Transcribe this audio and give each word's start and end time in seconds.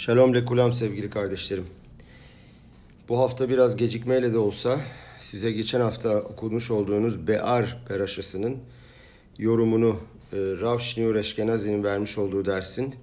Shalom 0.00 0.34
lekulam 0.34 0.72
sevgili 0.72 1.10
kardeşlerim. 1.10 1.66
Bu 3.08 3.18
hafta 3.18 3.48
biraz 3.48 3.76
gecikmeyle 3.76 4.32
de 4.32 4.38
olsa 4.38 4.80
size 5.20 5.52
geçen 5.52 5.80
hafta 5.80 6.20
okumuş 6.20 6.70
olduğunuz 6.70 7.26
Be'ar 7.26 7.82
peraşasının 7.88 8.58
yorumunu 9.38 10.00
e, 10.32 10.36
Rav 10.36 10.78
Shneur 10.78 11.14
Eşkenazi'nin 11.14 11.84
vermiş 11.84 12.18
olduğu 12.18 12.44
dersin 12.44 12.94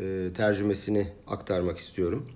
e, 0.00 0.28
tercümesini 0.36 1.06
aktarmak 1.26 1.78
istiyorum. 1.78 2.28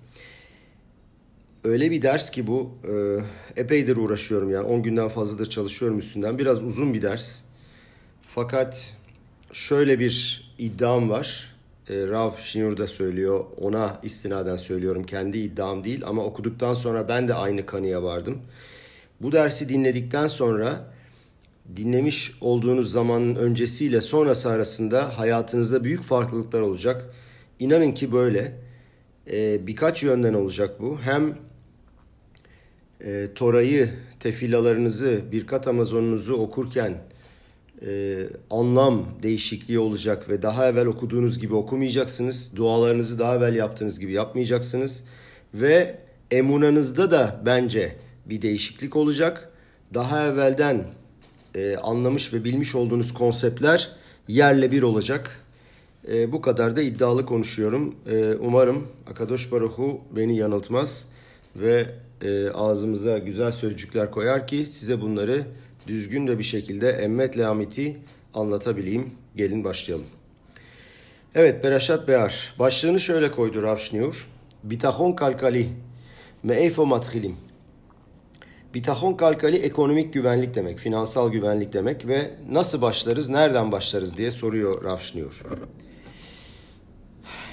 Öyle 1.64 1.90
bir 1.90 2.02
ders 2.02 2.30
ki 2.30 2.46
bu 2.46 2.70
e, 2.84 3.60
epeydir 3.60 3.96
uğraşıyorum 3.96 4.50
yani 4.50 4.66
10 4.66 4.82
günden 4.82 5.08
fazladır 5.08 5.50
çalışıyorum 5.50 5.98
üstünden. 5.98 6.38
Biraz 6.38 6.62
uzun 6.62 6.94
bir 6.94 7.02
ders. 7.02 7.40
Fakat 8.22 8.92
şöyle 9.52 9.98
bir 9.98 10.44
iddiam 10.58 11.10
var. 11.10 11.57
E, 11.90 12.08
Rav 12.08 12.36
Şinur 12.36 12.76
da 12.76 12.86
söylüyor. 12.86 13.44
Ona 13.60 14.00
istinaden 14.02 14.56
söylüyorum. 14.56 15.04
Kendi 15.04 15.38
iddiam 15.38 15.84
değil 15.84 16.02
ama 16.06 16.24
okuduktan 16.24 16.74
sonra 16.74 17.08
ben 17.08 17.28
de 17.28 17.34
aynı 17.34 17.66
kanıya 17.66 18.02
vardım. 18.02 18.38
Bu 19.20 19.32
dersi 19.32 19.68
dinledikten 19.68 20.28
sonra 20.28 20.92
dinlemiş 21.76 22.38
olduğunuz 22.40 22.92
zamanın 22.92 23.34
öncesiyle 23.34 24.00
sonrası 24.00 24.50
arasında 24.50 25.18
hayatınızda 25.18 25.84
büyük 25.84 26.02
farklılıklar 26.02 26.60
olacak. 26.60 27.04
İnanın 27.58 27.92
ki 27.92 28.12
böyle. 28.12 28.52
E, 29.32 29.66
birkaç 29.66 30.02
yönden 30.02 30.34
olacak 30.34 30.80
bu. 30.80 30.98
Hem 31.00 31.38
e, 33.00 33.28
Tora'yı, 33.34 33.90
tefilalarınızı, 34.20 35.20
birkat 35.32 35.68
Amazonunuzu 35.68 36.34
okurken 36.34 36.98
e, 37.86 38.26
anlam 38.50 39.06
değişikliği 39.22 39.78
olacak 39.78 40.28
ve 40.28 40.42
daha 40.42 40.68
evvel 40.68 40.86
okuduğunuz 40.86 41.38
gibi 41.38 41.54
okumayacaksınız. 41.54 42.56
Dualarınızı 42.56 43.18
daha 43.18 43.36
evvel 43.36 43.54
yaptığınız 43.54 44.00
gibi 44.00 44.12
yapmayacaksınız. 44.12 45.04
Ve 45.54 45.98
emunanızda 46.30 47.10
da 47.10 47.40
bence 47.46 47.96
bir 48.26 48.42
değişiklik 48.42 48.96
olacak. 48.96 49.52
Daha 49.94 50.26
evvelden 50.26 50.86
e, 51.54 51.76
anlamış 51.76 52.34
ve 52.34 52.44
bilmiş 52.44 52.74
olduğunuz 52.74 53.14
konseptler 53.14 53.90
yerle 54.28 54.72
bir 54.72 54.82
olacak. 54.82 55.44
E, 56.12 56.32
bu 56.32 56.40
kadar 56.40 56.76
da 56.76 56.82
iddialı 56.82 57.26
konuşuyorum. 57.26 57.94
E, 58.10 58.34
umarım 58.34 58.86
Akadosh 59.10 59.52
Baruhu 59.52 60.00
beni 60.16 60.36
yanıltmaz 60.36 61.06
ve 61.56 61.86
e, 62.22 62.48
ağzımıza 62.48 63.18
güzel 63.18 63.52
sözcükler 63.52 64.10
koyar 64.10 64.46
ki 64.46 64.66
size 64.66 65.00
bunları 65.00 65.42
düzgün 65.88 66.26
de 66.26 66.38
bir 66.38 66.44
şekilde 66.44 66.90
emmetle 66.90 67.46
amiti 67.46 67.96
anlatabileyim. 68.34 69.12
Gelin 69.36 69.64
başlayalım. 69.64 70.06
Evet 71.34 71.64
Beraşat 71.64 72.08
Bear. 72.08 72.54
Başlığını 72.58 73.00
şöyle 73.00 73.30
koydu 73.30 73.62
Rav 73.62 73.76
Şniur. 73.76 74.28
Bitahon 74.64 75.12
kalkali. 75.12 75.68
Me'eyfo 76.42 76.86
mathilim. 76.86 77.36
Bitahon 78.74 79.14
kalkali 79.14 79.56
ekonomik 79.56 80.14
güvenlik 80.14 80.54
demek, 80.54 80.78
finansal 80.78 81.32
güvenlik 81.32 81.72
demek 81.72 82.06
ve 82.06 82.30
nasıl 82.50 82.82
başlarız, 82.82 83.28
nereden 83.28 83.72
başlarız 83.72 84.16
diye 84.16 84.30
soruyor 84.30 84.84
Rav. 84.84 84.98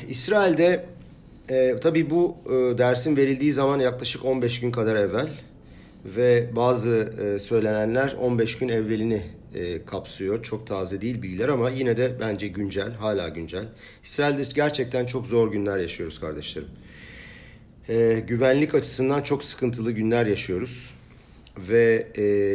İsrail'de 0.08 0.86
e, 1.50 1.76
tabii 1.82 2.10
bu 2.10 2.38
e, 2.46 2.78
dersin 2.78 3.18
verildiği 3.18 3.54
zaman 3.54 3.80
yaklaşık 3.80 4.26
15 4.26 4.60
gün 4.60 4.72
kadar 4.72 4.96
evvel 4.96 5.28
ve 6.06 6.50
bazı 6.56 7.14
e, 7.22 7.40
söylenenler 7.40 8.14
15 8.14 8.58
gün 8.58 8.70
evvelini 8.70 9.22
e, 9.56 9.86
kapsıyor. 9.86 10.44
Çok 10.44 10.68
taze 10.68 11.02
değil 11.02 11.22
bilgiler 11.22 11.50
ama 11.50 11.70
yine 11.70 11.98
de 11.98 12.16
bence 12.20 12.48
güncel, 12.48 12.94
hala 12.94 13.30
güncel. 13.30 13.66
İsrail'de 14.04 14.44
gerçekten 14.56 15.06
çok 15.06 15.28
zor 15.28 15.52
günler 15.52 15.78
yaşıyoruz 15.78 16.20
kardeşlerim. 16.20 16.70
E, 17.90 18.24
güvenlik 18.28 18.76
açısından 18.76 19.22
çok 19.22 19.44
sıkıntılı 19.44 19.92
günler 19.92 20.26
yaşıyoruz. 20.26 20.94
Ve 21.58 22.08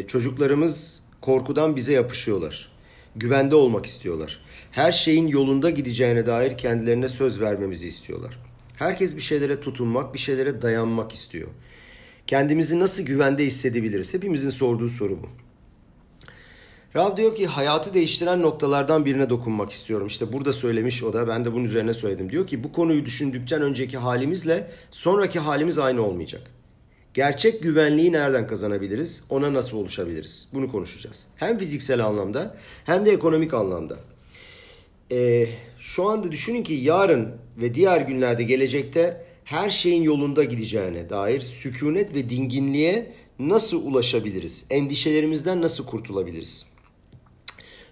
çocuklarımız 0.06 1.02
korkudan 1.20 1.76
bize 1.76 1.92
yapışıyorlar. 1.92 2.72
Güvende 3.16 3.54
olmak 3.54 3.86
istiyorlar. 3.86 4.40
Her 4.70 4.92
şeyin 4.92 5.26
yolunda 5.26 5.70
gideceğine 5.70 6.26
dair 6.26 6.58
kendilerine 6.58 7.08
söz 7.08 7.40
vermemizi 7.40 7.88
istiyorlar. 7.88 8.38
Herkes 8.76 9.16
bir 9.16 9.20
şeylere 9.20 9.60
tutunmak, 9.60 10.14
bir 10.14 10.18
şeylere 10.18 10.62
dayanmak 10.62 11.12
istiyor. 11.12 11.48
Kendimizi 12.30 12.80
nasıl 12.80 13.02
güvende 13.02 13.46
hissedebiliriz? 13.46 14.14
Hepimizin 14.14 14.50
sorduğu 14.50 14.88
soru 14.88 15.18
bu. 15.22 15.26
Rav 16.96 17.16
diyor 17.16 17.34
ki 17.34 17.46
hayatı 17.46 17.94
değiştiren 17.94 18.42
noktalardan 18.42 19.04
birine 19.04 19.30
dokunmak 19.30 19.70
istiyorum. 19.70 20.06
İşte 20.06 20.32
burada 20.32 20.52
söylemiş 20.52 21.02
o 21.02 21.12
da 21.12 21.28
ben 21.28 21.44
de 21.44 21.52
bunun 21.52 21.64
üzerine 21.64 21.94
söyledim. 21.94 22.30
Diyor 22.30 22.46
ki 22.46 22.64
bu 22.64 22.72
konuyu 22.72 23.04
düşündükten 23.04 23.62
önceki 23.62 23.98
halimizle 23.98 24.70
sonraki 24.90 25.38
halimiz 25.38 25.78
aynı 25.78 26.02
olmayacak. 26.02 26.42
Gerçek 27.14 27.62
güvenliği 27.62 28.12
nereden 28.12 28.46
kazanabiliriz? 28.46 29.24
Ona 29.30 29.54
nasıl 29.54 29.76
oluşabiliriz? 29.76 30.48
Bunu 30.52 30.72
konuşacağız. 30.72 31.26
Hem 31.36 31.58
fiziksel 31.58 32.06
anlamda 32.06 32.56
hem 32.84 33.06
de 33.06 33.10
ekonomik 33.10 33.54
anlamda. 33.54 33.98
Ee, 35.12 35.46
şu 35.78 36.08
anda 36.08 36.32
düşünün 36.32 36.62
ki 36.62 36.74
yarın 36.74 37.28
ve 37.56 37.74
diğer 37.74 38.00
günlerde 38.00 38.42
gelecekte 38.42 39.29
her 39.50 39.70
şeyin 39.70 40.02
yolunda 40.02 40.44
gideceğine 40.44 41.10
dair 41.10 41.40
sükunet 41.40 42.14
ve 42.14 42.30
dinginliğe 42.30 43.12
nasıl 43.38 43.86
ulaşabiliriz? 43.86 44.66
Endişelerimizden 44.70 45.62
nasıl 45.62 45.86
kurtulabiliriz? 45.86 46.66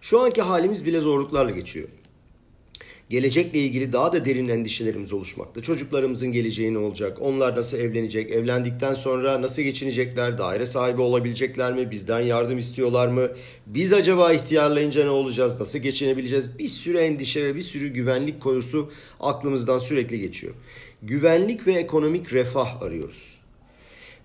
Şu 0.01 0.21
anki 0.21 0.43
halimiz 0.43 0.87
bile 0.87 1.01
zorluklarla 1.01 1.51
geçiyor. 1.51 1.89
Gelecekle 3.11 3.59
ilgili 3.59 3.93
daha 3.93 4.13
da 4.13 4.25
derin 4.25 4.49
endişelerimiz 4.49 5.13
oluşmakta. 5.13 5.63
Çocuklarımızın 5.63 6.33
geleceği 6.33 6.75
ne 6.75 6.79
olacak? 6.79 7.19
Onlar 7.21 7.57
nasıl 7.57 7.79
evlenecek? 7.79 8.31
Evlendikten 8.31 8.95
sonra 8.95 9.43
nasıl 9.43 9.63
geçinecekler? 9.63 10.39
Daire 10.39 10.67
sahibi 10.67 11.01
olabilecekler 11.01 11.73
mi? 11.73 11.91
Bizden 11.91 12.21
yardım 12.21 12.59
istiyorlar 12.59 13.09
mı? 13.09 13.29
Biz 13.67 13.93
acaba 13.93 14.33
ihtiyarlayınca 14.33 15.05
ne 15.05 15.11
olacağız? 15.11 15.61
Nasıl 15.61 15.79
geçinebileceğiz? 15.79 16.59
Bir 16.59 16.69
sürü 16.69 16.99
endişe 16.99 17.45
ve 17.45 17.57
bir 17.57 17.63
sürü 17.63 17.89
güvenlik 17.89 18.41
konusu 18.41 18.91
aklımızdan 19.21 19.79
sürekli 19.79 20.21
geçiyor 20.21 20.55
güvenlik 21.03 21.67
ve 21.67 21.73
ekonomik 21.73 22.33
refah 22.33 22.83
arıyoruz. 22.83 23.39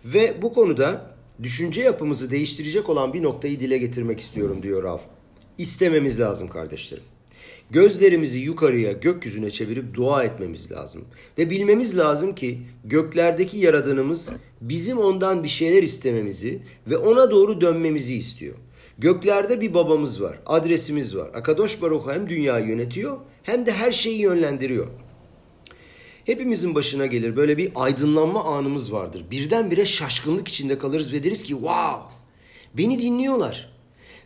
Ve 0.06 0.42
bu 0.42 0.54
konuda 0.54 1.16
düşünce 1.44 1.82
yapımızı 1.82 2.32
değiştirecek 2.32 2.90
olan 2.90 3.14
bir 3.14 3.24
noktayı 3.24 3.60
dile 3.60 3.78
getirmek 3.78 4.20
istiyorum 4.20 4.64
diyor 4.64 4.84
Rav. 4.84 5.00
İstememiz 5.58 6.20
lazım 6.20 6.48
kardeşlerim. 6.48 7.04
Gözlerimizi 7.72 8.40
yukarıya, 8.40 8.92
gökyüzüne 8.92 9.52
çevirip 9.52 9.94
dua 9.94 10.24
etmemiz 10.24 10.72
lazım. 10.72 11.06
Ve 11.38 11.50
bilmemiz 11.50 11.98
lazım 11.98 12.36
ki 12.36 12.62
göklerdeki 12.86 13.58
yaradanımız 13.58 14.32
bizim 14.62 14.98
ondan 14.98 15.44
bir 15.44 15.50
şeyler 15.50 15.84
istememizi 15.84 16.62
ve 16.88 16.98
ona 16.98 17.32
doğru 17.32 17.62
dönmemizi 17.62 18.16
istiyor. 18.16 18.56
Göklerde 18.98 19.62
bir 19.62 19.74
babamız 19.74 20.22
var, 20.22 20.40
adresimiz 20.46 21.18
var. 21.18 21.30
Akadosh 21.34 21.82
Baruch 21.82 22.08
hem 22.08 22.30
dünyayı 22.30 22.68
yönetiyor 22.68 23.18
hem 23.44 23.66
de 23.66 23.72
her 23.72 23.92
şeyi 23.92 24.22
yönlendiriyor. 24.22 24.88
Hepimizin 26.26 26.76
başına 26.76 27.06
gelir 27.06 27.36
böyle 27.36 27.58
bir 27.58 27.72
aydınlanma 27.76 28.44
anımız 28.44 28.94
vardır. 28.94 29.26
Birdenbire 29.32 29.86
şaşkınlık 29.86 30.48
içinde 30.48 30.78
kalırız 30.78 31.14
ve 31.14 31.24
deriz 31.24 31.44
ki 31.44 31.54
wow 31.54 32.02
beni 32.74 33.02
dinliyorlar. 33.02 33.74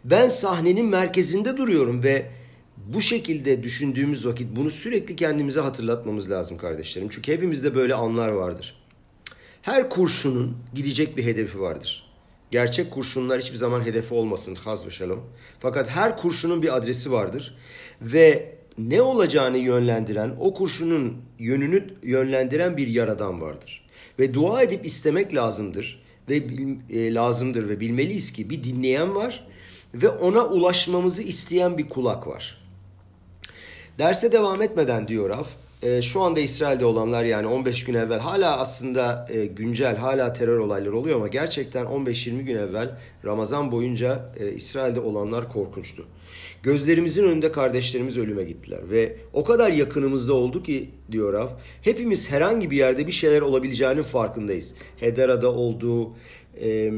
Ben 0.04 0.30
sahnenin 0.30 0.86
merkezinde 0.86 1.58
duruyorum 1.58 2.04
ve 2.04 2.32
bu 2.78 3.02
şekilde 3.02 3.64
düşündüğümüz 3.64 4.26
vakit 4.26 4.56
bunu 4.56 4.70
sürekli 4.70 5.16
kendimize 5.16 5.60
hatırlatmamız 5.60 6.32
lazım 6.32 6.58
kardeşlerim. 6.58 7.10
Çünkü 7.10 7.34
hepimizde 7.34 7.76
böyle 7.76 7.96
anlar 7.96 8.30
vardır. 8.30 8.76
Her 9.62 9.90
kurşunun 9.90 10.58
gidecek 10.74 11.18
bir 11.18 11.26
hedefi 11.26 11.60
vardır. 11.60 12.08
Gerçek 12.52 12.92
kurşunlar 12.92 13.42
hiçbir 13.42 13.58
zaman 13.58 13.86
hedefi 13.86 14.14
olmasın 14.14 14.56
haz 14.56 14.88
ve 14.88 14.92
şalom. 14.92 15.24
Fakat 15.60 15.90
her 15.90 16.18
kurşunun 16.18 16.62
bir 16.62 16.78
adresi 16.78 17.12
vardır. 17.12 17.58
Ve 18.02 18.57
ne 18.78 19.02
olacağını 19.02 19.58
yönlendiren, 19.58 20.36
o 20.40 20.54
kurşunun 20.54 21.18
yönünü 21.40 21.94
yönlendiren 22.04 22.78
bir 22.78 22.88
yaradan 22.88 23.42
vardır. 23.42 23.88
Ve 24.20 24.34
dua 24.34 24.64
edip 24.64 24.86
istemek 24.86 25.36
lazımdır 25.36 26.04
ve 26.30 26.36
e, 26.90 27.14
lazımdır 27.14 27.70
ve 27.70 27.80
bilmeliyiz 27.80 28.32
ki 28.32 28.50
bir 28.50 28.64
dinleyen 28.64 29.16
var 29.16 29.48
ve 29.94 30.10
ona 30.10 30.46
ulaşmamızı 30.46 31.24
isteyen 31.24 31.78
bir 31.78 31.90
kulak 31.90 32.28
var. 32.28 32.58
Derse 34.00 34.32
devam 34.32 34.62
etmeden 34.62 35.08
diyor 35.08 35.30
Rav, 35.30 35.46
e, 35.84 36.02
şu 36.02 36.22
anda 36.22 36.40
İsrail'de 36.40 36.86
olanlar 36.86 37.24
yani 37.24 37.48
15 37.48 37.84
gün 37.84 37.94
evvel 37.94 38.20
hala 38.20 38.60
aslında 38.60 39.28
e, 39.30 39.46
güncel 39.46 39.96
hala 39.96 40.34
terör 40.34 40.60
olayları 40.60 40.98
oluyor 40.98 41.16
ama 41.16 41.28
gerçekten 41.28 41.86
15-20 41.86 42.42
gün 42.42 42.56
evvel 42.56 42.98
Ramazan 43.26 43.72
boyunca 43.72 44.30
e, 44.40 44.52
İsrail'de 44.52 45.00
olanlar 45.00 45.54
korkunçtu. 45.54 46.06
Gözlerimizin 46.64 47.24
önünde 47.24 47.52
kardeşlerimiz 47.52 48.18
ölüme 48.18 48.44
gittiler 48.44 48.90
ve 48.90 49.16
o 49.34 49.44
kadar 49.44 49.72
yakınımızda 49.72 50.34
oldu 50.34 50.64
ki 50.64 50.90
diyor 51.12 51.34
Rav, 51.34 51.48
hepimiz 51.82 52.32
herhangi 52.32 52.72
bir 52.72 52.78
yerde 52.78 53.08
bir 53.08 53.12
şeyler 53.12 53.42
olabileceğinin 53.42 54.04
farkındayız. 54.04 54.76
Hedera'da 54.98 55.54
olduğu, 55.54 56.16
e, 56.62 56.92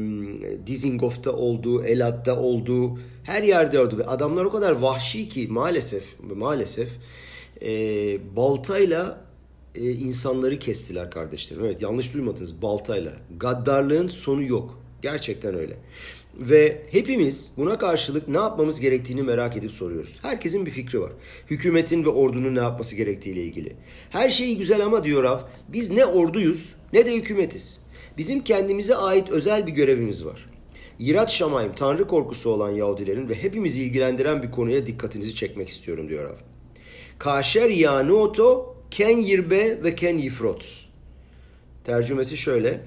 Dizingof'ta 0.66 1.32
olduğu, 1.32 1.84
Elat'ta 1.84 2.40
olduğu, 2.40 2.98
her 3.24 3.42
yerde 3.42 3.80
oldu 3.80 3.98
ve 3.98 4.04
adamlar 4.04 4.44
o 4.44 4.50
kadar 4.50 4.72
vahşi 4.72 5.28
ki 5.28 5.46
maalesef 5.50 6.04
maalesef 6.34 6.88
e, 7.62 7.68
baltayla 8.36 9.24
e, 9.74 9.90
insanları 9.90 10.58
kestiler 10.58 11.10
kardeşlerim. 11.10 11.64
Evet 11.64 11.82
yanlış 11.82 12.14
duymadınız 12.14 12.62
baltayla. 12.62 13.12
Gaddarlığın 13.36 14.08
sonu 14.08 14.42
yok. 14.42 14.80
Gerçekten 15.02 15.54
öyle. 15.54 15.76
Ve 16.34 16.82
hepimiz 16.90 17.52
buna 17.56 17.78
karşılık 17.78 18.28
ne 18.28 18.36
yapmamız 18.36 18.80
gerektiğini 18.80 19.22
merak 19.22 19.56
edip 19.56 19.72
soruyoruz. 19.72 20.18
Herkesin 20.22 20.66
bir 20.66 20.70
fikri 20.70 21.00
var. 21.00 21.12
Hükümetin 21.50 22.04
ve 22.04 22.08
ordunun 22.08 22.54
ne 22.54 22.58
yapması 22.58 22.96
gerektiğiyle 22.96 23.42
ilgili. 23.42 23.76
Her 24.10 24.30
şey 24.30 24.56
güzel 24.56 24.84
ama 24.84 25.04
diyor 25.04 25.22
Rav, 25.22 25.38
biz 25.68 25.90
ne 25.90 26.06
orduyuz 26.06 26.74
ne 26.92 27.06
de 27.06 27.14
hükümetiz. 27.14 27.80
Bizim 28.18 28.44
kendimize 28.44 28.96
ait 28.96 29.30
özel 29.30 29.66
bir 29.66 29.72
görevimiz 29.72 30.24
var. 30.24 30.50
Yirat 30.98 31.30
Şamayim, 31.30 31.72
Tanrı 31.74 32.06
korkusu 32.06 32.50
olan 32.50 32.70
Yahudilerin 32.70 33.28
ve 33.28 33.34
hepimizi 33.42 33.82
ilgilendiren 33.82 34.42
bir 34.42 34.50
konuya 34.50 34.86
dikkatinizi 34.86 35.34
çekmek 35.34 35.68
istiyorum 35.68 36.08
diyor 36.08 36.24
Rav. 36.24 36.36
Kaşer 37.18 37.70
yanuoto 37.70 38.76
ken 38.90 39.18
yirbe 39.18 39.84
ve 39.84 39.94
ken 39.94 40.18
yifrots. 40.18 40.84
Tercümesi 41.84 42.36
şöyle. 42.36 42.80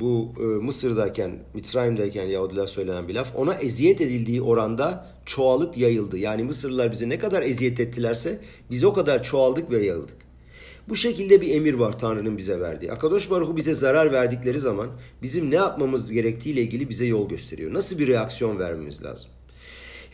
Bu 0.00 0.32
e, 0.38 0.42
Mısır'dayken, 0.42 1.38
Mitzrayim'deyken 1.54 2.26
Yahudiler 2.26 2.66
söylenen 2.66 3.08
bir 3.08 3.14
laf. 3.14 3.36
Ona 3.36 3.54
eziyet 3.54 4.00
edildiği 4.00 4.42
oranda 4.42 5.06
çoğalıp 5.26 5.78
yayıldı. 5.78 6.18
Yani 6.18 6.42
Mısırlılar 6.42 6.92
bize 6.92 7.08
ne 7.08 7.18
kadar 7.18 7.42
eziyet 7.42 7.80
ettilerse 7.80 8.40
biz 8.70 8.84
o 8.84 8.92
kadar 8.92 9.22
çoğaldık 9.22 9.70
ve 9.70 9.78
yayıldık. 9.78 10.16
Bu 10.88 10.96
şekilde 10.96 11.40
bir 11.40 11.54
emir 11.54 11.74
var 11.74 11.98
Tanrı'nın 11.98 12.38
bize 12.38 12.60
verdiği. 12.60 12.92
Akadosh 12.92 13.30
Baruhu 13.30 13.56
bize 13.56 13.74
zarar 13.74 14.12
verdikleri 14.12 14.58
zaman 14.58 14.88
bizim 15.22 15.50
ne 15.50 15.54
yapmamız 15.54 16.12
gerektiğiyle 16.12 16.60
ilgili 16.62 16.88
bize 16.88 17.06
yol 17.06 17.28
gösteriyor. 17.28 17.74
Nasıl 17.74 17.98
bir 17.98 18.08
reaksiyon 18.08 18.58
vermemiz 18.58 19.04
lazım? 19.04 19.30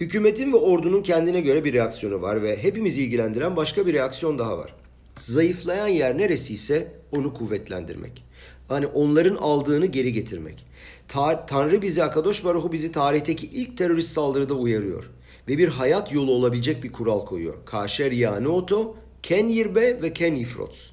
Hükümetin 0.01 0.53
ve 0.53 0.57
ordunun 0.57 1.03
kendine 1.03 1.41
göre 1.41 1.65
bir 1.65 1.73
reaksiyonu 1.73 2.23
var 2.23 2.43
ve 2.43 2.63
hepimizi 2.63 3.03
ilgilendiren 3.03 3.57
başka 3.57 3.87
bir 3.87 3.95
reaksiyon 3.95 4.39
daha 4.39 4.59
var. 4.59 4.75
Zayıflayan 5.17 5.89
yer 5.89 6.19
neresiyse 6.19 6.93
onu 7.13 7.35
kuvvetlendirmek. 7.35 8.25
Hani 8.73 8.87
onların 8.87 9.37
aldığını 9.37 9.87
geri 9.87 10.13
getirmek. 10.13 10.67
Ta 11.09 11.47
Tanrı 11.47 11.83
bizi, 11.83 12.05
Akadosh 12.05 12.45
Baruhu 12.45 12.73
bizi 12.73 12.93
tarihteki 12.93 13.47
ilk 13.47 13.79
terörist 13.79 14.09
saldırıda 14.09 14.55
uyarıyor. 14.55 15.11
Ve 15.49 15.59
bir 15.59 15.69
hayat 15.69 16.13
yolu 16.13 16.33
olabilecek 16.33 16.85
bir 16.85 16.93
kural 16.93 17.27
koyuyor. 17.27 17.55
Kaşer 17.65 18.13
yanuoto, 18.13 18.97
ken 19.23 19.49
yirbe 19.49 20.03
ve 20.03 20.13
ken 20.13 20.35
ifrots. 20.35 20.87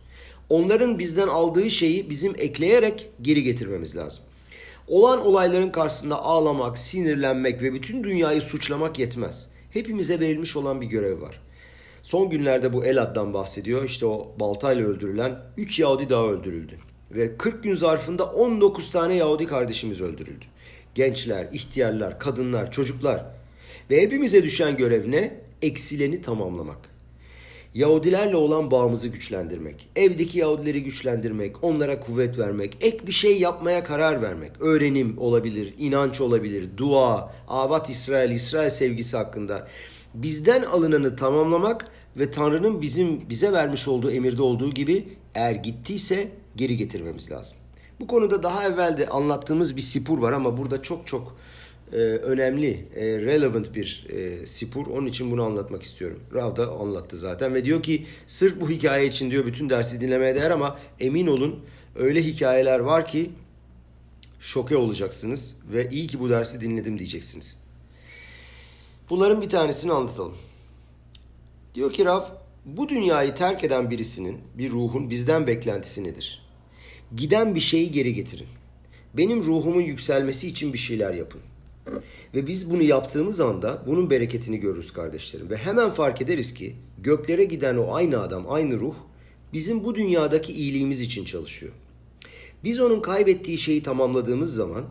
Onların 0.49 0.99
bizden 0.99 1.27
aldığı 1.27 1.69
şeyi 1.69 2.09
bizim 2.09 2.33
ekleyerek 2.37 3.09
geri 3.21 3.43
getirmemiz 3.43 3.95
lazım. 3.95 4.23
Olan 4.87 5.25
olayların 5.25 5.69
karşısında 5.69 6.23
ağlamak, 6.23 6.77
sinirlenmek 6.77 7.61
ve 7.61 7.73
bütün 7.73 8.03
dünyayı 8.03 8.41
suçlamak 8.41 8.99
yetmez. 8.99 9.49
Hepimize 9.71 10.19
verilmiş 10.19 10.55
olan 10.55 10.81
bir 10.81 10.85
görev 10.85 11.21
var. 11.21 11.41
Son 12.03 12.29
günlerde 12.29 12.73
bu 12.73 12.85
Elad'dan 12.85 13.33
bahsediyor. 13.33 13.83
İşte 13.83 14.05
o 14.05 14.35
baltayla 14.39 14.87
öldürülen 14.87 15.39
3 15.57 15.79
Yahudi 15.79 16.09
daha 16.09 16.25
öldürüldü. 16.25 16.88
Ve 17.11 17.37
40 17.37 17.63
gün 17.63 17.75
zarfında 17.75 18.25
19 18.25 18.91
tane 18.91 19.15
Yahudi 19.15 19.45
kardeşimiz 19.45 20.01
öldürüldü. 20.01 20.45
Gençler, 20.95 21.47
ihtiyarlar, 21.53 22.19
kadınlar, 22.19 22.71
çocuklar. 22.71 23.25
Ve 23.89 24.01
hepimize 24.01 24.43
düşen 24.43 24.77
görev 24.77 25.11
ne? 25.11 25.41
Eksileni 25.61 26.21
tamamlamak. 26.21 26.77
Yahudilerle 27.73 28.35
olan 28.35 28.71
bağımızı 28.71 29.07
güçlendirmek, 29.07 29.89
evdeki 29.95 30.39
Yahudileri 30.39 30.83
güçlendirmek, 30.83 31.63
onlara 31.63 31.99
kuvvet 31.99 32.37
vermek, 32.37 32.77
ek 32.81 33.07
bir 33.07 33.11
şey 33.11 33.39
yapmaya 33.39 33.83
karar 33.83 34.21
vermek, 34.21 34.51
öğrenim 34.59 35.17
olabilir, 35.17 35.73
inanç 35.77 36.21
olabilir, 36.21 36.69
dua, 36.77 37.33
avat 37.47 37.89
İsrail, 37.89 38.31
İsrail 38.31 38.69
sevgisi 38.69 39.17
hakkında 39.17 39.67
bizden 40.13 40.61
alınanı 40.61 41.15
tamamlamak 41.15 41.85
ve 42.17 42.31
Tanrı'nın 42.31 42.81
bizim 42.81 43.29
bize 43.29 43.51
vermiş 43.51 43.87
olduğu 43.87 44.11
emirde 44.11 44.41
olduğu 44.41 44.69
gibi 44.69 45.07
eğer 45.35 45.55
gittiyse 45.55 46.27
geri 46.55 46.77
getirmemiz 46.77 47.31
lazım. 47.31 47.57
Bu 47.99 48.07
konuda 48.07 48.43
daha 48.43 48.63
evvel 48.63 48.97
de 48.97 49.07
anlattığımız 49.09 49.75
bir 49.75 49.81
sipur 49.81 50.19
var 50.19 50.33
ama 50.33 50.57
burada 50.57 50.81
çok 50.81 51.07
çok 51.07 51.35
e, 51.91 51.95
önemli, 51.97 52.87
e, 52.95 53.05
relevant 53.05 53.75
bir 53.75 54.07
e, 54.09 54.45
sipur. 54.45 54.87
Onun 54.87 55.07
için 55.07 55.31
bunu 55.31 55.43
anlatmak 55.43 55.83
istiyorum. 55.83 56.19
Rav 56.33 56.55
da 56.55 56.71
anlattı 56.71 57.17
zaten 57.17 57.53
ve 57.53 57.65
diyor 57.65 57.83
ki 57.83 58.05
sırf 58.27 58.61
bu 58.61 58.69
hikaye 58.69 59.07
için 59.07 59.31
diyor 59.31 59.45
bütün 59.45 59.69
dersi 59.69 60.01
dinlemeye 60.01 60.35
değer 60.35 60.51
ama 60.51 60.79
emin 60.99 61.27
olun 61.27 61.59
öyle 61.95 62.23
hikayeler 62.23 62.79
var 62.79 63.07
ki 63.07 63.29
şoke 64.39 64.77
olacaksınız 64.77 65.55
ve 65.73 65.89
iyi 65.89 66.07
ki 66.07 66.19
bu 66.19 66.29
dersi 66.29 66.61
dinledim 66.61 66.99
diyeceksiniz. 66.99 67.59
Bunların 69.09 69.41
bir 69.41 69.49
tanesini 69.49 69.91
anlatalım. 69.91 70.35
Diyor 71.75 71.93
ki 71.93 72.05
Rav, 72.05 72.23
bu 72.77 72.89
dünyayı 72.89 73.35
terk 73.35 73.63
eden 73.63 73.89
birisinin, 73.89 74.37
bir 74.57 74.71
ruhun 74.71 75.09
bizden 75.09 75.47
beklentisi 75.47 76.03
nedir? 76.03 76.41
Giden 77.15 77.55
bir 77.55 77.59
şeyi 77.59 77.91
geri 77.91 78.13
getirin. 78.13 78.47
Benim 79.13 79.43
ruhumun 79.43 79.81
yükselmesi 79.81 80.47
için 80.47 80.73
bir 80.73 80.77
şeyler 80.77 81.13
yapın. 81.13 81.41
Ve 82.35 82.47
biz 82.47 82.71
bunu 82.71 82.83
yaptığımız 82.83 83.39
anda 83.39 83.83
bunun 83.87 84.09
bereketini 84.09 84.59
görürüz 84.59 84.93
kardeşlerim. 84.93 85.49
Ve 85.49 85.57
hemen 85.57 85.89
fark 85.89 86.21
ederiz 86.21 86.53
ki 86.53 86.75
göklere 86.97 87.43
giden 87.43 87.77
o 87.77 87.93
aynı 87.93 88.21
adam, 88.21 88.45
aynı 88.49 88.79
ruh 88.79 88.95
bizim 89.53 89.83
bu 89.83 89.95
dünyadaki 89.95 90.53
iyiliğimiz 90.53 91.01
için 91.01 91.25
çalışıyor. 91.25 91.73
Biz 92.63 92.79
onun 92.79 93.01
kaybettiği 93.01 93.57
şeyi 93.57 93.83
tamamladığımız 93.83 94.55
zaman, 94.55 94.85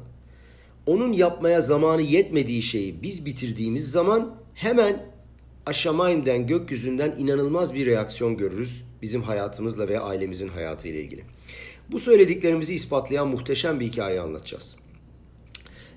onun 0.87 1.13
yapmaya 1.13 1.61
zamanı 1.61 2.03
yetmediği 2.03 2.63
şeyi 2.63 3.03
biz 3.03 3.27
bitirdiğimiz 3.27 3.91
zaman 3.91 4.35
hemen 4.55 5.18
aşamaimden, 5.69 6.47
gökyüzünden 6.47 7.15
inanılmaz 7.19 7.75
bir 7.75 7.87
reaksiyon 7.87 8.37
görürüz 8.37 8.85
bizim 9.03 9.23
hayatımızla 9.23 9.89
veya 9.89 10.03
ailemizin 10.03 10.49
hayatıyla 10.49 11.01
ilgili. 11.01 11.25
Bu 11.93 12.01
söylediklerimizi 12.01 12.75
ispatlayan 12.75 13.29
muhteşem 13.29 13.81
bir 13.81 13.87
hikaye 13.87 14.21
anlatacağız. 14.21 14.77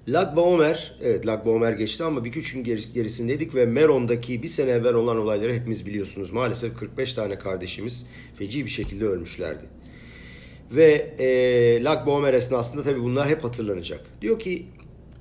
Lag 0.08 0.36
Baomer, 0.36 0.98
evet 1.02 1.28
Lag 1.28 1.46
Baomer 1.46 1.72
geçti 1.72 2.04
ama 2.04 2.26
bir 2.26 2.32
küçük 2.32 2.66
gerisindeydik 2.94 3.56
ve 3.56 3.66
Meron'daki 3.66 4.44
bir 4.44 4.48
sene 4.48 4.72
evvel 4.72 4.94
olan 4.94 5.18
olayları 5.18 5.54
hepimiz 5.54 5.86
biliyorsunuz. 5.86 6.32
Maalesef 6.32 6.78
45 6.78 7.14
tane 7.14 7.40
kardeşimiz 7.40 8.08
feci 8.36 8.66
bir 8.66 8.70
şekilde 8.70 9.06
ölmüşlerdi. 9.06 9.66
Ve 10.72 11.16
e, 11.20 11.84
Lag 11.84 12.08
Baomer 12.08 12.34
esnasında 12.34 12.84
tabii 12.84 13.02
bunlar 13.02 13.30
hep 13.30 13.44
hatırlanacak. 13.44 14.02
Diyor 14.22 14.40
ki 14.40 14.66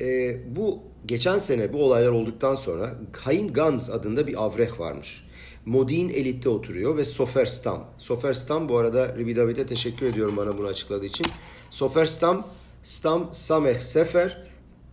e, 0.00 0.36
bu 0.56 0.89
geçen 1.06 1.38
sene 1.38 1.72
bu 1.72 1.84
olaylar 1.84 2.10
olduktan 2.10 2.54
sonra 2.54 2.94
Hain 3.12 3.52
Gans 3.52 3.90
adında 3.90 4.26
bir 4.26 4.42
avreh 4.44 4.80
varmış. 4.80 5.24
Modin 5.66 6.08
elitte 6.08 6.48
oturuyor 6.48 6.96
ve 6.96 7.04
Sofer 7.04 7.46
Stam. 7.46 7.84
Sofer 7.98 8.34
Stam 8.34 8.68
bu 8.68 8.78
arada 8.78 9.16
Ribi 9.18 9.36
David'e 9.36 9.66
teşekkür 9.66 10.06
ediyorum 10.06 10.36
bana 10.36 10.58
bunu 10.58 10.66
açıkladığı 10.66 11.06
için. 11.06 11.26
Sofer 11.70 12.06
Stam, 12.06 12.46
Stam 12.82 13.28
Sameh 13.32 13.78
Sefer, 13.78 14.42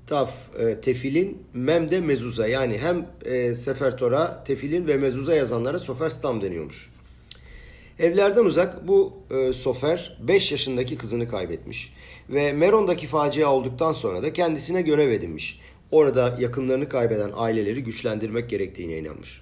Taf 0.08 0.34
e, 0.60 0.82
Tefilin, 0.82 1.44
Mem 1.54 1.92
de 1.92 2.00
Mezuza. 2.00 2.48
Yani 2.48 2.78
hem 2.78 3.08
e, 3.26 3.56
Sefer 3.56 3.98
Tora, 3.98 4.44
Tefilin 4.44 4.88
ve 4.88 4.98
Mezuza 4.98 5.36
yazanlara 5.36 5.80
Sofer 5.80 6.10
Stam 6.10 6.42
deniyormuş. 6.42 6.90
Evlerden 8.00 8.46
uzak 8.46 8.88
bu 8.88 9.14
e, 9.32 9.54
Sofer 9.54 10.18
5 10.28 10.52
yaşındaki 10.52 10.98
kızını 10.98 11.28
kaybetmiş. 11.28 11.94
Ve 12.30 12.54
Meron'daki 12.54 13.08
facia 13.08 13.54
olduktan 13.54 13.92
sonra 13.92 14.24
da 14.24 14.34
kendisine 14.34 14.82
görev 14.82 15.12
edinmiş. 15.12 15.60
Orada 15.92 16.38
yakınlarını 16.40 16.90
kaybeden 16.90 17.32
aileleri 17.36 17.84
güçlendirmek 17.84 18.50
gerektiğine 18.50 18.98
inanmış. 18.98 19.42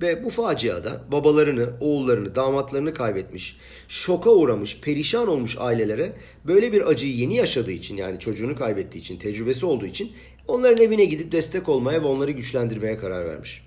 Ve 0.00 0.24
bu 0.24 0.30
faciada 0.30 1.00
babalarını, 1.12 1.70
oğullarını, 1.80 2.34
damatlarını 2.34 2.94
kaybetmiş, 2.94 3.56
şoka 3.88 4.30
uğramış, 4.30 4.80
perişan 4.80 5.28
olmuş 5.28 5.56
ailelere 5.58 6.12
böyle 6.46 6.72
bir 6.72 6.86
acıyı 6.86 7.12
yeni 7.16 7.36
yaşadığı 7.36 7.72
için 7.72 7.96
yani 7.96 8.18
çocuğunu 8.18 8.56
kaybettiği 8.56 9.04
için, 9.04 9.16
tecrübesi 9.16 9.66
olduğu 9.66 9.86
için 9.86 10.12
onların 10.48 10.84
evine 10.84 11.04
gidip 11.04 11.32
destek 11.32 11.68
olmaya 11.68 12.02
ve 12.02 12.06
onları 12.06 12.32
güçlendirmeye 12.32 12.98
karar 12.98 13.26
vermiş. 13.26 13.66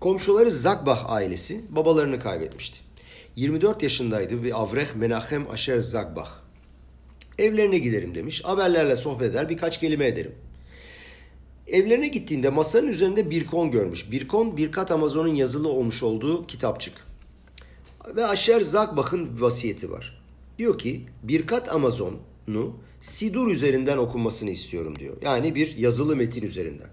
Komşuları 0.00 0.50
Zakbah 0.50 1.10
ailesi 1.10 1.60
babalarını 1.68 2.18
kaybetmişti. 2.18 2.80
24 3.36 3.82
yaşındaydı 3.82 4.42
ve 4.42 4.54
Avreh 4.54 4.94
Menachem 4.94 5.50
Asher 5.50 5.78
Zakbah. 5.78 6.28
Evlerine 7.38 7.78
giderim 7.78 8.14
demiş, 8.14 8.44
haberlerle 8.44 8.96
sohbet 8.96 9.30
eder, 9.30 9.48
birkaç 9.48 9.80
kelime 9.80 10.06
ederim. 10.06 10.32
Evlerine 11.68 12.08
gittiğinde 12.08 12.50
masanın 12.50 12.88
üzerinde 12.88 13.30
bir 13.30 13.46
kon 13.46 13.70
görmüş. 13.70 14.10
Bir 14.10 14.28
kon 14.28 14.56
Birkat 14.56 14.90
Amazon'un 14.90 15.34
yazılı 15.34 15.68
olmuş 15.68 16.02
olduğu 16.02 16.46
kitapçık. 16.46 16.94
Ve 18.16 18.26
Aşer 18.26 18.60
Zakbach'ın 18.60 19.40
vasiyeti 19.40 19.90
var. 19.90 20.22
Diyor 20.58 20.78
ki 20.78 21.06
Birkat 21.22 21.72
Amazon'u 21.72 22.76
Sidur 23.00 23.48
üzerinden 23.50 23.98
okunmasını 23.98 24.50
istiyorum 24.50 24.98
diyor. 24.98 25.16
Yani 25.22 25.54
bir 25.54 25.76
yazılı 25.76 26.16
metin 26.16 26.42
üzerinden. 26.42 26.88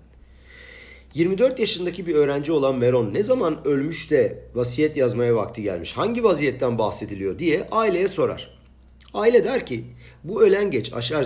24 1.13 1.59
yaşındaki 1.59 2.07
bir 2.07 2.15
öğrenci 2.15 2.51
olan 2.51 2.75
Meron 2.75 3.13
ne 3.13 3.23
zaman 3.23 3.67
ölmüş 3.67 4.11
de 4.11 4.43
vasiyet 4.55 4.97
yazmaya 4.97 5.35
vakti 5.35 5.63
gelmiş, 5.63 5.93
hangi 5.93 6.23
vaziyetten 6.23 6.77
bahsediliyor 6.77 7.39
diye 7.39 7.67
aileye 7.71 8.07
sorar. 8.07 8.59
Aile 9.13 9.43
der 9.43 9.65
ki 9.65 9.85
bu 10.23 10.43
ölen 10.43 10.71
geç 10.71 10.93
Aşer 10.93 11.23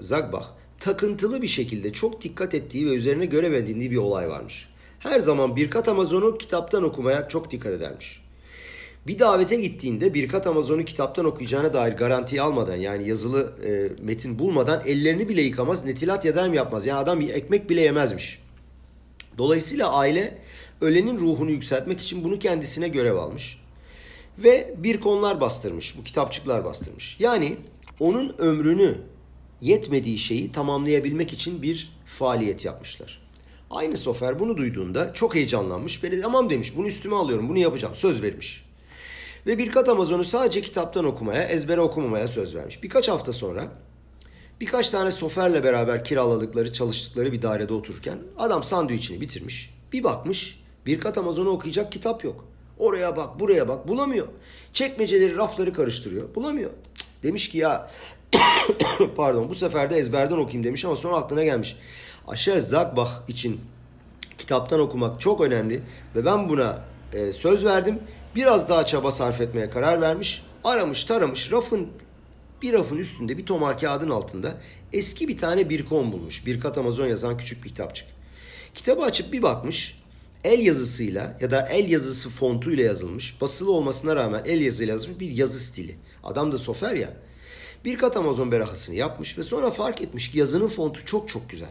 Zagbach 0.00 0.46
takıntılı 0.80 1.42
bir 1.42 1.46
şekilde 1.46 1.92
çok 1.92 2.22
dikkat 2.22 2.54
ettiği 2.54 2.86
ve 2.86 2.90
üzerine 2.90 3.26
görev 3.26 3.52
edindiği 3.52 3.90
bir 3.90 3.96
olay 3.96 4.28
varmış. 4.28 4.68
Her 4.98 5.20
zaman 5.20 5.56
Birkat 5.56 5.88
Amazon'u 5.88 6.38
kitaptan 6.38 6.82
okumaya 6.82 7.28
çok 7.28 7.50
dikkat 7.50 7.72
edermiş. 7.72 8.22
Bir 9.06 9.18
davete 9.18 9.56
gittiğinde 9.56 10.14
Birkat 10.14 10.46
Amazon'u 10.46 10.84
kitaptan 10.84 11.24
okuyacağına 11.24 11.74
dair 11.74 11.92
garantiyi 11.92 12.42
almadan 12.42 12.76
yani 12.76 13.08
yazılı 13.08 13.52
e, 13.66 14.02
metin 14.02 14.38
bulmadan 14.38 14.82
ellerini 14.86 15.28
bile 15.28 15.42
yıkamaz, 15.42 15.84
netilat 15.84 16.24
yadayım 16.24 16.54
yapmaz. 16.54 16.86
Yani 16.86 16.98
adam 16.98 17.20
bir 17.20 17.28
ekmek 17.28 17.70
bile 17.70 17.80
yemezmiş. 17.80 18.42
Dolayısıyla 19.38 19.92
aile 19.92 20.38
ölenin 20.80 21.18
ruhunu 21.18 21.50
yükseltmek 21.50 22.00
için 22.00 22.24
bunu 22.24 22.38
kendisine 22.38 22.88
görev 22.88 23.16
almış. 23.16 23.60
Ve 24.38 24.74
bir 24.78 25.00
konular 25.00 25.40
bastırmış, 25.40 25.98
bu 25.98 26.04
kitapçıklar 26.04 26.64
bastırmış. 26.64 27.16
Yani 27.20 27.56
onun 28.00 28.34
ömrünü 28.38 28.94
yetmediği 29.60 30.18
şeyi 30.18 30.52
tamamlayabilmek 30.52 31.32
için 31.32 31.62
bir 31.62 31.92
faaliyet 32.06 32.64
yapmışlar. 32.64 33.22
Aynı 33.70 33.96
Sofer 33.96 34.40
bunu 34.40 34.56
duyduğunda 34.56 35.12
çok 35.14 35.34
heyecanlanmış. 35.34 36.04
Beni 36.04 36.20
tamam 36.20 36.50
demiş 36.50 36.76
bunu 36.76 36.86
üstüme 36.86 37.16
alıyorum 37.16 37.48
bunu 37.48 37.58
yapacağım 37.58 37.94
söz 37.94 38.22
vermiş. 38.22 38.64
Ve 39.46 39.58
birkaç 39.58 39.88
Amazon'u 39.88 40.24
sadece 40.24 40.62
kitaptan 40.62 41.04
okumaya, 41.04 41.42
ezbere 41.42 41.80
okumamaya 41.80 42.28
söz 42.28 42.54
vermiş. 42.54 42.82
Birkaç 42.82 43.08
hafta 43.08 43.32
sonra 43.32 43.68
birkaç 44.60 44.88
tane 44.88 45.10
Sofer'le 45.10 45.64
beraber 45.64 46.04
kiraladıkları, 46.04 46.72
çalıştıkları 46.72 47.32
bir 47.32 47.42
dairede 47.42 47.72
otururken 47.72 48.18
adam 48.38 48.64
sandviçini 48.64 49.20
bitirmiş. 49.20 49.74
Bir 49.92 50.04
bakmış 50.04 50.62
birkaç 50.86 51.18
Amazon'u 51.18 51.48
okuyacak 51.48 51.92
kitap 51.92 52.24
yok. 52.24 52.44
Oraya 52.78 53.16
bak, 53.16 53.40
buraya 53.40 53.68
bak 53.68 53.88
bulamıyor. 53.88 54.28
Çekmeceleri, 54.72 55.36
rafları 55.36 55.72
karıştırıyor. 55.72 56.34
Bulamıyor. 56.34 56.70
Demiş 57.22 57.48
ki 57.48 57.58
ya 57.58 57.90
pardon 59.16 59.48
bu 59.48 59.54
sefer 59.54 59.90
de 59.90 59.96
ezberden 59.96 60.36
okuyayım 60.36 60.64
demiş 60.64 60.84
ama 60.84 60.96
sonra 60.96 61.16
aklına 61.16 61.44
gelmiş. 61.44 61.76
Aşer 62.28 62.58
Zagbach 62.58 63.10
için 63.28 63.60
kitaptan 64.38 64.80
okumak 64.80 65.20
çok 65.20 65.40
önemli 65.40 65.82
ve 66.14 66.24
ben 66.24 66.48
buna 66.48 66.78
e, 67.12 67.32
söz 67.32 67.64
verdim. 67.64 67.98
Biraz 68.34 68.68
daha 68.68 68.86
çaba 68.86 69.10
sarf 69.10 69.40
etmeye 69.40 69.70
karar 69.70 70.00
vermiş. 70.00 70.42
Aramış 70.64 71.04
taramış 71.04 71.52
rafın 71.52 71.88
bir 72.62 72.72
rafın 72.72 72.98
üstünde 72.98 73.38
bir 73.38 73.46
tomar 73.46 73.78
kağıdın 73.78 74.10
altında 74.10 74.54
eski 74.92 75.28
bir 75.28 75.38
tane 75.38 75.70
bir 75.70 75.86
kon 75.86 76.12
bulmuş. 76.12 76.46
Bir 76.46 76.60
kat 76.60 76.78
Amazon 76.78 77.06
yazan 77.06 77.38
küçük 77.38 77.64
bir 77.64 77.68
kitapçık. 77.68 78.08
Kitabı 78.74 79.02
açıp 79.02 79.32
bir 79.32 79.42
bakmış. 79.42 80.02
El 80.44 80.66
yazısıyla 80.66 81.36
ya 81.40 81.50
da 81.50 81.68
el 81.68 81.90
yazısı 81.90 82.28
fontuyla 82.28 82.84
yazılmış. 82.84 83.40
Basılı 83.40 83.72
olmasına 83.72 84.16
rağmen 84.16 84.42
el 84.44 84.60
yazıyla 84.60 84.92
yazılmış 84.94 85.20
bir 85.20 85.30
yazı 85.30 85.60
stili. 85.60 85.96
Adam 86.24 86.52
da 86.52 86.58
sofer 86.58 86.94
ya. 86.94 87.08
Bir 87.84 87.98
kat 87.98 88.16
Amazon 88.16 88.52
berahasını 88.52 88.94
yapmış 88.94 89.38
ve 89.38 89.42
sonra 89.42 89.70
fark 89.70 90.02
etmiş 90.02 90.30
ki 90.30 90.38
yazının 90.38 90.68
fontu 90.68 91.04
çok 91.04 91.28
çok 91.28 91.50
güzel. 91.50 91.70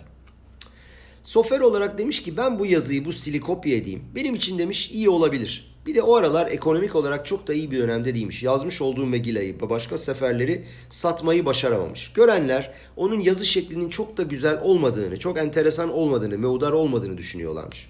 Sofer 1.24 1.60
olarak 1.60 1.98
demiş 1.98 2.24
ki 2.24 2.38
ben 2.38 2.60
bu 2.60 2.66
yazıyı 2.66 3.06
bu 3.06 3.14
stili 3.14 3.40
kopya 3.40 3.76
edeyim. 3.76 4.04
Benim 4.16 4.36
için 4.36 4.60
demiş 4.60 4.92
iyi 4.92 5.10
olabilir. 5.10 5.78
Bir 5.86 5.96
de 5.96 6.02
o 6.02 6.16
aralar 6.16 6.48
ekonomik 6.52 6.96
olarak 6.96 7.26
çok 7.26 7.48
da 7.48 7.54
iyi 7.54 7.72
bir 7.72 7.78
dönemde 7.78 8.16
değilmiş. 8.16 8.44
Yazmış 8.44 8.82
olduğu 8.82 9.06
Megilla'yı 9.06 9.62
ve 9.62 9.70
başka 9.70 9.98
seferleri 9.98 10.64
satmayı 10.90 11.46
başaramamış. 11.46 12.14
Görenler 12.14 12.74
onun 12.96 13.20
yazı 13.20 13.46
şeklinin 13.46 13.90
çok 13.90 14.18
da 14.18 14.24
güzel 14.24 14.62
olmadığını, 14.62 15.20
çok 15.20 15.38
enteresan 15.38 15.94
olmadığını, 15.94 16.38
meudar 16.38 16.72
olmadığını 16.72 17.18
düşünüyorlarmış. 17.18 17.90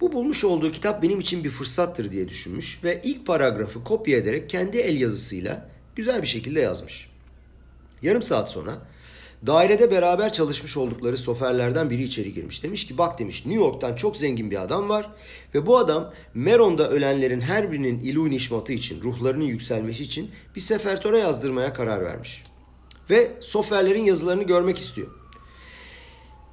Bu 0.00 0.12
bulmuş 0.12 0.44
olduğu 0.44 0.72
kitap 0.72 1.02
benim 1.02 1.20
için 1.20 1.44
bir 1.44 1.50
fırsattır 1.50 2.12
diye 2.12 2.28
düşünmüş 2.28 2.84
ve 2.84 3.00
ilk 3.04 3.26
paragrafı 3.26 3.84
kopya 3.84 4.18
ederek 4.18 4.50
kendi 4.50 4.78
el 4.78 5.00
yazısıyla 5.00 5.73
güzel 5.96 6.22
bir 6.22 6.26
şekilde 6.26 6.60
yazmış. 6.60 7.08
Yarım 8.02 8.22
saat 8.22 8.50
sonra 8.50 8.78
dairede 9.46 9.90
beraber 9.90 10.32
çalışmış 10.32 10.76
oldukları 10.76 11.16
soferlerden 11.16 11.90
biri 11.90 12.02
içeri 12.02 12.34
girmiş. 12.34 12.62
Demiş 12.62 12.86
ki 12.86 12.98
bak 12.98 13.18
demiş 13.18 13.46
New 13.46 13.64
York'tan 13.64 13.94
çok 13.94 14.16
zengin 14.16 14.50
bir 14.50 14.62
adam 14.62 14.88
var 14.88 15.10
ve 15.54 15.66
bu 15.66 15.78
adam 15.78 16.12
Meron'da 16.34 16.90
ölenlerin 16.90 17.40
her 17.40 17.72
birinin 17.72 17.98
ilu 17.98 18.30
nişmatı 18.30 18.72
için, 18.72 19.02
ruhlarının 19.02 19.44
yükselmesi 19.44 20.02
için 20.02 20.30
bir 20.56 20.60
sefertora 20.60 21.18
yazdırmaya 21.18 21.72
karar 21.72 22.04
vermiş. 22.04 22.42
Ve 23.10 23.32
soferlerin 23.40 24.04
yazılarını 24.04 24.42
görmek 24.42 24.78
istiyor. 24.78 25.08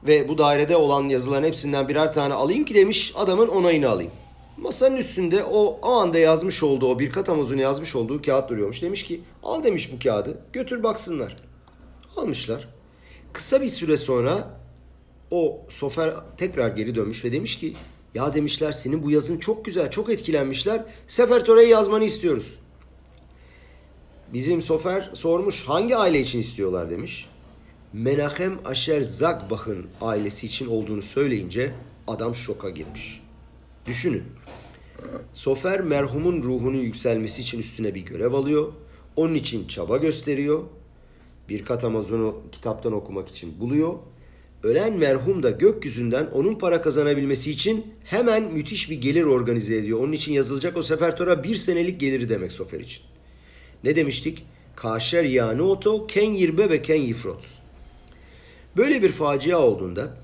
Ve 0.07 0.27
bu 0.27 0.38
dairede 0.38 0.75
olan 0.75 1.10
yazıların 1.10 1.45
hepsinden 1.45 1.88
birer 1.88 2.13
tane 2.13 2.33
alayım 2.33 2.65
ki 2.65 2.75
demiş 2.75 3.13
adamın 3.15 3.48
onayını 3.48 3.89
alayım. 3.89 4.12
Masanın 4.62 4.98
üstünde 4.98 5.44
o, 5.44 5.80
o 5.82 5.91
anda 5.91 6.20
yazmış 6.20 6.63
olduğu, 6.63 6.88
o 6.88 7.00
bir 7.00 7.15
Amazon'u 7.27 7.62
yazmış 7.62 7.96
olduğu 7.96 8.22
kağıt 8.22 8.50
duruyormuş. 8.50 8.82
Demiş 8.82 9.03
ki 9.03 9.22
al 9.44 9.63
demiş 9.63 9.94
bu 9.94 10.00
kağıdı 10.00 10.38
götür 10.53 10.84
baksınlar. 10.84 11.36
Almışlar. 12.18 12.68
Kısa 13.34 13.62
bir 13.62 13.68
süre 13.68 13.98
sonra 13.98 14.60
o 15.32 15.62
sofer 15.70 16.15
tekrar 16.38 16.70
geri 16.70 16.96
dönmüş 16.96 17.25
ve 17.25 17.32
demiş 17.32 17.60
ki 17.60 17.74
ya 18.13 18.34
demişler 18.34 18.72
senin 18.72 19.03
bu 19.03 19.12
yazın 19.12 19.38
çok 19.38 19.65
güzel, 19.65 19.89
çok 19.89 20.10
etkilenmişler. 20.10 20.86
Sefertore'yi 21.08 21.70
yazmanı 21.70 22.03
istiyoruz. 22.03 22.60
Bizim 24.34 24.62
sofer 24.62 25.10
sormuş 25.13 25.63
hangi 25.68 25.98
aile 25.98 26.20
için 26.20 26.39
istiyorlar 26.39 26.89
demiş. 26.89 27.30
Menachem 27.94 28.60
Asher 28.65 29.01
Zagbach'ın 29.01 29.88
ailesi 30.01 30.48
için 30.48 30.68
olduğunu 30.68 31.01
söyleyince 31.01 31.74
adam 32.08 32.36
şoka 32.36 32.70
girmiş. 32.70 33.22
Düşünün. 33.86 34.24
Sofer 35.34 35.81
merhumun 35.81 36.43
ruhunun 36.43 36.77
yükselmesi 36.77 37.41
için 37.41 37.60
üstüne 37.60 37.96
bir 37.96 38.01
görev 38.01 38.34
alıyor. 38.34 38.74
Onun 39.15 39.34
için 39.34 39.67
çaba 39.67 39.98
gösteriyor. 39.98 40.63
Bir 41.50 41.65
kat 41.65 41.84
Amazon'u 41.84 42.41
kitaptan 42.51 42.93
okumak 42.93 43.29
için 43.29 43.60
buluyor. 43.60 43.93
Ölen 44.63 44.98
merhum 44.98 45.43
da 45.43 45.50
gökyüzünden 45.50 46.25
onun 46.25 46.55
para 46.55 46.81
kazanabilmesi 46.81 47.51
için 47.51 47.86
hemen 48.03 48.43
müthiş 48.43 48.89
bir 48.89 49.01
gelir 49.01 49.24
organize 49.24 49.75
ediyor. 49.75 50.00
Onun 50.00 50.12
için 50.12 50.34
yazılacak 50.34 50.77
o 50.77 50.81
sefertora 50.81 51.43
bir 51.43 51.55
senelik 51.55 52.00
geliri 52.00 52.29
demek 52.29 52.51
Sofer 52.51 52.79
için. 52.79 53.03
Ne 53.84 53.96
demiştik? 53.96 54.46
Kaşer 54.75 55.24
yani 55.24 55.62
oto 55.62 56.08
ken 56.08 56.31
yirbe 56.31 56.70
ve 56.70 56.81
ken 56.81 56.96
yifrots. 56.96 57.58
Böyle 58.77 59.03
bir 59.03 59.12
facia 59.12 59.60
olduğunda 59.60 60.17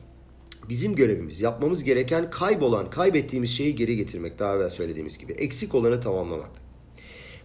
bizim 0.69 0.95
görevimiz, 0.95 1.41
yapmamız 1.41 1.83
gereken 1.83 2.29
kaybolan, 2.29 2.89
kaybettiğimiz 2.89 3.49
şeyi 3.49 3.75
geri 3.75 3.95
getirmek. 3.95 4.39
Daha 4.39 4.55
evvel 4.55 4.69
söylediğimiz 4.69 5.17
gibi. 5.17 5.31
Eksik 5.31 5.75
olanı 5.75 6.01
tamamlamak. 6.01 6.49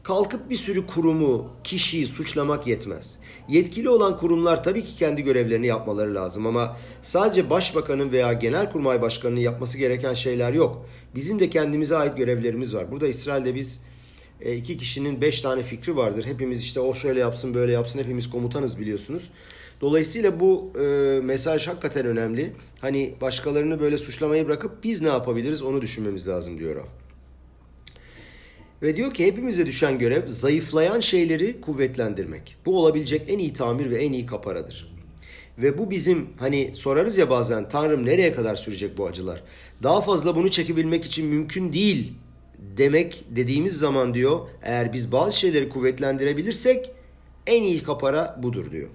Kalkıp 0.02 0.50
bir 0.50 0.56
sürü 0.56 0.86
kurumu, 0.86 1.50
kişiyi 1.64 2.06
suçlamak 2.06 2.66
yetmez. 2.66 3.18
Yetkili 3.48 3.88
olan 3.88 4.16
kurumlar 4.16 4.64
tabii 4.64 4.82
ki 4.84 4.96
kendi 4.96 5.22
görevlerini 5.22 5.66
yapmaları 5.66 6.14
lazım 6.14 6.46
ama 6.46 6.76
sadece 7.02 7.50
başbakanın 7.50 8.12
veya 8.12 8.32
genelkurmay 8.32 9.02
başkanının 9.02 9.40
yapması 9.40 9.78
gereken 9.78 10.14
şeyler 10.14 10.52
yok. 10.52 10.86
Bizim 11.14 11.40
de 11.40 11.50
kendimize 11.50 11.96
ait 11.96 12.16
görevlerimiz 12.16 12.74
var. 12.74 12.90
Burada 12.90 13.08
İsrail'de 13.08 13.54
biz 13.54 13.82
e, 14.40 14.56
iki 14.56 14.76
kişinin 14.76 15.20
beş 15.20 15.40
tane 15.40 15.62
fikri 15.62 15.96
vardır. 15.96 16.24
Hepimiz 16.24 16.60
işte 16.62 16.80
o 16.80 16.94
şöyle 16.94 17.20
yapsın 17.20 17.54
böyle 17.54 17.72
yapsın 17.72 17.98
hepimiz 17.98 18.30
komutanız 18.30 18.80
biliyorsunuz. 18.80 19.30
Dolayısıyla 19.82 20.40
bu 20.40 20.72
e, 20.80 21.20
mesaj 21.20 21.68
hakikaten 21.68 22.06
önemli. 22.06 22.52
Hani 22.80 23.14
başkalarını 23.20 23.80
böyle 23.80 23.98
suçlamayı 23.98 24.46
bırakıp 24.46 24.84
biz 24.84 25.02
ne 25.02 25.08
yapabiliriz 25.08 25.62
onu 25.62 25.82
düşünmemiz 25.82 26.28
lazım 26.28 26.58
diyor 26.58 26.76
o. 26.76 26.86
Ve 28.82 28.96
diyor 28.96 29.14
ki 29.14 29.26
hepimize 29.26 29.66
düşen 29.66 29.98
görev 29.98 30.28
zayıflayan 30.28 31.00
şeyleri 31.00 31.60
kuvvetlendirmek. 31.60 32.56
Bu 32.66 32.78
olabilecek 32.78 33.22
en 33.28 33.38
iyi 33.38 33.52
tamir 33.52 33.90
ve 33.90 34.04
en 34.04 34.12
iyi 34.12 34.26
kaparadır. 34.26 34.92
Ve 35.58 35.78
bu 35.78 35.90
bizim 35.90 36.28
hani 36.38 36.70
sorarız 36.74 37.18
ya 37.18 37.30
bazen 37.30 37.68
Tanrım 37.68 38.06
nereye 38.06 38.34
kadar 38.34 38.56
sürecek 38.56 38.98
bu 38.98 39.06
acılar? 39.06 39.42
Daha 39.82 40.00
fazla 40.00 40.36
bunu 40.36 40.50
çekebilmek 40.50 41.04
için 41.04 41.26
mümkün 41.26 41.72
değil 41.72 42.12
demek 42.76 43.24
dediğimiz 43.30 43.78
zaman 43.78 44.14
diyor 44.14 44.40
eğer 44.62 44.92
biz 44.92 45.12
bazı 45.12 45.38
şeyleri 45.38 45.68
kuvvetlendirebilirsek 45.68 46.90
en 47.46 47.62
iyi 47.62 47.82
kapara 47.82 48.38
budur 48.42 48.72
diyor. 48.72 48.88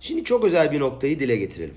Şimdi 0.00 0.24
çok 0.24 0.44
özel 0.44 0.72
bir 0.72 0.80
noktayı 0.80 1.20
dile 1.20 1.36
getirelim. 1.36 1.74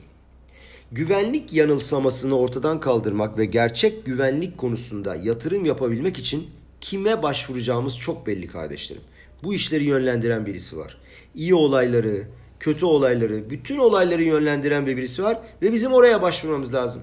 Güvenlik 0.92 1.54
yanılsamasını 1.54 2.38
ortadan 2.38 2.80
kaldırmak 2.80 3.38
ve 3.38 3.46
gerçek 3.46 4.06
güvenlik 4.06 4.58
konusunda 4.58 5.16
yatırım 5.16 5.66
yapabilmek 5.66 6.18
için 6.18 6.50
kime 6.82 7.24
başvuracağımız 7.24 8.00
çok 8.00 8.28
belli 8.28 8.48
kardeşlerim. 8.48 9.02
Bu 9.44 9.54
işleri 9.54 9.84
yönlendiren 9.84 10.46
birisi 10.46 10.78
var. 10.78 10.98
İyi 11.36 11.56
olayları, 11.56 12.24
kötü 12.60 12.86
olayları, 12.86 13.50
bütün 13.50 13.78
olayları 13.78 14.24
yönlendiren 14.24 14.88
bir 14.88 14.98
birisi 14.98 15.24
var 15.24 15.40
ve 15.62 15.74
bizim 15.74 15.94
oraya 15.94 16.22
başvurmamız 16.22 16.74
lazım. 16.74 17.02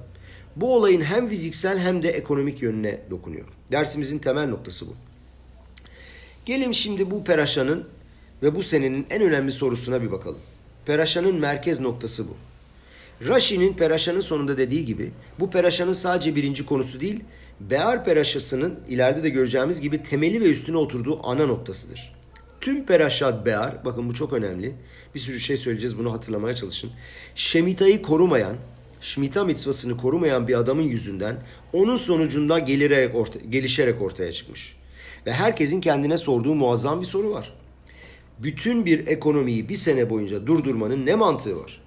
Bu 0.56 0.74
olayın 0.74 1.00
hem 1.00 1.28
fiziksel 1.28 1.78
hem 1.78 2.02
de 2.02 2.10
ekonomik 2.10 2.62
yönüne 2.62 3.00
dokunuyor. 3.10 3.46
Dersimizin 3.72 4.18
temel 4.18 4.48
noktası 4.48 4.86
bu. 4.86 4.94
Gelin 6.46 6.72
şimdi 6.72 7.10
bu 7.10 7.24
peraşanın 7.24 7.84
ve 8.42 8.54
bu 8.54 8.62
senenin 8.62 9.06
en 9.10 9.22
önemli 9.22 9.52
sorusuna 9.52 10.02
bir 10.02 10.12
bakalım. 10.12 10.38
Peraşanın 10.88 11.34
merkez 11.34 11.80
noktası 11.80 12.24
bu. 12.28 12.36
Rashi'nin 13.28 13.72
Peraşa'nın 13.72 14.20
sonunda 14.20 14.58
dediği 14.58 14.84
gibi 14.84 15.10
bu 15.40 15.50
Peraşa'nın 15.50 15.92
sadece 15.92 16.36
birinci 16.36 16.66
konusu 16.66 17.00
değil, 17.00 17.20
Bear 17.60 18.04
Peraşası'nın 18.04 18.80
ileride 18.88 19.22
de 19.22 19.28
göreceğimiz 19.28 19.80
gibi 19.80 20.02
temeli 20.02 20.40
ve 20.40 20.50
üstüne 20.50 20.76
oturduğu 20.76 21.26
ana 21.26 21.46
noktasıdır. 21.46 22.14
Tüm 22.60 22.86
Peraşat 22.86 23.46
Bear, 23.46 23.84
bakın 23.84 24.08
bu 24.08 24.14
çok 24.14 24.32
önemli. 24.32 24.74
Bir 25.14 25.20
sürü 25.20 25.40
şey 25.40 25.56
söyleyeceğiz 25.56 25.98
bunu 25.98 26.12
hatırlamaya 26.12 26.54
çalışın. 26.54 26.90
Şemita'yı 27.34 28.02
korumayan, 28.02 28.56
Şmita 29.00 29.44
mitzvasını 29.44 29.96
korumayan 29.96 30.48
bir 30.48 30.58
adamın 30.58 30.82
yüzünden 30.82 31.36
onun 31.72 31.96
sonucunda 31.96 32.58
gelirerek 32.58 33.14
orta, 33.14 33.38
gelişerek 33.38 34.02
ortaya 34.02 34.32
çıkmış. 34.32 34.76
Ve 35.26 35.32
herkesin 35.32 35.80
kendine 35.80 36.18
sorduğu 36.18 36.54
muazzam 36.54 37.00
bir 37.00 37.06
soru 37.06 37.30
var. 37.30 37.52
Bütün 38.42 38.86
bir 38.86 39.06
ekonomiyi 39.06 39.68
bir 39.68 39.74
sene 39.74 40.10
boyunca 40.10 40.46
durdurmanın 40.46 41.06
ne 41.06 41.14
mantığı 41.14 41.60
var? 41.60 41.80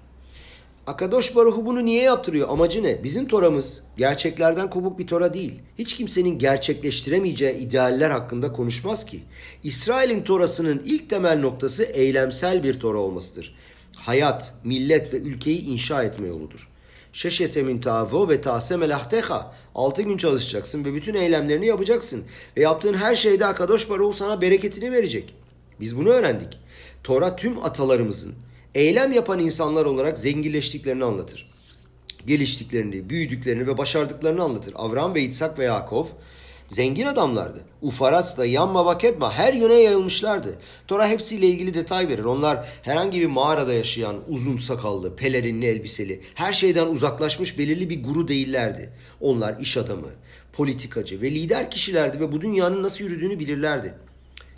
Akadosh 0.86 1.36
Baruhu 1.36 1.66
bunu 1.66 1.84
niye 1.84 2.02
yaptırıyor? 2.02 2.48
Amacı 2.48 2.82
ne? 2.82 3.04
Bizim 3.04 3.28
toramız 3.28 3.82
gerçeklerden 3.96 4.70
kopuk 4.70 4.98
bir 4.98 5.06
tora 5.06 5.34
değil. 5.34 5.54
Hiç 5.78 5.96
kimsenin 5.96 6.38
gerçekleştiremeyeceği 6.38 7.54
idealler 7.54 8.10
hakkında 8.10 8.52
konuşmaz 8.52 9.06
ki. 9.06 9.20
İsrail'in 9.64 10.22
torasının 10.22 10.82
ilk 10.84 11.10
temel 11.10 11.40
noktası 11.40 11.82
eylemsel 11.82 12.62
bir 12.62 12.80
tora 12.80 12.98
olmasıdır. 12.98 13.54
Hayat, 13.96 14.54
millet 14.64 15.14
ve 15.14 15.16
ülkeyi 15.16 15.64
inşa 15.64 16.02
etme 16.02 16.28
yoludur. 16.28 16.68
Şeşete 17.12 17.62
min 17.62 17.80
tavo 17.80 18.28
ve 18.28 18.40
tase 18.40 18.76
melahteha. 18.76 19.54
Altı 19.74 20.02
gün 20.02 20.16
çalışacaksın 20.16 20.84
ve 20.84 20.94
bütün 20.94 21.14
eylemlerini 21.14 21.66
yapacaksın. 21.66 22.24
Ve 22.56 22.60
yaptığın 22.60 22.94
her 22.94 23.14
şeyde 23.14 23.46
Akadosh 23.46 23.90
Baruhu 23.90 24.12
sana 24.12 24.40
bereketini 24.40 24.92
verecek. 24.92 25.34
Biz 25.80 25.96
bunu 25.96 26.08
öğrendik. 26.08 26.58
Tora 27.04 27.36
tüm 27.36 27.64
atalarımızın, 27.64 28.34
eylem 28.74 29.12
yapan 29.12 29.38
insanlar 29.38 29.84
olarak 29.84 30.18
zenginleştiklerini 30.18 31.04
anlatır. 31.04 31.52
Geliştiklerini, 32.26 33.10
büyüdüklerini 33.10 33.66
ve 33.66 33.78
başardıklarını 33.78 34.42
anlatır. 34.42 34.74
Avram 34.76 35.14
ve 35.14 35.22
İtsak 35.22 35.58
ve 35.58 35.64
Yakov 35.64 36.06
zengin 36.72 37.06
adamlardı. 37.06 37.64
Ufaras 37.82 38.38
da 38.38 38.46
Yamma 38.46 38.84
Vaketma 38.84 39.32
her 39.32 39.52
yöne 39.54 39.74
yayılmışlardı. 39.74 40.58
Tora 40.88 41.08
hepsiyle 41.08 41.46
ilgili 41.46 41.74
detay 41.74 42.08
verir. 42.08 42.24
Onlar 42.24 42.68
herhangi 42.82 43.20
bir 43.20 43.26
mağarada 43.26 43.72
yaşayan 43.72 44.16
uzun 44.28 44.56
sakallı, 44.56 45.16
pelerinli 45.16 45.66
elbiseli, 45.66 46.20
her 46.34 46.52
şeyden 46.52 46.86
uzaklaşmış 46.86 47.58
belirli 47.58 47.90
bir 47.90 48.04
guru 48.04 48.28
değillerdi. 48.28 48.92
Onlar 49.20 49.60
iş 49.60 49.76
adamı, 49.76 50.08
politikacı 50.52 51.22
ve 51.22 51.30
lider 51.30 51.70
kişilerdi 51.70 52.20
ve 52.20 52.32
bu 52.32 52.40
dünyanın 52.40 52.82
nasıl 52.82 53.04
yürüdüğünü 53.04 53.38
bilirlerdi. 53.38 53.94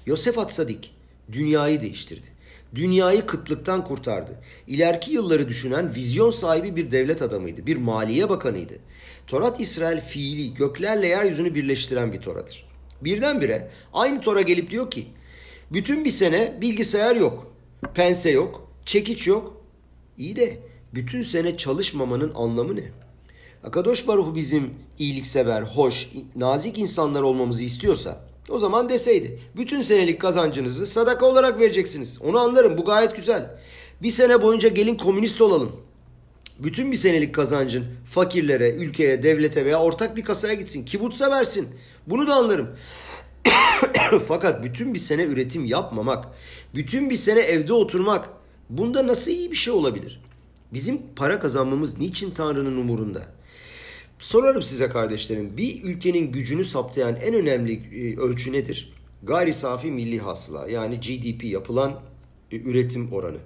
Yosef 0.06 0.38
Atsadik 0.38 0.93
dünyayı 1.32 1.80
değiştirdi. 1.80 2.26
Dünyayı 2.74 3.26
kıtlıktan 3.26 3.84
kurtardı. 3.84 4.40
İleriki 4.66 5.12
yılları 5.12 5.48
düşünen 5.48 5.94
vizyon 5.94 6.30
sahibi 6.30 6.76
bir 6.76 6.90
devlet 6.90 7.22
adamıydı. 7.22 7.66
Bir 7.66 7.76
maliye 7.76 8.28
bakanıydı. 8.28 8.74
Torat 9.26 9.60
İsrail 9.60 10.00
fiili 10.00 10.54
göklerle 10.54 11.06
yeryüzünü 11.06 11.54
birleştiren 11.54 12.12
bir 12.12 12.20
toradır. 12.20 12.66
Birdenbire 13.00 13.70
aynı 13.92 14.20
tora 14.20 14.42
gelip 14.42 14.70
diyor 14.70 14.90
ki 14.90 15.06
bütün 15.72 16.04
bir 16.04 16.10
sene 16.10 16.58
bilgisayar 16.60 17.16
yok, 17.16 17.52
pense 17.94 18.30
yok, 18.30 18.70
çekiç 18.86 19.26
yok. 19.26 19.64
İyi 20.18 20.36
de 20.36 20.58
bütün 20.94 21.22
sene 21.22 21.56
çalışmamanın 21.56 22.32
anlamı 22.34 22.76
ne? 22.76 22.84
Akadosh 23.64 24.08
Baruhu 24.08 24.34
bizim 24.34 24.74
iyiliksever, 24.98 25.62
hoş, 25.62 26.08
nazik 26.36 26.78
insanlar 26.78 27.22
olmamızı 27.22 27.64
istiyorsa 27.64 28.24
o 28.48 28.58
zaman 28.58 28.88
deseydi 28.88 29.38
bütün 29.56 29.80
senelik 29.80 30.20
kazancınızı 30.20 30.86
sadaka 30.86 31.26
olarak 31.26 31.60
vereceksiniz. 31.60 32.18
Onu 32.22 32.38
anlarım 32.38 32.78
bu 32.78 32.84
gayet 32.84 33.16
güzel. 33.16 33.50
Bir 34.02 34.10
sene 34.10 34.42
boyunca 34.42 34.68
gelin 34.68 34.96
komünist 34.96 35.40
olalım. 35.40 35.72
Bütün 36.58 36.92
bir 36.92 36.96
senelik 36.96 37.34
kazancın 37.34 37.84
fakirlere, 38.06 38.70
ülkeye, 38.70 39.22
devlete 39.22 39.64
veya 39.64 39.80
ortak 39.80 40.16
bir 40.16 40.24
kasaya 40.24 40.54
gitsin. 40.54 40.84
Kibutsa 40.84 41.30
versin. 41.30 41.68
Bunu 42.06 42.26
da 42.26 42.34
anlarım. 42.34 42.68
Fakat 44.28 44.64
bütün 44.64 44.94
bir 44.94 44.98
sene 44.98 45.24
üretim 45.24 45.64
yapmamak, 45.64 46.24
bütün 46.74 47.10
bir 47.10 47.16
sene 47.16 47.40
evde 47.40 47.72
oturmak 47.72 48.28
bunda 48.70 49.06
nasıl 49.06 49.30
iyi 49.30 49.50
bir 49.50 49.56
şey 49.56 49.74
olabilir? 49.74 50.20
Bizim 50.72 51.02
para 51.16 51.40
kazanmamız 51.40 51.98
niçin 51.98 52.30
Tanrı'nın 52.30 52.76
umurunda? 52.76 53.22
Sorarım 54.18 54.62
size 54.62 54.88
kardeşlerim. 54.88 55.56
Bir 55.56 55.82
ülkenin 55.82 56.32
gücünü 56.32 56.64
saptayan 56.64 57.16
en 57.16 57.34
önemli 57.34 57.72
e, 57.72 58.16
ölçü 58.16 58.52
nedir? 58.52 58.92
Gayri 59.22 59.52
safi 59.52 59.90
milli 59.90 60.18
hasıla 60.18 60.68
yani 60.68 61.00
GDP 61.00 61.44
yapılan 61.44 62.00
e, 62.52 62.56
üretim 62.56 63.12
oranı. 63.12 63.38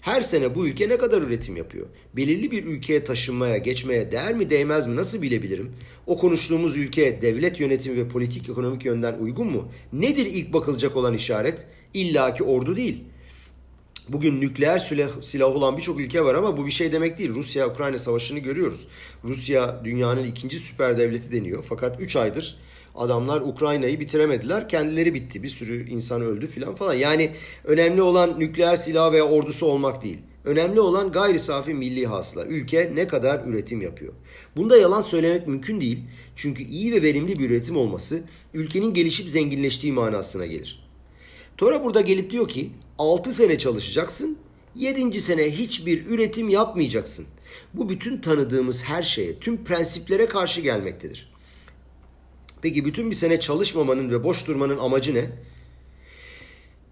Her 0.00 0.20
sene 0.20 0.54
bu 0.54 0.66
ülke 0.66 0.88
ne 0.88 0.96
kadar 0.96 1.22
üretim 1.22 1.56
yapıyor? 1.56 1.86
Belirli 2.16 2.50
bir 2.50 2.64
ülkeye 2.64 3.04
taşınmaya, 3.04 3.56
geçmeye 3.56 4.12
değer 4.12 4.34
mi 4.34 4.50
değmez 4.50 4.86
mi 4.86 4.96
nasıl 4.96 5.22
bilebilirim? 5.22 5.72
O 6.06 6.18
konuştuğumuz 6.18 6.76
ülke 6.76 7.22
devlet 7.22 7.60
yönetimi 7.60 7.96
ve 7.96 8.08
politik 8.08 8.48
ekonomik 8.48 8.84
yönden 8.84 9.18
uygun 9.18 9.46
mu? 9.46 9.68
Nedir 9.92 10.26
ilk 10.26 10.52
bakılacak 10.52 10.96
olan 10.96 11.14
işaret? 11.14 11.64
İlla 11.94 12.34
ki 12.34 12.44
ordu 12.44 12.76
değil. 12.76 13.04
Bugün 14.08 14.40
nükleer 14.40 14.78
silah, 15.22 15.56
olan 15.56 15.76
birçok 15.76 16.00
ülke 16.00 16.24
var 16.24 16.34
ama 16.34 16.56
bu 16.56 16.66
bir 16.66 16.70
şey 16.70 16.92
demek 16.92 17.18
değil. 17.18 17.34
Rusya-Ukrayna 17.34 17.98
savaşını 17.98 18.38
görüyoruz. 18.38 18.88
Rusya 19.24 19.80
dünyanın 19.84 20.24
ikinci 20.24 20.58
süper 20.58 20.98
devleti 20.98 21.32
deniyor. 21.32 21.64
Fakat 21.68 22.00
3 22.00 22.16
aydır 22.16 22.56
adamlar 22.94 23.40
Ukrayna'yı 23.40 24.00
bitiremediler. 24.00 24.68
Kendileri 24.68 25.14
bitti. 25.14 25.42
Bir 25.42 25.48
sürü 25.48 25.90
insan 25.90 26.22
öldü 26.22 26.46
filan 26.46 26.74
falan. 26.74 26.94
Yani 26.94 27.30
önemli 27.64 28.02
olan 28.02 28.40
nükleer 28.40 28.76
silah 28.76 29.12
veya 29.12 29.24
ordusu 29.24 29.66
olmak 29.66 30.02
değil. 30.02 30.18
Önemli 30.44 30.80
olan 30.80 31.12
gayri 31.12 31.38
safi 31.38 31.74
milli 31.74 32.06
hasla. 32.06 32.44
Ülke 32.44 32.92
ne 32.94 33.08
kadar 33.08 33.44
üretim 33.46 33.82
yapıyor. 33.82 34.12
Bunda 34.56 34.76
yalan 34.76 35.00
söylemek 35.00 35.48
mümkün 35.48 35.80
değil. 35.80 35.98
Çünkü 36.36 36.62
iyi 36.62 36.92
ve 36.92 37.02
verimli 37.02 37.38
bir 37.38 37.50
üretim 37.50 37.76
olması 37.76 38.22
ülkenin 38.54 38.94
gelişip 38.94 39.28
zenginleştiği 39.28 39.92
manasına 39.92 40.46
gelir. 40.46 40.84
Tora 41.56 41.84
burada 41.84 42.00
gelip 42.00 42.30
diyor 42.30 42.48
ki 42.48 42.70
6 42.98 43.32
sene 43.32 43.58
çalışacaksın, 43.58 44.38
7. 44.76 45.20
sene 45.20 45.50
hiçbir 45.50 46.06
üretim 46.06 46.48
yapmayacaksın. 46.48 47.26
Bu 47.74 47.88
bütün 47.88 48.20
tanıdığımız 48.20 48.84
her 48.84 49.02
şeye, 49.02 49.38
tüm 49.38 49.64
prensiplere 49.64 50.26
karşı 50.26 50.60
gelmektedir. 50.60 51.32
Peki 52.62 52.84
bütün 52.84 53.10
bir 53.10 53.16
sene 53.16 53.40
çalışmamanın 53.40 54.10
ve 54.10 54.24
boş 54.24 54.46
durmanın 54.46 54.78
amacı 54.78 55.14
ne? 55.14 55.30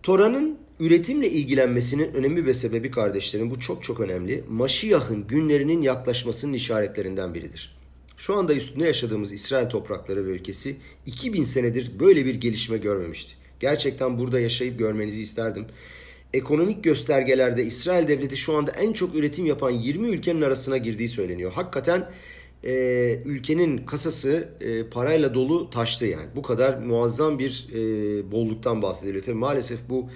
Tora'nın 0.02 0.58
üretimle 0.80 1.30
ilgilenmesinin 1.30 2.14
önemli 2.14 2.46
ve 2.46 2.54
sebebi 2.54 2.90
kardeşlerim 2.90 3.50
bu 3.50 3.60
çok 3.60 3.82
çok 3.82 4.00
önemli. 4.00 4.44
Maşiyah'ın 4.48 5.26
günlerinin 5.26 5.82
yaklaşmasının 5.82 6.52
işaretlerinden 6.52 7.34
biridir. 7.34 7.76
Şu 8.16 8.34
anda 8.34 8.54
üstünde 8.54 8.86
yaşadığımız 8.86 9.32
İsrail 9.32 9.68
toprakları 9.68 10.26
ve 10.26 10.30
ülkesi 10.30 10.76
2000 11.06 11.44
senedir 11.44 12.00
böyle 12.00 12.26
bir 12.26 12.34
gelişme 12.34 12.78
görmemişti. 12.78 13.41
Gerçekten 13.62 14.18
burada 14.18 14.40
yaşayıp 14.40 14.78
görmenizi 14.78 15.22
isterdim. 15.22 15.66
Ekonomik 16.34 16.84
göstergelerde 16.84 17.64
İsrail 17.64 18.08
devleti 18.08 18.36
şu 18.36 18.56
anda 18.56 18.70
en 18.70 18.92
çok 18.92 19.14
üretim 19.14 19.46
yapan 19.46 19.70
20 19.70 20.08
ülkenin 20.08 20.42
arasına 20.42 20.76
girdiği 20.76 21.08
söyleniyor. 21.08 21.52
Hakikaten 21.52 22.10
e, 22.64 22.72
ülkenin 23.24 23.78
kasası 23.86 24.48
e, 24.60 24.86
parayla 24.86 25.34
dolu 25.34 25.70
taştı 25.70 26.06
yani. 26.06 26.26
Bu 26.36 26.42
kadar 26.42 26.78
muazzam 26.78 27.38
bir 27.38 27.68
e, 27.72 28.32
bolluktan 28.32 28.82
bahsediliyor. 28.82 29.24
Tabii 29.24 29.36
maalesef 29.36 29.78
bu 29.88 30.08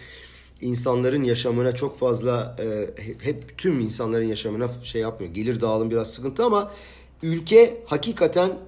insanların 0.60 1.24
yaşamına 1.24 1.74
çok 1.74 1.98
fazla 1.98 2.56
e, 2.60 3.00
hep 3.24 3.58
tüm 3.58 3.80
insanların 3.80 4.28
yaşamına 4.28 4.70
şey 4.82 5.00
yapmıyor. 5.00 5.34
Gelir 5.34 5.60
dağılım 5.60 5.90
biraz 5.90 6.12
sıkıntı 6.12 6.44
ama 6.44 6.72
ülke 7.22 7.82
hakikaten 7.86 8.58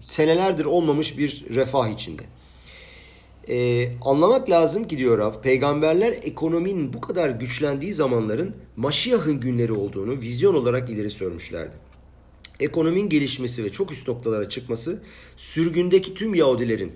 senelerdir 0.00 0.64
olmamış 0.64 1.18
bir 1.18 1.44
refah 1.54 1.88
içinde. 1.88 2.22
Ee, 3.48 3.88
anlamak 4.02 4.50
lazım 4.50 4.88
ki 4.88 4.98
diyor 4.98 5.18
Rav, 5.18 5.40
peygamberler 5.42 6.12
ekonominin 6.22 6.92
bu 6.92 7.00
kadar 7.00 7.30
güçlendiği 7.30 7.94
zamanların 7.94 8.56
Maşiyah'ın 8.76 9.40
günleri 9.40 9.72
olduğunu 9.72 10.20
vizyon 10.20 10.54
olarak 10.54 10.90
ileri 10.90 11.10
sürmüşlerdi. 11.10 11.76
Ekonominin 12.60 13.08
gelişmesi 13.08 13.64
ve 13.64 13.72
çok 13.72 13.92
üst 13.92 14.08
noktalara 14.08 14.48
çıkması 14.48 15.02
sürgündeki 15.36 16.14
tüm 16.14 16.34
Yahudilerin 16.34 16.92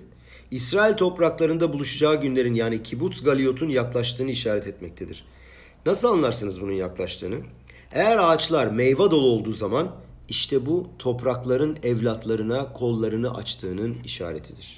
İsrail 0.51 0.93
topraklarında 0.93 1.73
buluşacağı 1.73 2.21
günlerin 2.21 2.53
yani 2.53 2.83
Kibbutz 2.83 3.23
Galiyot'un 3.23 3.69
yaklaştığını 3.69 4.31
işaret 4.31 4.67
etmektedir. 4.67 5.25
Nasıl 5.85 6.07
anlarsınız 6.07 6.61
bunun 6.61 6.71
yaklaştığını? 6.71 7.35
Eğer 7.91 8.17
ağaçlar 8.17 8.67
meyve 8.67 9.11
dolu 9.11 9.27
olduğu 9.27 9.53
zaman 9.53 9.95
işte 10.29 10.65
bu 10.65 10.87
toprakların 10.99 11.77
evlatlarına 11.83 12.73
kollarını 12.73 13.35
açtığının 13.35 13.97
işaretidir. 14.05 14.76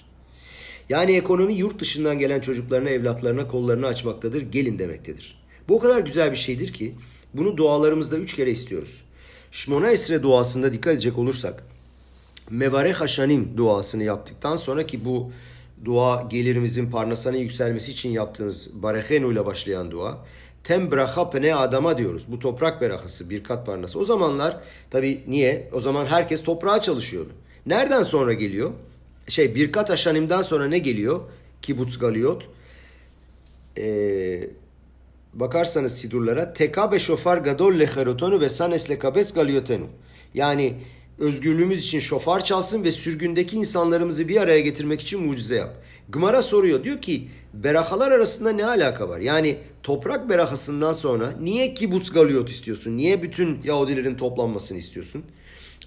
Yani 0.89 1.11
ekonomi 1.11 1.53
yurt 1.53 1.79
dışından 1.79 2.19
gelen 2.19 2.39
çocuklarına, 2.41 2.89
evlatlarına 2.89 3.47
kollarını 3.47 3.87
açmaktadır, 3.87 4.41
gelin 4.41 4.79
demektedir. 4.79 5.41
Bu 5.67 5.75
o 5.75 5.79
kadar 5.79 5.99
güzel 5.99 6.31
bir 6.31 6.37
şeydir 6.37 6.73
ki 6.73 6.95
bunu 7.33 7.57
dualarımızda 7.57 8.17
üç 8.17 8.35
kere 8.35 8.51
istiyoruz. 8.51 9.03
Şmona 9.51 9.91
Esre 9.91 10.23
duasında 10.23 10.73
dikkat 10.73 10.93
edecek 10.93 11.17
olursak 11.17 11.63
Mevare 12.49 12.91
Haşanim 12.91 13.57
duasını 13.57 14.03
yaptıktan 14.03 14.55
sonra 14.55 14.85
ki 14.85 15.05
bu 15.05 15.31
dua 15.85 16.21
gelirimizin 16.29 16.91
parnasanın 16.91 17.37
yükselmesi 17.37 17.91
için 17.91 18.09
yaptığınız 18.09 18.69
Barehenu 18.73 19.31
ile 19.31 19.45
başlayan 19.45 19.91
dua. 19.91 20.17
Tem 20.63 20.91
braha 20.91 21.29
pene 21.29 21.55
adama 21.55 21.97
diyoruz. 21.97 22.25
Bu 22.27 22.39
toprak 22.39 22.81
berakası 22.81 23.29
bir 23.29 23.43
kat 23.43 23.65
parnası. 23.65 23.99
O 23.99 24.03
zamanlar 24.03 24.57
tabi 24.91 25.23
niye? 25.27 25.69
O 25.73 25.79
zaman 25.79 26.05
herkes 26.05 26.43
toprağa 26.43 26.81
çalışıyordu. 26.81 27.29
Nereden 27.65 28.03
sonra 28.03 28.33
geliyor? 28.33 28.71
Şey 29.29 29.55
Birkat 29.55 29.91
Aşanim'den 29.91 30.41
sonra 30.41 30.67
ne 30.67 30.79
geliyor? 30.79 31.19
Kibbutz 31.61 31.99
Galiyot. 31.99 32.49
Ee, 33.77 34.49
bakarsanız 35.33 35.97
sidurlara 35.97 36.53
teka 36.53 36.91
be 36.91 36.99
şofar 36.99 37.37
gadol 37.37 37.79
lecherotonu 37.79 38.41
ve 38.41 38.49
sanes 38.49 38.89
lekabes 38.89 39.33
galiyotenu. 39.33 39.85
Yani 40.33 40.75
özgürlüğümüz 41.19 41.83
için 41.83 41.99
şofar 41.99 42.43
çalsın 42.43 42.83
ve 42.83 42.91
sürgündeki 42.91 43.55
insanlarımızı 43.55 44.27
bir 44.27 44.41
araya 44.41 44.61
getirmek 44.61 45.01
için 45.01 45.21
mucize 45.21 45.55
yap. 45.55 45.83
Gımara 46.09 46.41
soruyor 46.41 46.83
diyor 46.83 47.01
ki 47.01 47.27
berakalar 47.53 48.11
arasında 48.11 48.51
ne 48.51 48.65
alaka 48.65 49.09
var? 49.09 49.19
Yani 49.19 49.57
toprak 49.83 50.29
berakasından 50.29 50.93
sonra 50.93 51.33
niye 51.39 51.73
kibutz 51.73 52.11
galiyot 52.11 52.49
istiyorsun? 52.49 52.97
Niye 52.97 53.23
bütün 53.23 53.59
Yahudilerin 53.63 54.15
toplanmasını 54.15 54.77
istiyorsun? 54.77 55.23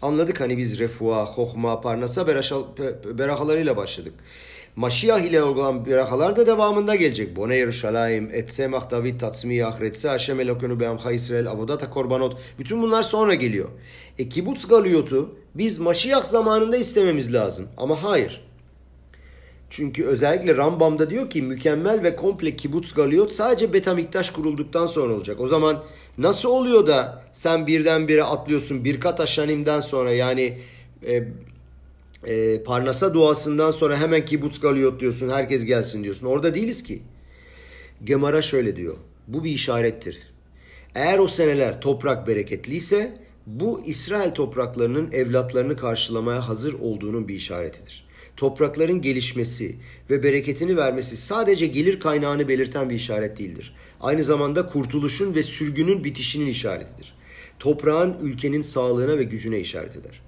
Anladık 0.03 0.41
hani 0.41 0.59
biz 0.59 0.79
refua, 0.79 1.27
hohma, 1.27 1.81
parnasa 1.81 2.27
berakalarıyla 3.19 3.77
başladık. 3.77 4.13
Maşiyah 4.77 5.21
ile 5.21 5.43
olan 5.43 5.87
berakalar 5.87 6.37
da 6.37 6.47
devamında 6.47 6.95
gelecek. 6.95 7.37
Bone 7.37 7.57
Yeruşalayim, 7.57 8.31
Etsemah 8.33 8.91
David, 8.91 9.21
Tatsmi, 9.21 9.65
Ahretse, 9.65 10.09
Haşem 10.09 10.41
Elokenu 10.41 10.81
Beamcha 10.81 11.13
İsrail, 11.13 11.49
Avodata 11.49 11.91
Korbanot. 11.91 12.37
Bütün 12.59 12.83
bunlar 12.83 13.03
sonra 13.03 13.35
geliyor. 13.35 13.69
E 14.19 14.29
kibutz 14.29 14.69
galiyotu 14.69 15.35
biz 15.55 15.79
Maşiyah 15.79 16.25
zamanında 16.25 16.77
istememiz 16.77 17.35
lazım. 17.35 17.69
Ama 17.77 18.03
hayır. 18.03 18.45
Çünkü 19.71 20.05
özellikle 20.05 20.57
Rambam'da 20.57 21.11
diyor 21.11 21.31
ki 21.31 21.43
mükemmel 21.43 22.03
ve 22.03 22.17
komple 22.17 22.57
kibutz 22.57 22.95
galiyot 22.95 23.33
sadece 23.33 23.73
Betamiktaş 23.73 24.31
kurulduktan 24.31 24.87
sonra 24.87 25.15
olacak. 25.15 25.41
O 25.41 25.47
zaman 25.47 25.83
nasıl 26.19 26.49
oluyor 26.49 26.87
da 26.87 27.22
sen 27.33 27.67
birdenbire 27.67 28.23
atlıyorsun 28.23 28.85
birkat 28.85 29.21
aşanimden 29.21 29.81
sonra 29.81 30.13
yani 30.13 30.59
e, 31.07 31.25
e, 32.27 32.63
Parnasa 32.63 33.15
duasından 33.15 33.71
sonra 33.71 33.99
hemen 33.99 34.25
kibutz 34.25 34.61
galiyot 34.61 35.01
diyorsun 35.01 35.29
herkes 35.29 35.65
gelsin 35.65 36.05
diyorsun. 36.05 36.27
Orada 36.27 36.55
değiliz 36.55 36.83
ki. 36.83 37.03
Gemara 38.05 38.43
şöyle 38.43 38.77
diyor. 38.77 38.97
Bu 39.29 39.45
bir 39.45 39.51
işarettir. 39.51 40.27
Eğer 40.95 41.19
o 41.19 41.27
seneler 41.27 41.81
toprak 41.81 42.29
bereketliyse 42.29 43.19
bu 43.47 43.83
İsrail 43.87 44.31
topraklarının 44.31 45.13
evlatlarını 45.13 45.77
karşılamaya 45.77 46.49
hazır 46.49 46.75
olduğunun 46.75 47.29
bir 47.29 47.35
işaretidir 47.35 48.05
toprakların 48.37 49.01
gelişmesi 49.01 49.77
ve 50.11 50.23
bereketini 50.23 50.77
vermesi 50.77 51.17
sadece 51.17 51.67
gelir 51.67 52.01
kaynağını 52.01 52.49
belirten 52.49 52.91
bir 52.91 52.95
işaret 52.95 53.39
değildir. 53.39 53.75
Aynı 54.01 54.25
zamanda 54.25 54.69
kurtuluşun 54.69 55.35
ve 55.35 55.43
sürgünün 55.43 56.05
bitişinin 56.05 56.47
işaretidir. 56.47 57.15
Toprağın 57.63 58.17
ülkenin 58.23 58.63
sağlığına 58.63 59.19
ve 59.19 59.25
gücüne 59.25 59.61
işaret 59.61 59.97
eder. 59.97 60.21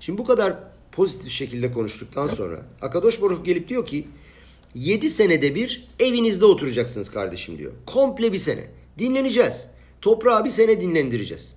Şimdi 0.00 0.18
bu 0.18 0.26
kadar 0.26 0.56
pozitif 0.92 1.32
şekilde 1.32 1.72
konuştuktan 1.72 2.28
sonra 2.28 2.62
Akadosh 2.80 3.22
Baruch 3.22 3.44
gelip 3.44 3.68
diyor 3.68 3.86
ki 3.86 4.06
7 4.74 5.10
senede 5.10 5.54
bir 5.54 5.88
evinizde 5.98 6.44
oturacaksınız 6.44 7.10
kardeşim 7.10 7.58
diyor. 7.58 7.72
Komple 7.86 8.32
bir 8.32 8.38
sene. 8.38 8.64
Dinleneceğiz. 8.98 9.66
Toprağı 10.00 10.44
bir 10.44 10.50
sene 10.50 10.80
dinlendireceğiz. 10.80 11.54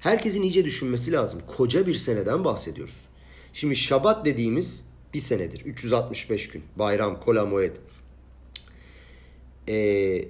Herkesin 0.00 0.42
iyice 0.42 0.64
düşünmesi 0.64 1.12
lazım. 1.12 1.40
Koca 1.56 1.86
bir 1.86 1.94
seneden 1.94 2.44
bahsediyoruz. 2.44 3.04
Şimdi 3.52 3.76
Şabat 3.76 4.26
dediğimiz 4.26 4.84
bir 5.14 5.18
senedir. 5.18 5.60
365 5.60 6.48
gün. 6.48 6.62
Bayram, 6.76 7.20
kola 7.20 7.46
moed. 7.46 7.76
Ee, 9.68 10.24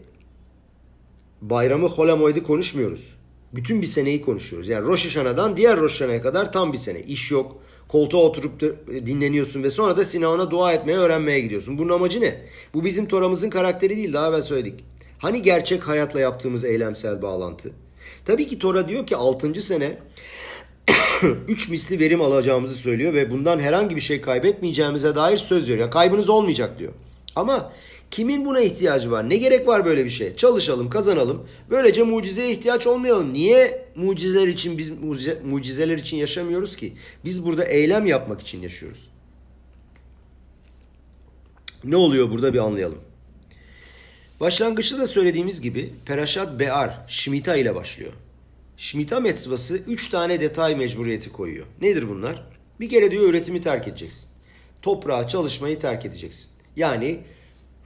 bayramı 1.43 1.89
kola 1.89 2.17
moed'i 2.17 2.43
konuşmuyoruz. 2.43 3.18
Bütün 3.53 3.83
bir 3.83 3.87
seneyi 3.87 4.21
konuşuyoruz. 4.21 4.69
Yani 4.69 4.87
Rosh 4.87 5.07
Hashanah'dan 5.07 5.57
diğer 5.57 5.77
Rosh 5.77 5.93
Hashanah'a 5.93 6.23
kadar 6.23 6.53
tam 6.53 6.73
bir 6.73 6.79
sene. 6.79 7.01
İş 7.01 7.31
yok. 7.31 7.57
Koltuğa 7.89 8.23
oturup 8.23 8.63
e, 8.63 9.07
dinleniyorsun 9.07 9.63
ve 9.63 9.71
sonra 9.71 9.97
da 9.97 10.05
Sinan'a 10.05 10.51
dua 10.51 10.73
etmeye, 10.73 10.99
öğrenmeye 10.99 11.41
gidiyorsun. 11.41 11.79
Bunun 11.79 11.93
amacı 11.93 12.21
ne? 12.21 12.41
Bu 12.75 12.85
bizim 12.85 13.09
Tora'mızın 13.09 13.51
karakteri 13.51 13.97
değil. 13.97 14.13
Daha 14.13 14.29
evvel 14.29 14.43
söyledik. 14.43 14.85
Hani 15.19 15.43
gerçek 15.43 15.89
hayatla 15.89 16.21
yaptığımız 16.21 16.65
eylemsel 16.65 17.23
bağlantı? 17.23 17.73
Tabii 18.25 18.49
ki 18.49 18.59
Tora 18.59 18.89
diyor 18.89 19.07
ki 19.07 19.17
6. 19.17 19.63
sene 19.63 19.99
3 21.49 21.69
misli 21.69 22.01
verim 22.01 22.23
alacağımızı 22.23 22.75
söylüyor 22.75 23.15
ve 23.15 23.31
bundan 23.31 23.59
herhangi 23.61 23.97
bir 23.97 24.01
şey 24.01 24.21
kaybetmeyeceğimize 24.21 25.17
dair 25.17 25.37
söz 25.37 25.69
veriyor. 25.69 25.91
Kaybınız 25.91 26.29
olmayacak 26.29 26.79
diyor. 26.79 26.93
Ama 27.37 27.73
kimin 28.11 28.45
buna 28.45 28.61
ihtiyacı 28.61 29.11
var? 29.11 29.29
Ne 29.29 29.37
gerek 29.37 29.67
var 29.67 29.85
böyle 29.85 30.05
bir 30.05 30.11
şey? 30.11 30.37
Çalışalım, 30.37 30.91
kazanalım. 30.91 31.47
Böylece 31.71 32.03
mucizeye 32.03 32.51
ihtiyaç 32.51 32.87
olmayalım. 32.87 33.33
Niye 33.33 33.89
mucizeler 33.95 34.49
için 34.49 34.79
biz 34.79 34.91
mucize, 34.91 35.43
mucizeler 35.45 35.99
için 35.99 36.17
yaşamıyoruz 36.17 36.77
ki? 36.77 36.93
Biz 37.25 37.45
burada 37.45 37.65
eylem 37.65 38.07
yapmak 38.07 38.41
için 38.41 38.63
yaşıyoruz. 38.63 39.09
Ne 41.85 41.97
oluyor 41.97 42.31
burada 42.31 42.55
bir 42.55 42.59
anlayalım. 42.59 42.99
Başlangıçta 44.41 44.99
da 44.99 45.07
söylediğimiz 45.07 45.61
gibi 45.61 45.91
Peraşat 46.07 46.61
Be'ar, 46.61 47.05
Şmita 47.09 47.57
ile 47.57 47.75
başlıyor. 47.75 48.13
Şmita 48.77 49.21
metzvası 49.21 49.77
3 49.77 50.09
tane 50.09 50.41
detay 50.41 50.77
mecburiyeti 50.77 51.33
koyuyor. 51.33 51.67
Nedir 51.83 52.09
bunlar? 52.09 52.45
Bir 52.81 52.89
kere 52.89 53.11
diyor 53.11 53.31
üretimi 53.31 53.61
terk 53.61 53.89
edeceksin. 53.89 54.29
Toprağa 54.83 55.29
çalışmayı 55.29 55.79
terk 55.79 56.05
edeceksin. 56.05 56.51
Yani 56.77 57.21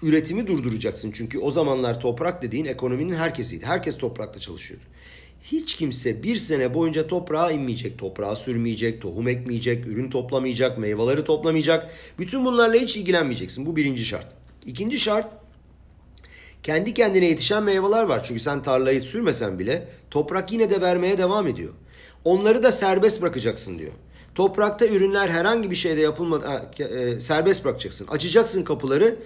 üretimi 0.02 0.46
durduracaksın. 0.46 1.12
Çünkü 1.14 1.38
o 1.38 1.50
zamanlar 1.50 2.00
toprak 2.00 2.42
dediğin 2.42 2.64
ekonominin 2.64 3.16
herkesiydi. 3.16 3.66
Herkes 3.66 3.98
toprakta 3.98 4.40
çalışıyordu. 4.40 4.84
Hiç 5.42 5.76
kimse 5.76 6.22
bir 6.22 6.36
sene 6.36 6.74
boyunca 6.74 7.06
toprağa 7.06 7.50
inmeyecek, 7.50 7.98
toprağa 7.98 8.36
sürmeyecek, 8.36 9.02
tohum 9.02 9.28
ekmeyecek, 9.28 9.86
ürün 9.86 10.10
toplamayacak, 10.10 10.78
meyveleri 10.78 11.24
toplamayacak. 11.24 11.90
Bütün 12.18 12.44
bunlarla 12.44 12.74
hiç 12.74 12.96
ilgilenmeyeceksin. 12.96 13.66
Bu 13.66 13.76
birinci 13.76 14.04
şart. 14.04 14.26
İkinci 14.66 15.00
şart 15.00 15.26
kendi 16.62 16.94
kendine 16.94 17.26
yetişen 17.26 17.62
meyveler 17.62 18.02
var. 18.02 18.24
Çünkü 18.24 18.40
sen 18.40 18.62
tarlayı 18.62 19.02
sürmesen 19.02 19.58
bile 19.58 19.88
toprak 20.10 20.52
yine 20.52 20.70
de 20.70 20.80
vermeye 20.80 21.18
devam 21.18 21.46
ediyor. 21.46 21.72
Onları 22.24 22.62
da 22.62 22.72
serbest 22.72 23.22
bırakacaksın 23.22 23.78
diyor. 23.78 23.92
Toprakta 24.34 24.86
ürünler 24.86 25.28
herhangi 25.28 25.70
bir 25.70 25.76
şeyde 25.76 26.00
yapılmadan 26.00 26.62
e, 26.78 27.20
serbest 27.20 27.64
bırakacaksın. 27.64 28.06
Açacaksın 28.06 28.62
kapıları. 28.62 29.16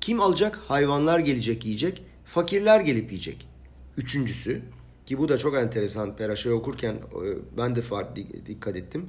Kim 0.00 0.20
alacak? 0.20 0.56
Hayvanlar 0.68 1.18
gelecek 1.18 1.64
yiyecek. 1.64 2.02
Fakirler 2.24 2.80
gelip 2.80 3.12
yiyecek. 3.12 3.48
Üçüncüsü 3.96 4.62
ki 5.06 5.18
bu 5.18 5.28
da 5.28 5.38
çok 5.38 5.54
enteresan 5.54 6.16
Peraşa'yı 6.16 6.54
okurken 6.54 6.92
e, 6.94 6.98
ben 7.58 7.76
de 7.76 7.82
dikkat 8.46 8.76
ettim. 8.76 9.06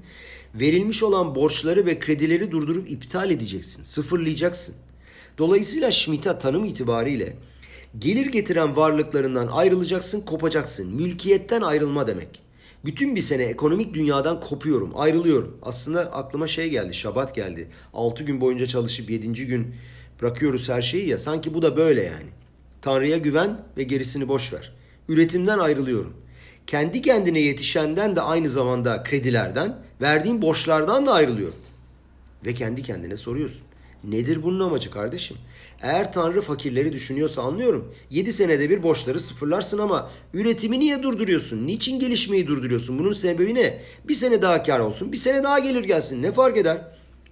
Verilmiş 0.56 1.04
olan 1.04 1.36
borçları 1.36 1.86
ve 1.86 2.00
kredileri 2.00 2.52
durdurup 2.52 2.92
iptal 2.92 3.32
edeceksin. 3.32 3.84
Sıfırlayacaksın. 3.84 4.76
Dolayısıyla 5.38 5.92
Schmidt'a 5.92 6.38
tanım 6.38 6.66
itibariyle 6.66 7.36
Gelir 8.00 8.26
getiren 8.26 8.76
varlıklarından 8.76 9.48
ayrılacaksın, 9.48 10.22
kopacaksın. 10.22 10.96
Mülkiyetten 10.96 11.62
ayrılma 11.62 12.08
demek. 12.08 12.42
Bütün 12.86 13.16
bir 13.16 13.22
sene 13.22 13.44
ekonomik 13.44 13.94
dünyadan 13.94 14.40
kopuyorum, 14.40 14.92
ayrılıyorum. 14.96 15.58
Aslında 15.62 16.14
aklıma 16.14 16.48
şey 16.48 16.70
geldi, 16.70 16.94
şabat 16.94 17.36
geldi. 17.36 17.68
6 17.94 18.24
gün 18.24 18.42
boyunca 18.42 18.66
çalışıp 18.66 19.10
7. 19.10 19.32
gün 19.32 19.76
bırakıyoruz 20.22 20.70
her 20.70 20.82
şeyi 20.82 21.08
ya. 21.08 21.18
Sanki 21.18 21.54
bu 21.54 21.62
da 21.62 21.78
böyle 21.78 22.04
yani. 22.04 22.30
Tanrı'ya 22.82 23.18
güven 23.18 23.62
ve 23.78 23.84
gerisini 23.84 24.28
boş 24.28 24.54
ver. 24.54 24.74
Üretimden 25.10 25.60
ayrılıyorum. 25.60 26.14
Kendi 26.68 27.02
kendine 27.02 27.40
yetişenden 27.40 28.16
de 28.16 28.22
aynı 28.22 28.50
zamanda 28.50 29.04
kredilerden, 29.04 29.76
verdiğim 30.02 30.42
borçlardan 30.42 31.08
da 31.08 31.14
ayrılıyorum. 31.14 31.60
Ve 32.46 32.54
kendi 32.54 32.84
kendine 32.84 33.18
soruyorsun. 33.18 33.68
Nedir 34.04 34.44
bunun 34.44 34.60
amacı 34.60 34.92
kardeşim? 34.92 35.38
Eğer 35.82 36.14
Tanrı 36.14 36.42
fakirleri 36.42 36.94
düşünüyorsa 36.94 37.42
anlıyorum. 37.42 37.94
7 38.10 38.34
senede 38.34 38.70
bir 38.70 38.84
borçları 38.84 39.20
sıfırlarsın 39.20 39.78
ama 39.78 40.12
üretimi 40.34 40.80
niye 40.80 41.04
durduruyorsun? 41.04 41.68
Niçin 41.68 42.00
gelişmeyi 42.00 42.48
durduruyorsun? 42.48 43.00
Bunun 43.00 43.14
sebebi 43.14 43.56
ne? 43.56 43.82
Bir 44.08 44.16
sene 44.16 44.42
daha 44.42 44.64
kar 44.64 44.80
olsun, 44.80 45.12
bir 45.12 45.18
sene 45.18 45.44
daha 45.44 45.60
gelir 45.60 45.84
gelsin. 45.84 46.24
Ne 46.24 46.32
fark 46.32 46.58
eder? 46.58 46.78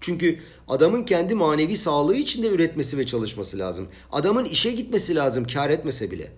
Çünkü 0.06 0.40
adamın 0.68 1.04
kendi 1.04 1.36
manevi 1.36 1.78
sağlığı 1.78 2.16
için 2.16 2.44
de 2.44 2.48
üretmesi 2.48 2.98
ve 2.98 3.06
çalışması 3.06 3.60
lazım. 3.60 3.88
Adamın 4.12 4.46
işe 4.46 4.72
gitmesi 4.72 5.16
lazım 5.16 5.48
kar 5.48 5.70
etmese 5.70 6.12
bile. 6.12 6.32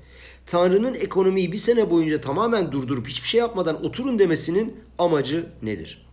Tanrı'nın 0.45 0.93
ekonomiyi 0.93 1.51
bir 1.51 1.57
sene 1.57 1.89
boyunca 1.89 2.21
tamamen 2.21 2.71
durdurup 2.71 3.07
hiçbir 3.07 3.27
şey 3.27 3.39
yapmadan 3.39 3.85
oturun 3.85 4.19
demesinin 4.19 4.75
amacı 4.97 5.45
nedir? 5.61 6.07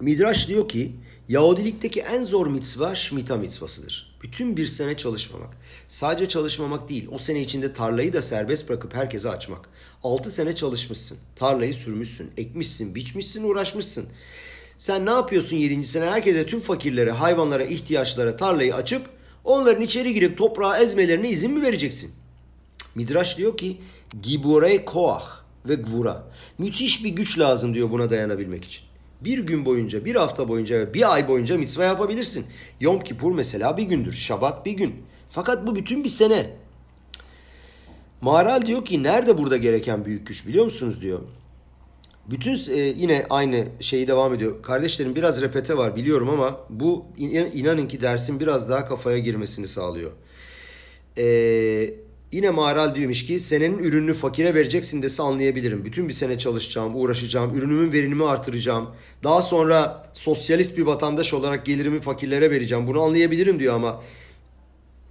Midraş 0.00 0.48
diyor 0.48 0.68
ki 0.68 0.92
Yahudilikteki 1.28 2.00
en 2.00 2.22
zor 2.22 2.46
mitzva 2.46 2.94
Şmita 2.94 3.36
mitzvasıdır. 3.36 4.16
Bütün 4.22 4.56
bir 4.56 4.66
sene 4.66 4.96
çalışmamak. 4.96 5.56
Sadece 5.88 6.28
çalışmamak 6.28 6.88
değil, 6.88 7.08
o 7.12 7.18
sene 7.18 7.40
içinde 7.40 7.72
tarlayı 7.72 8.12
da 8.12 8.22
serbest 8.22 8.68
bırakıp 8.68 8.94
herkese 8.94 9.30
açmak. 9.30 9.68
Altı 10.02 10.30
sene 10.30 10.54
çalışmışsın, 10.54 11.18
tarlayı 11.36 11.74
sürmüşsün, 11.74 12.30
ekmişsin, 12.36 12.94
biçmişsin, 12.94 13.44
uğraşmışsın. 13.44 14.08
Sen 14.76 15.06
ne 15.06 15.10
yapıyorsun 15.10 15.56
yedinci 15.56 15.88
sene? 15.88 16.04
Herkese, 16.04 16.46
tüm 16.46 16.60
fakirlere, 16.60 17.10
hayvanlara, 17.10 17.64
ihtiyaçlara 17.64 18.36
tarlayı 18.36 18.74
açıp 18.74 19.06
onların 19.44 19.82
içeri 19.82 20.14
girip 20.14 20.38
toprağa 20.38 20.78
ezmelerine 20.78 21.30
izin 21.30 21.52
mi 21.52 21.62
vereceksin? 21.62 22.12
Midraş 22.94 23.38
diyor 23.38 23.56
ki 23.56 23.78
Giborey 24.22 24.84
koah 24.84 25.42
ve 25.66 25.74
gvura. 25.74 26.24
Müthiş 26.58 27.04
bir 27.04 27.10
güç 27.10 27.38
lazım 27.38 27.74
diyor 27.74 27.90
buna 27.90 28.10
dayanabilmek 28.10 28.64
için 28.64 28.91
bir 29.24 29.38
gün 29.38 29.64
boyunca, 29.64 30.04
bir 30.04 30.14
hafta 30.14 30.48
boyunca 30.48 30.94
bir 30.94 31.12
ay 31.14 31.28
boyunca 31.28 31.58
mitzva 31.58 31.84
yapabilirsin. 31.84 32.46
Yom 32.80 33.00
Kipur 33.00 33.34
mesela 33.34 33.76
bir 33.76 33.82
gündür, 33.82 34.12
Şabat 34.12 34.66
bir 34.66 34.72
gün. 34.72 34.94
Fakat 35.30 35.66
bu 35.66 35.76
bütün 35.76 36.04
bir 36.04 36.08
sene. 36.08 36.50
Maral 38.20 38.62
diyor 38.62 38.84
ki 38.84 39.02
nerede 39.02 39.38
burada 39.38 39.56
gereken 39.56 40.04
büyük 40.04 40.26
güç 40.26 40.46
biliyor 40.46 40.64
musunuz 40.64 41.02
diyor. 41.02 41.20
Bütün 42.30 42.74
e, 42.74 42.80
yine 42.80 43.26
aynı 43.30 43.68
şeyi 43.80 44.08
devam 44.08 44.34
ediyor. 44.34 44.62
Kardeşlerim 44.62 45.14
biraz 45.14 45.42
repete 45.42 45.76
var 45.76 45.96
biliyorum 45.96 46.30
ama 46.30 46.60
bu 46.70 47.04
inanın 47.52 47.88
ki 47.88 48.02
dersin 48.02 48.40
biraz 48.40 48.70
daha 48.70 48.84
kafaya 48.84 49.18
girmesini 49.18 49.68
sağlıyor. 49.68 50.10
Eee 51.16 51.94
Yine 52.32 52.50
Maral 52.50 52.94
diyormuş 52.94 53.26
ki 53.26 53.40
senenin 53.40 53.78
ürününü 53.78 54.14
fakire 54.14 54.54
vereceksin 54.54 55.02
dese 55.02 55.22
anlayabilirim. 55.22 55.84
Bütün 55.84 56.08
bir 56.08 56.12
sene 56.12 56.38
çalışacağım, 56.38 56.96
uğraşacağım, 56.96 57.56
ürünümün 57.56 57.92
verimini 57.92 58.24
artıracağım. 58.24 58.90
Daha 59.24 59.42
sonra 59.42 60.02
sosyalist 60.12 60.78
bir 60.78 60.82
vatandaş 60.82 61.34
olarak 61.34 61.66
gelirimi 61.66 62.00
fakirlere 62.00 62.50
vereceğim. 62.50 62.86
Bunu 62.86 63.02
anlayabilirim 63.02 63.60
diyor 63.60 63.74
ama 63.74 64.02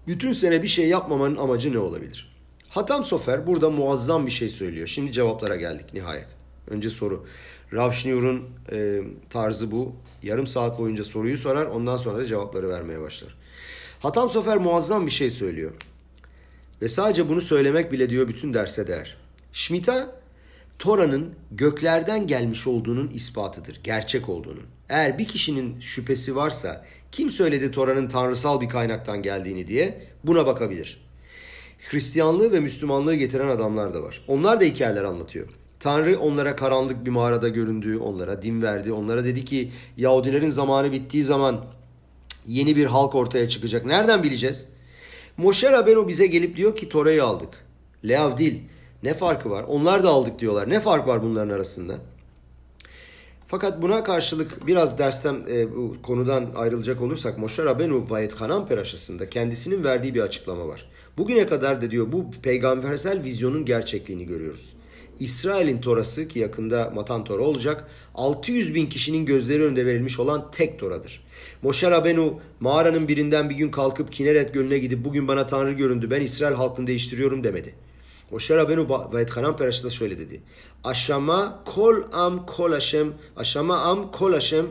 bütün 0.08 0.32
sene 0.32 0.64
bir 0.64 0.68
şey 0.68 0.88
yapmamanın 0.88 1.36
amacı 1.36 1.74
ne 1.74 1.80
olabilir? 1.80 2.36
Hatam 2.70 3.04
Sofer 3.04 3.48
burada 3.48 3.70
muazzam 3.70 4.26
bir 4.26 4.32
şey 4.32 4.50
söylüyor. 4.50 4.88
Şimdi 4.88 5.12
cevaplara 5.12 5.56
geldik 5.56 5.86
nihayet. 5.94 6.36
Önce 6.68 6.90
soru. 6.90 7.26
Rav 7.74 7.92
Şniur'un 7.92 8.44
e, 8.72 9.02
tarzı 9.30 9.72
bu. 9.72 9.96
Yarım 10.24 10.48
saat 10.48 10.80
boyunca 10.80 11.04
soruyu 11.04 11.38
sorar 11.38 11.66
ondan 11.66 11.98
sonra 11.98 12.18
da 12.18 12.26
cevapları 12.26 12.70
vermeye 12.70 13.02
başlar. 13.02 13.36
Hatam 14.00 14.30
Sofer 14.30 14.58
muazzam 14.58 15.06
bir 15.06 15.12
şey 15.12 15.30
söylüyor. 15.30 15.72
Ve 16.82 16.88
sadece 16.88 17.30
bunu 17.30 17.42
söylemek 17.42 17.92
bile 17.92 18.10
diyor 18.10 18.28
bütün 18.28 18.54
derse 18.54 18.88
değer. 18.88 19.18
Şmita, 19.54 20.16
Tora'nın 20.80 21.34
göklerden 21.52 22.28
gelmiş 22.28 22.68
olduğunun 22.68 23.08
ispatıdır, 23.08 23.80
gerçek 23.84 24.30
olduğunun. 24.30 24.64
Eğer 24.90 25.18
bir 25.18 25.28
kişinin 25.28 25.80
şüphesi 25.80 26.36
varsa 26.36 26.86
kim 27.12 27.32
söyledi 27.32 27.72
Tora'nın 27.72 28.08
tanrısal 28.08 28.62
bir 28.62 28.70
kaynaktan 28.70 29.22
geldiğini 29.22 29.68
diye 29.68 30.02
buna 30.24 30.46
bakabilir. 30.46 31.02
Hristiyanlığı 31.90 32.52
ve 32.52 32.60
Müslümanlığı 32.60 33.16
getiren 33.16 33.48
adamlar 33.48 33.94
da 33.94 34.04
var. 34.04 34.26
Onlar 34.28 34.60
da 34.60 34.64
hikayeler 34.64 35.04
anlatıyor. 35.04 35.48
Tanrı 35.80 36.20
onlara 36.20 36.56
karanlık 36.56 37.06
bir 37.06 37.12
mağarada 37.12 37.50
göründü, 37.50 37.98
onlara 37.98 38.42
din 38.42 38.62
verdi. 38.62 38.94
Onlara 38.94 39.26
dedi 39.26 39.46
ki 39.46 39.72
Yahudilerin 39.98 40.50
zamanı 40.50 40.92
bittiği 40.92 41.24
zaman 41.24 41.66
yeni 42.48 42.76
bir 42.76 42.86
halk 42.86 43.16
ortaya 43.16 43.50
çıkacak. 43.50 43.86
Nereden 43.86 44.24
bileceğiz? 44.24 44.68
Moşe 45.42 45.72
Rabenu 45.72 46.08
bize 46.08 46.28
gelip 46.28 46.58
diyor 46.58 46.76
ki 46.76 46.90
Tora'yı 46.90 47.24
aldık. 47.24 47.50
Leav 48.08 48.38
değil. 48.38 48.64
Ne 49.04 49.14
farkı 49.14 49.50
var? 49.50 49.66
Onlar 49.68 50.04
da 50.04 50.10
aldık 50.10 50.40
diyorlar. 50.40 50.70
Ne 50.70 50.80
fark 50.80 51.08
var 51.08 51.24
bunların 51.24 51.54
arasında? 51.54 51.94
Fakat 53.48 53.82
buna 53.82 54.04
karşılık 54.04 54.68
biraz 54.68 55.00
dersten 55.00 55.36
e, 55.52 55.76
bu 55.76 55.96
konudan 56.04 56.52
ayrılacak 56.56 57.02
olursak 57.02 57.38
Moşe 57.38 57.66
Rabenu 57.66 58.10
Vayet 58.10 58.34
Hanan 58.34 58.68
Peraşası'nda 58.68 59.30
kendisinin 59.30 59.84
verdiği 59.84 60.16
bir 60.16 60.22
açıklama 60.22 60.68
var. 60.68 60.90
Bugüne 61.18 61.46
kadar 61.46 61.82
da 61.82 61.92
diyor 61.92 62.12
bu 62.12 62.26
peygambersel 62.44 63.24
vizyonun 63.24 63.66
gerçekliğini 63.66 64.26
görüyoruz. 64.26 64.74
İsrail'in 65.22 65.82
Torası 65.82 66.28
ki 66.28 66.40
yakında 66.40 66.92
Matan 66.96 67.24
Tora 67.24 67.44
olacak 67.44 67.90
600 68.16 68.76
bin 68.76 68.88
kişinin 68.88 69.26
gözleri 69.26 69.64
önünde 69.64 69.86
verilmiş 69.86 70.20
olan 70.20 70.52
tek 70.52 70.80
Tora'dır. 70.80 71.24
Moşe 71.62 71.92
Rabenu 71.92 72.40
mağaranın 72.60 73.08
birinden 73.08 73.50
bir 73.50 73.56
gün 73.56 73.72
kalkıp 73.72 74.12
Kineret 74.12 74.54
Gölü'ne 74.54 74.78
gidip 74.78 75.06
bugün 75.06 75.28
bana 75.28 75.48
Tanrı 75.48 75.72
göründü 75.72 76.12
ben 76.12 76.22
İsrail 76.22 76.56
halkını 76.56 76.88
değiştiriyorum 76.88 77.44
demedi. 77.44 77.76
Moşe 78.32 78.56
Rabenu 78.56 78.90
Vayethanan 78.90 79.58
Peraş'ta 79.58 79.90
şöyle 79.90 80.20
dedi. 80.20 80.42
Aşama 80.84 81.64
kol 81.66 81.96
am 82.12 82.46
kol 82.46 82.72
Hashem, 82.72 83.14
aşama 83.38 83.78
am 83.78 84.12
kol 84.12 84.34
Hashem 84.34 84.66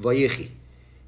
vayehi. 0.00 0.48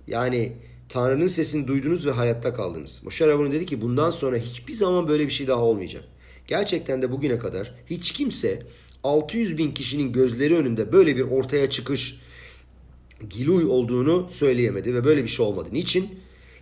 Yani 0.06 0.52
Tanrı'nın 0.88 1.26
sesini 1.26 1.66
duydunuz 1.66 2.06
ve 2.06 2.10
hayatta 2.10 2.54
kaldınız. 2.54 3.00
Moşe 3.04 3.26
Rabenu 3.26 3.52
dedi 3.52 3.66
ki 3.66 3.80
bundan 3.80 4.10
sonra 4.10 4.36
hiçbir 4.36 4.72
zaman 4.72 5.08
böyle 5.08 5.26
bir 5.26 5.32
şey 5.32 5.46
daha 5.48 5.60
olmayacak. 5.60 6.04
Gerçekten 6.46 7.02
de 7.02 7.12
bugüne 7.12 7.38
kadar 7.38 7.74
hiç 7.86 8.12
kimse 8.12 8.62
600 9.04 9.58
bin 9.58 9.72
kişinin 9.72 10.12
gözleri 10.12 10.56
önünde 10.56 10.92
böyle 10.92 11.16
bir 11.16 11.22
ortaya 11.22 11.70
çıkış 11.70 12.20
Giluy 13.30 13.64
olduğunu 13.64 14.26
söyleyemedi 14.30 14.94
ve 14.94 15.04
böyle 15.04 15.22
bir 15.22 15.28
şey 15.28 15.46
olmadı. 15.46 15.68
Niçin? 15.72 16.20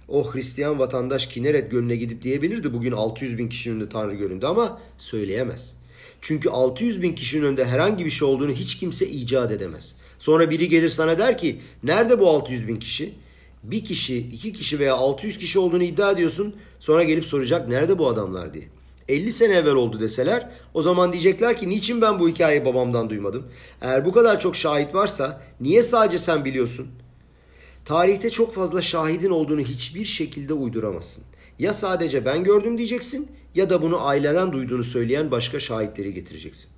O 0.08 0.34
Hristiyan 0.34 0.78
vatandaş 0.78 1.26
Kineret 1.26 1.70
Gölü'ne 1.70 1.96
gidip 1.96 2.22
diyebilirdi 2.22 2.72
bugün 2.72 2.92
600 2.92 3.38
bin 3.38 3.48
kişinin 3.48 3.74
önünde 3.74 3.88
Tanrı 3.88 4.14
göründü 4.14 4.46
ama 4.46 4.80
söyleyemez. 4.98 5.74
Çünkü 6.20 6.50
600 6.50 7.02
bin 7.02 7.14
kişinin 7.14 7.42
önünde 7.42 7.64
herhangi 7.64 8.04
bir 8.04 8.10
şey 8.10 8.28
olduğunu 8.28 8.52
hiç 8.52 8.78
kimse 8.78 9.06
icat 9.08 9.52
edemez. 9.52 9.96
Sonra 10.18 10.50
biri 10.50 10.68
gelir 10.68 10.88
sana 10.88 11.18
der 11.18 11.38
ki 11.38 11.60
nerede 11.82 12.20
bu 12.20 12.28
600 12.30 12.68
bin 12.68 12.76
kişi? 12.76 13.14
Bir 13.62 13.84
kişi, 13.84 14.18
iki 14.18 14.52
kişi 14.52 14.78
veya 14.78 14.94
600 14.94 15.38
kişi 15.38 15.58
olduğunu 15.58 15.82
iddia 15.82 16.10
ediyorsun. 16.10 16.56
Sonra 16.80 17.02
gelip 17.02 17.24
soracak 17.24 17.68
nerede 17.68 17.98
bu 17.98 18.08
adamlar 18.08 18.54
diye. 18.54 18.64
50 19.08 19.32
sene 19.32 19.54
evvel 19.54 19.74
oldu 19.74 20.00
deseler 20.00 20.50
o 20.74 20.82
zaman 20.82 21.12
diyecekler 21.12 21.58
ki 21.58 21.70
niçin 21.70 22.00
ben 22.00 22.20
bu 22.20 22.28
hikayeyi 22.28 22.64
babamdan 22.64 23.10
duymadım? 23.10 23.46
Eğer 23.80 24.04
bu 24.04 24.12
kadar 24.12 24.40
çok 24.40 24.56
şahit 24.56 24.94
varsa 24.94 25.42
niye 25.60 25.82
sadece 25.82 26.18
sen 26.18 26.44
biliyorsun? 26.44 26.88
Tarihte 27.84 28.30
çok 28.30 28.54
fazla 28.54 28.82
şahidin 28.82 29.30
olduğunu 29.30 29.60
hiçbir 29.60 30.04
şekilde 30.04 30.54
uyduramazsın. 30.54 31.24
Ya 31.58 31.72
sadece 31.72 32.24
ben 32.24 32.44
gördüm 32.44 32.78
diyeceksin 32.78 33.28
ya 33.54 33.70
da 33.70 33.82
bunu 33.82 34.06
aileden 34.06 34.52
duyduğunu 34.52 34.84
söyleyen 34.84 35.30
başka 35.30 35.60
şahitleri 35.60 36.14
getireceksin. 36.14 36.70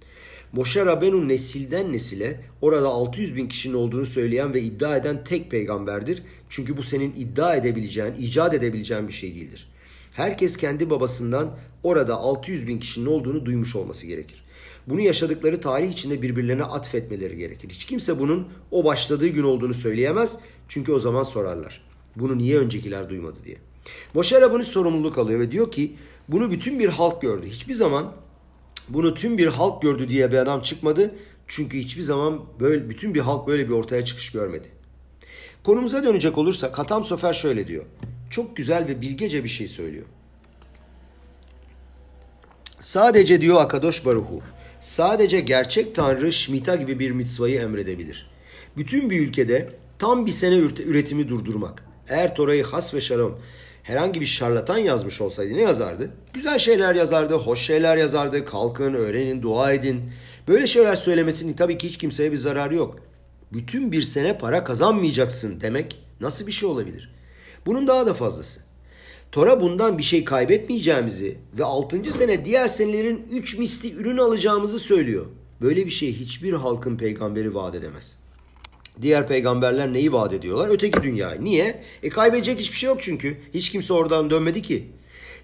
Moşe 0.53 0.87
Rabenu 0.87 1.29
nesilden 1.29 1.93
nesile 1.93 2.41
orada 2.61 2.89
600 2.89 3.37
bin 3.37 3.49
kişinin 3.49 3.75
olduğunu 3.75 4.07
söyleyen 4.07 4.55
ve 4.55 4.63
iddia 4.63 4.97
eden 4.97 5.25
tek 5.25 5.51
peygamberdir. 5.51 6.23
Çünkü 6.49 6.77
bu 6.77 6.83
senin 6.83 7.13
iddia 7.13 7.57
edebileceğin, 7.57 8.15
icat 8.15 8.55
edebileceğin 8.55 9.09
bir 9.09 9.13
şey 9.13 9.35
değildir. 9.35 9.69
Herkes 10.13 10.57
kendi 10.57 10.91
babasından 10.91 11.51
orada 11.83 12.15
600 12.15 12.67
bin 12.67 12.79
kişinin 12.79 13.07
olduğunu 13.07 13.47
duymuş 13.47 13.77
olması 13.77 14.07
gerekir. 14.07 14.45
Bunu 14.87 15.01
yaşadıkları 15.01 15.61
tarih 15.61 15.91
içinde 15.91 16.23
birbirlerine 16.23 16.65
atfetmeleri 16.65 17.37
gerekir. 17.37 17.71
Hiç 17.71 17.85
kimse 17.85 18.21
bunun 18.21 18.49
o 18.71 18.85
başladığı 18.85 19.29
gün 19.29 19.43
olduğunu 19.43 19.75
söyleyemez. 19.75 20.39
Çünkü 20.69 20.93
o 20.93 20.99
zaman 20.99 21.23
sorarlar. 21.23 21.83
Bunu 22.17 22.39
niye 22.39 22.59
öncekiler 22.59 23.09
duymadı 23.09 23.39
diye. 23.45 23.57
Moşe 24.15 24.41
Rabuni 24.41 24.65
sorumluluk 24.65 25.19
alıyor 25.19 25.41
ve 25.41 25.51
diyor 25.51 25.73
ki 25.73 25.97
bunu 26.29 26.51
bütün 26.51 26.79
bir 26.79 26.89
halk 26.89 27.23
gördü. 27.23 27.47
Hiçbir 27.47 27.75
zaman 27.75 28.13
bunu 28.89 29.15
tüm 29.15 29.39
bir 29.39 29.47
halk 29.47 29.83
gördü 29.83 30.09
diye 30.09 30.33
bir 30.33 30.37
adam 30.37 30.63
çıkmadı. 30.63 31.15
Çünkü 31.47 31.79
hiçbir 31.79 32.03
zaman 32.03 32.41
böyle 32.61 32.91
bütün 32.91 33.15
bir 33.15 33.21
halk 33.21 33.49
böyle 33.49 33.69
bir 33.69 33.73
ortaya 33.73 34.05
çıkış 34.05 34.33
görmedi. 34.33 34.69
Konumuza 35.65 36.05
dönecek 36.05 36.39
olursak 36.39 36.79
Hatam 36.79 37.05
Sofer 37.05 37.33
şöyle 37.33 37.69
diyor. 37.69 37.85
Çok 38.31 38.57
güzel 38.57 38.89
ve 38.89 39.01
bilgece 39.01 39.45
bir 39.45 39.49
şey 39.49 39.69
söylüyor. 39.69 40.07
Sadece 42.81 43.41
diyor 43.41 43.61
Akadosh 43.61 44.07
Baruhu, 44.07 44.41
sadece 44.81 45.41
gerçek 45.41 45.95
Tanrı 45.95 46.33
Şmita 46.33 46.77
gibi 46.77 46.99
bir 46.99 47.11
mitzvayı 47.11 47.61
emredebilir. 47.61 48.31
Bütün 48.77 49.11
bir 49.11 49.21
ülkede 49.21 49.69
tam 49.99 50.27
bir 50.27 50.31
sene 50.31 50.55
üretimi 50.87 51.29
durdurmak. 51.29 51.85
Eğer 52.09 52.35
Tora'yı 52.35 52.65
has 52.65 52.95
ve 52.95 53.01
şalom 53.01 53.39
herhangi 53.83 54.21
bir 54.21 54.27
şarlatan 54.27 54.79
yazmış 54.79 55.21
olsaydı 55.21 55.55
ne 55.55 55.61
yazardı? 55.61 56.11
Güzel 56.33 56.59
şeyler 56.59 56.95
yazardı, 56.95 57.35
hoş 57.35 57.61
şeyler 57.61 57.97
yazardı. 57.97 58.45
Kalkın, 58.45 58.95
öğrenin, 58.95 59.43
dua 59.43 59.73
edin. 59.73 60.13
Böyle 60.49 60.67
şeyler 60.67 60.97
söylemesinin 60.97 61.53
tabii 61.53 61.79
ki 61.79 61.89
hiç 61.89 61.99
kimseye 61.99 62.33
bir 62.33 62.37
zararı 62.37 62.75
yok. 62.75 62.97
Bütün 63.53 63.93
bir 63.93 64.03
sene 64.03 64.39
para 64.39 64.65
kazanmayacaksın 64.65 65.61
demek 65.61 65.97
nasıl 66.21 66.47
bir 66.47 66.53
şey 66.53 66.69
olabilir? 66.69 67.15
Bunun 67.67 67.87
daha 67.87 68.07
da 68.07 68.15
fazlası. 68.15 68.70
Tora 69.33 69.61
bundan 69.61 69.99
bir 69.99 70.03
şey 70.03 70.25
kaybetmeyeceğimizi 70.25 71.37
ve 71.59 71.65
6. 71.65 72.13
sene 72.13 72.45
diğer 72.45 72.69
senelerin 72.69 73.27
3 73.33 73.59
misli 73.59 73.93
ürün 73.93 74.17
alacağımızı 74.17 74.79
söylüyor. 74.79 75.27
Böyle 75.61 75.87
bir 75.87 75.91
şey 75.91 76.13
hiçbir 76.13 76.53
halkın 76.53 76.97
peygamberi 76.97 77.55
vaat 77.55 77.75
edemez. 77.75 78.17
Diğer 79.03 79.29
peygamberler 79.29 79.93
neyi 79.93 80.13
vaat 80.13 80.33
ediyorlar? 80.33 80.69
Öteki 80.69 81.03
dünyayı. 81.03 81.45
Niye? 81.45 81.83
E 82.03 82.09
kaybedecek 82.09 82.59
hiçbir 82.59 82.77
şey 82.77 82.89
yok 82.89 83.03
çünkü. 83.03 83.37
Hiç 83.55 83.71
kimse 83.71 83.93
oradan 83.93 84.31
dönmedi 84.31 84.63
ki. 84.63 84.87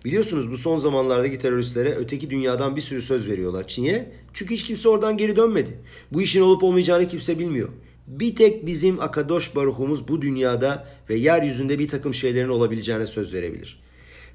Biliyorsunuz 0.04 0.50
bu 0.50 0.56
son 0.56 0.78
zamanlardaki 0.78 1.38
teröristlere 1.38 1.94
öteki 1.94 2.30
dünyadan 2.30 2.76
bir 2.76 2.80
sürü 2.80 3.02
söz 3.02 3.28
veriyorlar. 3.28 3.76
Niye? 3.78 4.12
Çünkü 4.32 4.54
hiç 4.54 4.64
kimse 4.64 4.88
oradan 4.88 5.16
geri 5.16 5.36
dönmedi. 5.36 5.70
Bu 6.12 6.22
işin 6.22 6.40
olup 6.40 6.62
olmayacağını 6.62 7.08
kimse 7.08 7.38
bilmiyor. 7.38 7.68
Bir 8.06 8.36
tek 8.36 8.66
bizim 8.66 9.00
Akadosh 9.00 9.56
Baruhumuz 9.56 10.08
bu 10.08 10.22
dünyada 10.22 10.86
ve 11.10 11.14
yeryüzünde 11.14 11.78
bir 11.78 11.88
takım 11.88 12.14
şeylerin 12.14 12.48
olabileceğine 12.48 13.06
söz 13.06 13.34
verebilir. 13.34 13.80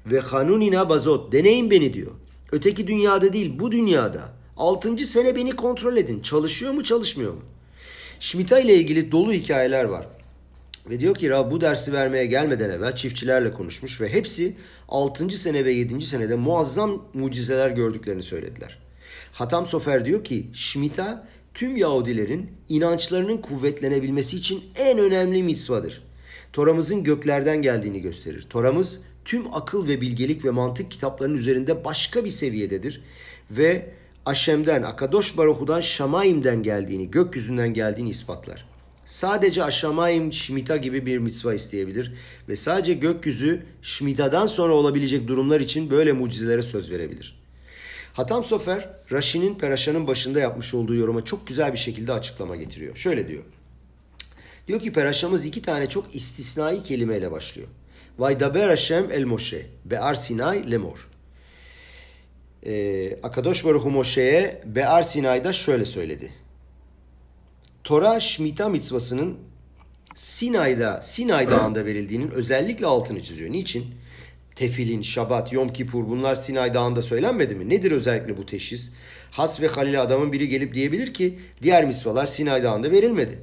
Ve 0.06 0.20
hanunina 0.20 0.88
bazot 0.88 1.32
deneyin 1.32 1.70
beni 1.70 1.94
diyor. 1.94 2.10
Öteki 2.52 2.86
dünyada 2.86 3.32
değil 3.32 3.58
bu 3.58 3.72
dünyada. 3.72 4.32
Altıncı 4.56 5.06
sene 5.06 5.36
beni 5.36 5.56
kontrol 5.56 5.96
edin. 5.96 6.20
Çalışıyor 6.20 6.72
mu 6.72 6.84
çalışmıyor 6.84 7.32
mu? 7.32 7.40
Şmita 8.20 8.60
ile 8.60 8.74
ilgili 8.74 9.12
dolu 9.12 9.32
hikayeler 9.32 9.84
var. 9.84 10.06
Ve 10.90 11.00
diyor 11.00 11.14
ki 11.14 11.30
Rab 11.30 11.50
bu 11.50 11.60
dersi 11.60 11.92
vermeye 11.92 12.26
gelmeden 12.26 12.70
evvel 12.70 12.96
çiftçilerle 12.96 13.52
konuşmuş 13.52 14.00
ve 14.00 14.12
hepsi 14.12 14.56
6. 14.88 15.30
sene 15.30 15.64
ve 15.64 15.72
7. 15.72 16.02
senede 16.02 16.36
muazzam 16.36 17.04
mucizeler 17.14 17.70
gördüklerini 17.70 18.22
söylediler. 18.22 18.78
Hatam 19.32 19.66
Sofer 19.66 20.04
diyor 20.04 20.24
ki 20.24 20.46
Şmita 20.52 21.28
tüm 21.54 21.76
Yahudilerin 21.76 22.50
inançlarının 22.68 23.38
kuvvetlenebilmesi 23.38 24.36
için 24.36 24.64
en 24.76 24.98
önemli 24.98 25.42
mitzvadır. 25.42 26.02
Toramızın 26.52 27.04
göklerden 27.04 27.62
geldiğini 27.62 28.00
gösterir. 28.00 28.46
Toramız 28.50 29.02
tüm 29.24 29.54
akıl 29.54 29.88
ve 29.88 30.00
bilgelik 30.00 30.44
ve 30.44 30.50
mantık 30.50 30.90
kitaplarının 30.90 31.36
üzerinde 31.36 31.84
başka 31.84 32.24
bir 32.24 32.30
seviyededir 32.30 33.02
ve 33.50 33.90
Aşem'den, 34.26 34.82
Akadosh 34.82 35.36
Baruhu'dan 35.36 35.80
Şamayim'den 35.80 36.62
geldiğini, 36.62 37.10
gökyüzünden 37.10 37.74
geldiğini 37.74 38.10
ispatlar. 38.10 38.66
Sadece 39.04 39.64
Aşamayim 39.64 40.32
Şmita 40.32 40.76
gibi 40.76 41.06
bir 41.06 41.18
mitzva 41.18 41.54
isteyebilir 41.54 42.12
ve 42.48 42.56
sadece 42.56 42.94
gökyüzü 42.94 43.62
Şmita'dan 43.82 44.46
sonra 44.46 44.72
olabilecek 44.72 45.28
durumlar 45.28 45.60
için 45.60 45.90
böyle 45.90 46.12
mucizelere 46.12 46.62
söz 46.62 46.90
verebilir. 46.90 47.41
Hatam 48.12 48.44
Sofer, 48.44 48.88
Raşi'nin 49.12 49.54
Peraşa'nın 49.54 50.06
başında 50.06 50.40
yapmış 50.40 50.74
olduğu 50.74 50.94
yoruma 50.94 51.24
çok 51.24 51.46
güzel 51.46 51.72
bir 51.72 51.78
şekilde 51.78 52.12
açıklama 52.12 52.56
getiriyor. 52.56 52.96
Şöyle 52.96 53.28
diyor. 53.28 53.42
Diyor 54.68 54.80
ki 54.80 54.92
Peraşa'mız 54.92 55.46
iki 55.46 55.62
tane 55.62 55.88
çok 55.88 56.14
istisnai 56.14 56.82
kelimeyle 56.82 57.32
başlıyor. 57.32 57.68
Vaydaber 58.18 58.68
Hashem 58.68 59.12
el 59.12 59.24
Moshe, 59.24 59.66
Be'ar 59.84 60.14
Sinai 60.14 60.70
lemor. 60.70 61.08
Ee, 62.66 63.18
Akadosh 63.22 63.64
Baruch 63.64 63.84
Hu 63.84 63.90
Moshe'ye 63.90 64.62
Be'ar 64.64 65.02
Sinai'da 65.02 65.52
şöyle 65.52 65.84
söyledi. 65.84 66.32
Tora 67.84 68.20
Şmita 68.20 68.68
mitzvasının 68.68 69.38
Sinay'da, 70.14 71.02
Sinay 71.02 71.50
Dağı'nda 71.50 71.86
verildiğinin 71.86 72.30
özellikle 72.30 72.86
altını 72.86 73.22
çiziyor. 73.22 73.52
Niçin? 73.52 73.94
Tefilin, 74.62 75.02
Şabat, 75.02 75.52
Yom 75.52 75.68
Kipur 75.68 76.08
bunlar 76.08 76.34
Sinay 76.34 76.74
Dağı'nda 76.74 77.02
söylenmedi 77.02 77.54
mi? 77.54 77.68
Nedir 77.68 77.90
özellikle 77.90 78.36
bu 78.36 78.46
teşhis? 78.46 78.92
Has 79.30 79.60
ve 79.60 79.66
Halil 79.66 80.02
adamın 80.02 80.32
biri 80.32 80.48
gelip 80.48 80.74
diyebilir 80.74 81.14
ki 81.14 81.38
diğer 81.62 81.84
misvalar 81.84 82.26
Sinay 82.26 82.62
Dağı'nda 82.62 82.90
verilmedi. 82.90 83.38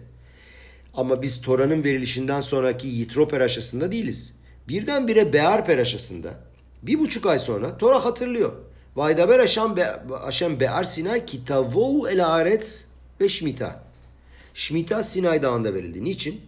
Ama 0.93 1.21
biz 1.21 1.41
Tora'nın 1.41 1.83
verilişinden 1.83 2.41
sonraki 2.41 2.87
Yitro 2.87 3.27
peraşasında 3.27 3.91
değiliz. 3.91 4.35
Birdenbire 4.67 5.33
Bear 5.33 5.65
peraşasında 5.65 6.33
bir 6.83 6.99
buçuk 6.99 7.25
ay 7.25 7.39
sonra 7.39 7.77
Tora 7.77 8.05
hatırlıyor. 8.05 8.53
Vaydaber 8.95 9.39
Aşem, 9.39 9.77
Be 9.77 9.99
Aşem 10.23 10.59
Be'ar 10.59 10.83
Sinay 10.83 11.25
kitavou 11.25 12.07
el 12.07 12.25
aretz 12.25 12.87
ve 13.21 13.29
Şmita. 13.29 13.83
Şmita 14.53 15.03
Sinay 15.03 15.43
Dağı'nda 15.43 15.73
verildi. 15.73 16.03
Niçin? 16.03 16.41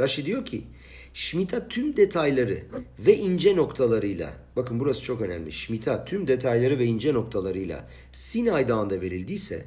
Raşi 0.00 0.26
diyor 0.26 0.44
ki 0.44 0.64
Şmita 1.14 1.68
tüm 1.68 1.96
detayları 1.96 2.58
ve 2.98 3.16
ince 3.16 3.56
noktalarıyla 3.56 4.32
bakın 4.56 4.80
burası 4.80 5.04
çok 5.04 5.20
önemli. 5.20 5.52
Şmita 5.52 6.04
tüm 6.04 6.28
detayları 6.28 6.78
ve 6.78 6.84
ince 6.84 7.14
noktalarıyla 7.14 7.88
Sinay 8.12 8.68
Dağı'nda 8.68 9.00
verildiyse 9.00 9.64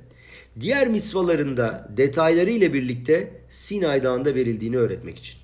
diğer 0.60 0.88
mitzvalarında 0.88 1.90
detayları 1.98 2.50
ile 2.50 2.74
birlikte 2.74 3.32
Sinay 3.50 4.04
Dağı'nda 4.04 4.36
verildiğini 4.36 4.78
öğretmek 4.78 5.18
için. 5.18 5.38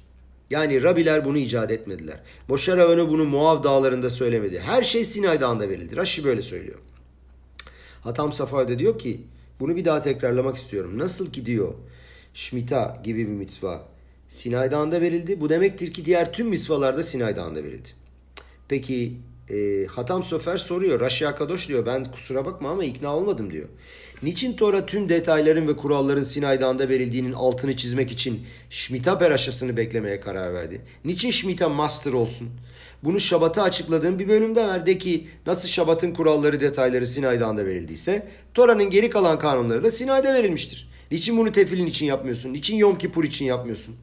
Yani 0.50 0.84
Rabiler 0.84 1.26
bunu 1.26 1.38
icat 1.38 1.72
etmediler. 1.72 2.20
Moşer 2.48 2.78
Avenu 2.78 3.10
bunu 3.10 3.26
Muav 3.26 3.64
dağlarında 3.64 4.10
söylemedi. 4.10 4.60
Her 4.60 4.84
şey 4.84 5.06
Sinay 5.06 5.42
Dağı'nda 5.42 5.70
verildi. 5.70 5.96
Raşi 5.96 6.24
böyle 6.24 6.42
söylüyor. 6.42 6.80
Hatam 8.02 8.34
Safar 8.34 8.68
da 8.70 8.80
diyor 8.80 9.00
ki 9.00 9.22
bunu 9.60 9.76
bir 9.76 9.86
daha 9.86 10.02
tekrarlamak 10.02 10.56
istiyorum. 10.56 11.00
Nasıl 11.00 11.32
ki 11.32 11.46
diyor 11.46 11.74
Şmita 12.34 13.02
gibi 13.04 13.28
bir 13.28 13.34
mitzva 13.34 13.88
Sinay 14.30 14.72
Dağı'nda 14.72 15.02
verildi. 15.02 15.42
Bu 15.42 15.50
demektir 15.50 15.94
ki 15.94 16.06
diğer 16.06 16.34
tüm 16.34 16.48
mitzvalar 16.48 16.98
da 16.98 17.04
Sinay 17.04 17.36
Dağı'nda 17.36 17.64
verildi. 17.64 17.90
Peki 18.68 19.14
e, 19.50 19.86
Hatam 19.86 20.24
Sofer 20.24 20.58
soruyor. 20.58 21.00
Raşi 21.00 21.28
Akadoş 21.28 21.68
diyor 21.68 21.86
ben 21.86 22.04
kusura 22.04 22.46
bakma 22.46 22.70
ama 22.70 22.84
ikna 22.84 23.16
olmadım 23.16 23.54
diyor. 23.54 23.68
Niçin 24.24 24.54
Tora 24.54 24.86
tüm 24.86 25.10
detayların 25.10 25.68
ve 25.68 25.76
kuralların 25.76 26.24
Sinay 26.24 26.62
Dağı'nda 26.62 26.90
verildiğinin 26.90 27.34
altını 27.34 27.76
çizmek 27.76 28.12
için 28.12 28.42
Şmita 28.70 29.18
peraşasını 29.18 29.78
beklemeye 29.78 30.20
karar 30.20 30.54
verdi? 30.54 30.82
Niçin 31.06 31.32
Şmita 31.32 31.70
master 31.70 32.14
olsun? 32.14 32.50
Bunu 33.04 33.20
Şabat'a 33.20 33.64
açıkladığım 33.64 34.20
bir 34.20 34.28
bölümde 34.28 34.68
ver. 34.68 34.86
De 34.86 34.98
ki 34.98 35.28
nasıl 35.46 35.68
Şabat'ın 35.68 36.14
kuralları 36.14 36.62
detayları 36.62 37.08
Sinay 37.08 37.40
Dağı'nda 37.40 37.66
verildiyse 37.66 38.28
Tora'nın 38.54 38.90
geri 38.90 39.10
kalan 39.10 39.40
kanunları 39.40 39.84
da 39.84 39.92
Sinay'da 39.92 40.34
verilmiştir. 40.34 40.90
Niçin 41.12 41.38
bunu 41.38 41.52
tefilin 41.52 41.86
için 41.86 42.06
yapmıyorsun? 42.06 42.54
Niçin 42.54 42.76
Yom 42.76 42.98
Kipur 42.98 43.24
için 43.24 43.46
yapmıyorsun? 43.46 43.96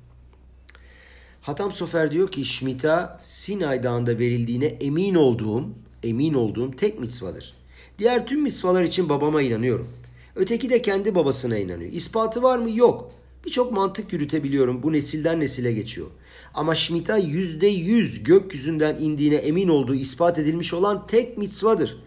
Hatam 1.47 1.73
Sofer 1.73 2.11
diyor 2.11 2.31
ki 2.31 2.45
Şmita 2.45 3.19
Sinay 3.23 3.83
Dağı'nda 3.83 4.19
verildiğine 4.19 4.67
emin 4.67 5.15
olduğum, 5.15 5.65
emin 6.03 6.35
olduğum 6.35 6.77
tek 6.77 7.01
mitzvadır. 7.01 7.55
Diğer 7.99 8.27
tüm 8.27 8.43
mitzvalar 8.43 8.85
için 8.85 9.09
babama 9.09 9.43
inanıyorum. 9.43 9.89
Öteki 10.37 10.71
de 10.71 10.83
kendi 10.83 11.15
babasına 11.15 11.59
inanıyor. 11.59 11.93
İspatı 11.93 12.43
var 12.43 12.59
mı? 12.59 12.71
Yok. 12.71 13.13
Birçok 13.45 13.73
mantık 13.73 14.13
yürütebiliyorum. 14.13 14.83
Bu 14.83 14.93
nesilden 14.93 15.41
nesile 15.41 15.73
geçiyor. 15.73 16.07
Ama 16.55 16.75
Şmita 16.75 17.17
yüzde 17.17 17.67
yüz 17.67 18.25
gökyüzünden 18.25 18.97
indiğine 18.97 19.37
emin 19.37 19.69
olduğu 19.69 19.95
ispat 19.95 20.39
edilmiş 20.39 20.75
olan 20.75 21.07
tek 21.07 21.39
mitzvadır. 21.39 22.03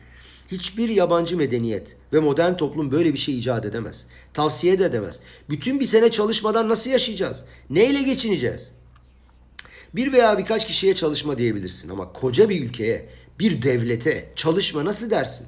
Hiçbir 0.52 0.90
yabancı 0.90 1.38
medeniyet 1.38 1.98
ve 2.14 2.20
modern 2.20 2.54
toplum 2.54 2.92
böyle 2.92 3.14
bir 3.14 3.20
şey 3.20 3.40
icat 3.40 3.66
edemez. 3.66 4.06
Tavsiye 4.34 4.80
de 4.80 4.86
edemez. 4.86 5.20
Bütün 5.50 5.80
bir 5.80 5.86
sene 5.86 6.12
çalışmadan 6.12 6.70
nasıl 6.70 6.92
yaşayacağız? 6.92 7.46
Neyle 7.70 8.04
geçineceğiz? 8.04 8.72
Bir 9.96 10.14
veya 10.14 10.38
birkaç 10.38 10.68
kişiye 10.68 10.96
çalışma 10.96 11.38
diyebilirsin 11.38 11.90
ama 11.90 12.14
koca 12.14 12.50
bir 12.50 12.66
ülkeye, 12.66 13.10
bir 13.40 13.62
devlete 13.62 14.32
çalışma 14.36 14.86
nasıl 14.86 15.12
dersin? 15.12 15.48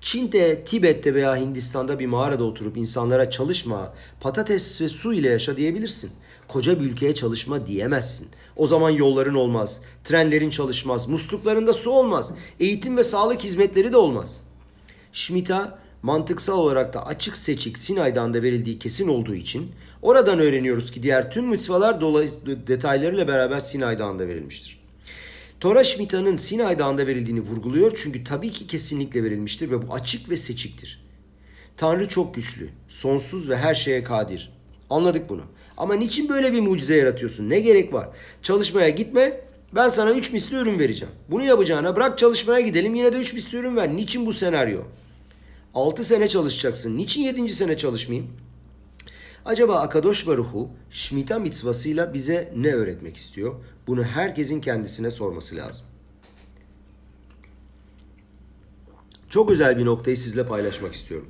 Çin'de, 0.00 0.64
Tibet'te 0.64 1.14
veya 1.14 1.36
Hindistan'da 1.36 1.98
bir 1.98 2.06
mağarada 2.06 2.44
oturup 2.44 2.76
insanlara 2.76 3.30
çalışma, 3.30 3.94
patates 4.20 4.80
ve 4.80 4.88
su 4.88 5.12
ile 5.12 5.28
yaşa 5.28 5.56
diyebilirsin. 5.56 6.10
Koca 6.48 6.80
bir 6.80 6.84
ülkeye 6.84 7.14
çalışma 7.14 7.66
diyemezsin. 7.66 8.28
O 8.56 8.66
zaman 8.66 8.90
yolların 8.90 9.34
olmaz, 9.34 9.80
trenlerin 10.04 10.50
çalışmaz, 10.50 11.08
musluklarında 11.08 11.72
su 11.72 11.90
olmaz, 11.90 12.32
eğitim 12.60 12.96
ve 12.96 13.02
sağlık 13.02 13.40
hizmetleri 13.40 13.92
de 13.92 13.96
olmaz. 13.96 14.40
Şmita 15.12 15.78
mantıksal 16.02 16.58
olarak 16.58 16.94
da 16.94 17.06
açık 17.06 17.36
seçik 17.36 17.78
Sinay'dan 17.78 18.34
da 18.34 18.42
verildiği 18.42 18.78
kesin 18.78 19.08
olduğu 19.08 19.34
için 19.34 19.72
oradan 20.02 20.38
öğreniyoruz 20.38 20.90
ki 20.90 21.02
diğer 21.02 21.30
tüm 21.30 21.48
mitzvalar 21.48 22.00
detaylarıyla 22.66 23.28
beraber 23.28 23.60
Sinay 23.60 23.98
Dağı'nda 23.98 24.28
verilmiştir. 24.28 24.82
Tora 25.60 25.84
Şmita'nın 25.84 26.36
Sinay 26.36 26.78
Dağı'nda 26.78 27.06
verildiğini 27.06 27.40
vurguluyor 27.40 27.92
çünkü 27.96 28.24
tabii 28.24 28.50
ki 28.50 28.66
kesinlikle 28.66 29.24
verilmiştir 29.24 29.70
ve 29.70 29.88
bu 29.88 29.94
açık 29.94 30.30
ve 30.30 30.36
seçiktir. 30.36 31.02
Tanrı 31.76 32.08
çok 32.08 32.34
güçlü, 32.34 32.68
sonsuz 32.88 33.48
ve 33.48 33.56
her 33.56 33.74
şeye 33.74 34.04
kadir. 34.04 34.52
Anladık 34.90 35.28
bunu. 35.28 35.42
Ama 35.76 35.94
niçin 35.94 36.28
böyle 36.28 36.52
bir 36.52 36.60
mucize 36.60 36.96
yaratıyorsun? 36.96 37.50
Ne 37.50 37.60
gerek 37.60 37.92
var? 37.92 38.08
Çalışmaya 38.42 38.88
gitme, 38.88 39.40
ben 39.74 39.88
sana 39.88 40.12
üç 40.12 40.32
misli 40.32 40.56
ürün 40.56 40.78
vereceğim. 40.78 41.14
Bunu 41.30 41.44
yapacağına 41.44 41.96
bırak 41.96 42.18
çalışmaya 42.18 42.60
gidelim 42.60 42.94
yine 42.94 43.12
de 43.12 43.16
üç 43.16 43.34
misli 43.34 43.58
ürün 43.58 43.76
ver. 43.76 43.96
Niçin 43.96 44.26
bu 44.26 44.32
senaryo? 44.32 44.80
6 45.74 46.04
sene 46.04 46.28
çalışacaksın. 46.28 46.96
Niçin 46.96 47.22
7. 47.22 47.48
sene 47.48 47.76
çalışmayayım? 47.76 48.30
Acaba 49.44 49.80
Akadosh 49.80 50.26
Baruhu 50.26 50.68
Şmita 50.90 51.38
mitzvasıyla 51.38 52.14
bize 52.14 52.52
ne 52.56 52.72
öğretmek 52.72 53.16
istiyor? 53.16 53.54
Bunu 53.86 54.04
herkesin 54.04 54.60
kendisine 54.60 55.10
sorması 55.10 55.56
lazım. 55.56 55.86
Çok 59.30 59.50
özel 59.50 59.78
bir 59.78 59.84
noktayı 59.84 60.16
sizle 60.16 60.46
paylaşmak 60.46 60.94
istiyorum. 60.94 61.28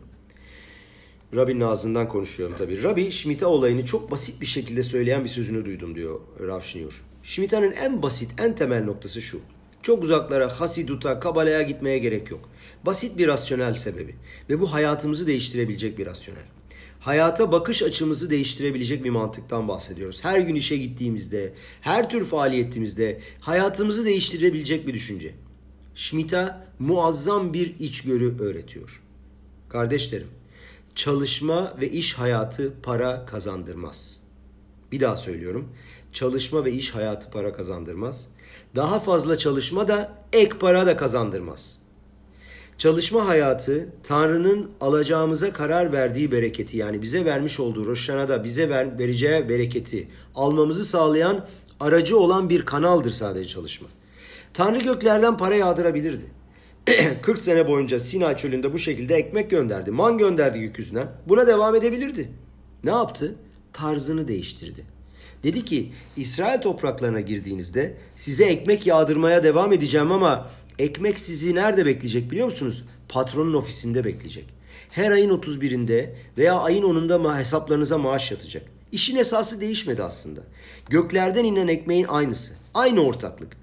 Rabbi'nin 1.34 1.60
ağzından 1.60 2.08
konuşuyorum 2.08 2.56
tabii. 2.58 2.82
Rabbi 2.82 3.10
Şmita 3.10 3.48
olayını 3.48 3.84
çok 3.84 4.10
basit 4.10 4.40
bir 4.40 4.46
şekilde 4.46 4.82
söyleyen 4.82 5.24
bir 5.24 5.28
sözünü 5.28 5.64
duydum 5.64 5.94
diyor 5.94 6.20
Rav 6.40 6.60
Şinyor. 6.60 7.02
Şmita'nın 7.22 7.72
en 7.72 8.02
basit, 8.02 8.40
en 8.40 8.54
temel 8.54 8.84
noktası 8.84 9.22
şu. 9.22 9.40
Çok 9.82 10.02
uzaklara, 10.02 10.60
Hasidut'a, 10.60 11.20
Kabala'ya 11.20 11.62
gitmeye 11.62 11.98
gerek 11.98 12.30
yok. 12.30 12.48
Basit 12.86 13.18
bir 13.18 13.28
rasyonel 13.28 13.74
sebebi. 13.74 14.14
Ve 14.50 14.60
bu 14.60 14.72
hayatımızı 14.72 15.26
değiştirebilecek 15.26 15.98
bir 15.98 16.06
rasyonel. 16.06 16.44
Hayata 17.00 17.52
bakış 17.52 17.82
açımızı 17.82 18.30
değiştirebilecek 18.30 19.04
bir 19.04 19.10
mantıktan 19.10 19.68
bahsediyoruz. 19.68 20.24
Her 20.24 20.40
gün 20.40 20.54
işe 20.54 20.76
gittiğimizde, 20.76 21.52
her 21.80 22.10
tür 22.10 22.24
faaliyetimizde 22.24 23.20
hayatımızı 23.40 24.04
değiştirebilecek 24.04 24.86
bir 24.86 24.94
düşünce. 24.94 25.34
Schmidt'a 25.94 26.66
muazzam 26.78 27.52
bir 27.52 27.78
içgörü 27.78 28.38
öğretiyor. 28.38 29.02
Kardeşlerim, 29.68 30.28
çalışma 30.94 31.74
ve 31.80 31.90
iş 31.90 32.14
hayatı 32.14 32.72
para 32.82 33.26
kazandırmaz. 33.26 34.20
Bir 34.92 35.00
daha 35.00 35.16
söylüyorum. 35.16 35.68
Çalışma 36.12 36.64
ve 36.64 36.72
iş 36.72 36.94
hayatı 36.94 37.30
para 37.30 37.52
kazandırmaz. 37.52 38.28
Daha 38.76 39.00
fazla 39.00 39.38
çalışma 39.38 39.88
da 39.88 40.12
ek 40.32 40.58
para 40.58 40.86
da 40.86 40.96
kazandırmaz. 40.96 41.78
Çalışma 42.78 43.28
hayatı 43.28 43.88
Tanrı'nın 44.02 44.70
alacağımıza 44.80 45.52
karar 45.52 45.92
verdiği 45.92 46.32
bereketi 46.32 46.76
yani 46.76 47.02
bize 47.02 47.24
vermiş 47.24 47.60
olduğu 47.60 47.86
Roşana'da 47.86 48.44
bize 48.44 48.68
ver, 48.68 48.98
vereceği 48.98 49.48
bereketi 49.48 50.08
almamızı 50.34 50.84
sağlayan 50.84 51.46
aracı 51.80 52.18
olan 52.18 52.50
bir 52.50 52.64
kanaldır 52.64 53.10
sadece 53.10 53.48
çalışma. 53.48 53.88
Tanrı 54.54 54.78
göklerden 54.78 55.36
para 55.36 55.54
yağdırabilirdi. 55.54 56.24
40 57.22 57.38
sene 57.38 57.68
boyunca 57.68 58.00
Sinay 58.00 58.36
çölünde 58.36 58.72
bu 58.72 58.78
şekilde 58.78 59.14
ekmek 59.14 59.50
gönderdi. 59.50 59.90
Man 59.90 60.18
gönderdi 60.18 60.60
gökyüzünden. 60.60 61.08
Buna 61.28 61.46
devam 61.46 61.74
edebilirdi. 61.74 62.28
Ne 62.84 62.90
yaptı? 62.90 63.34
Tarzını 63.72 64.28
değiştirdi. 64.28 64.91
Dedi 65.44 65.64
ki 65.64 65.92
İsrail 66.16 66.60
topraklarına 66.60 67.20
girdiğinizde 67.20 67.96
size 68.16 68.44
ekmek 68.44 68.86
yağdırmaya 68.86 69.44
devam 69.44 69.72
edeceğim 69.72 70.12
ama 70.12 70.50
Ekmek 70.78 71.18
sizi 71.18 71.54
nerede 71.54 71.86
bekleyecek 71.86 72.30
biliyor 72.30 72.46
musunuz? 72.46 72.84
Patronun 73.08 73.54
ofisinde 73.54 74.04
bekleyecek. 74.04 74.54
Her 74.90 75.10
ayın 75.10 75.30
31'inde 75.30 76.10
veya 76.38 76.60
ayın 76.60 76.82
10'unda 76.82 77.38
hesaplarınıza 77.38 77.98
maaş 77.98 78.30
yatacak. 78.30 78.62
İşin 78.92 79.16
esası 79.16 79.60
değişmedi 79.60 80.02
aslında. 80.02 80.40
Göklerden 80.90 81.44
inen 81.44 81.68
ekmeğin 81.68 82.04
aynısı. 82.04 82.52
Aynı 82.74 83.00
ortaklık. 83.00 83.56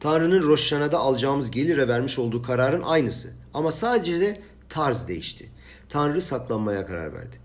Tanrı'nın 0.00 0.42
Roşana'da 0.42 0.98
alacağımız 0.98 1.50
gelire 1.50 1.88
vermiş 1.88 2.18
olduğu 2.18 2.42
kararın 2.42 2.82
aynısı. 2.82 3.34
Ama 3.54 3.72
sadece 3.72 4.20
de 4.20 4.36
tarz 4.68 5.08
değişti. 5.08 5.50
Tanrı 5.88 6.20
saklanmaya 6.20 6.86
karar 6.86 7.12
verdi. 7.12 7.36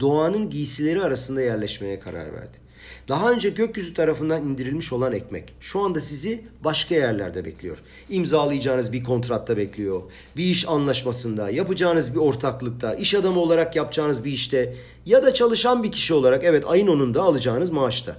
Doğanın 0.00 0.50
giysileri 0.50 1.02
arasında 1.02 1.42
yerleşmeye 1.42 2.00
karar 2.00 2.32
verdi. 2.32 2.58
Daha 3.08 3.32
önce 3.32 3.50
gökyüzü 3.50 3.94
tarafından 3.94 4.42
indirilmiş 4.42 4.92
olan 4.92 5.12
ekmek 5.12 5.54
şu 5.60 5.80
anda 5.80 6.00
sizi 6.00 6.44
başka 6.64 6.94
yerlerde 6.94 7.44
bekliyor. 7.44 7.78
İmzalayacağınız 8.10 8.92
bir 8.92 9.04
kontratta 9.04 9.56
bekliyor. 9.56 10.02
Bir 10.36 10.44
iş 10.44 10.68
anlaşmasında, 10.68 11.50
yapacağınız 11.50 12.14
bir 12.14 12.20
ortaklıkta, 12.20 12.94
iş 12.94 13.14
adamı 13.14 13.40
olarak 13.40 13.76
yapacağınız 13.76 14.24
bir 14.24 14.32
işte 14.32 14.74
ya 15.06 15.22
da 15.22 15.34
çalışan 15.34 15.82
bir 15.82 15.92
kişi 15.92 16.14
olarak 16.14 16.44
evet 16.44 16.64
ayın 16.66 16.86
10'unda 16.86 17.18
alacağınız 17.18 17.70
maaşta. 17.70 18.16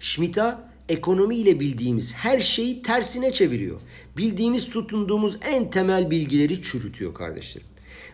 Şmita 0.00 0.68
ekonomiyle 0.88 1.60
bildiğimiz 1.60 2.14
her 2.14 2.40
şeyi 2.40 2.82
tersine 2.82 3.32
çeviriyor. 3.32 3.76
Bildiğimiz 4.16 4.70
tutunduğumuz 4.70 5.38
en 5.42 5.70
temel 5.70 6.10
bilgileri 6.10 6.62
çürütüyor 6.62 7.14
kardeşlerim. 7.14 7.68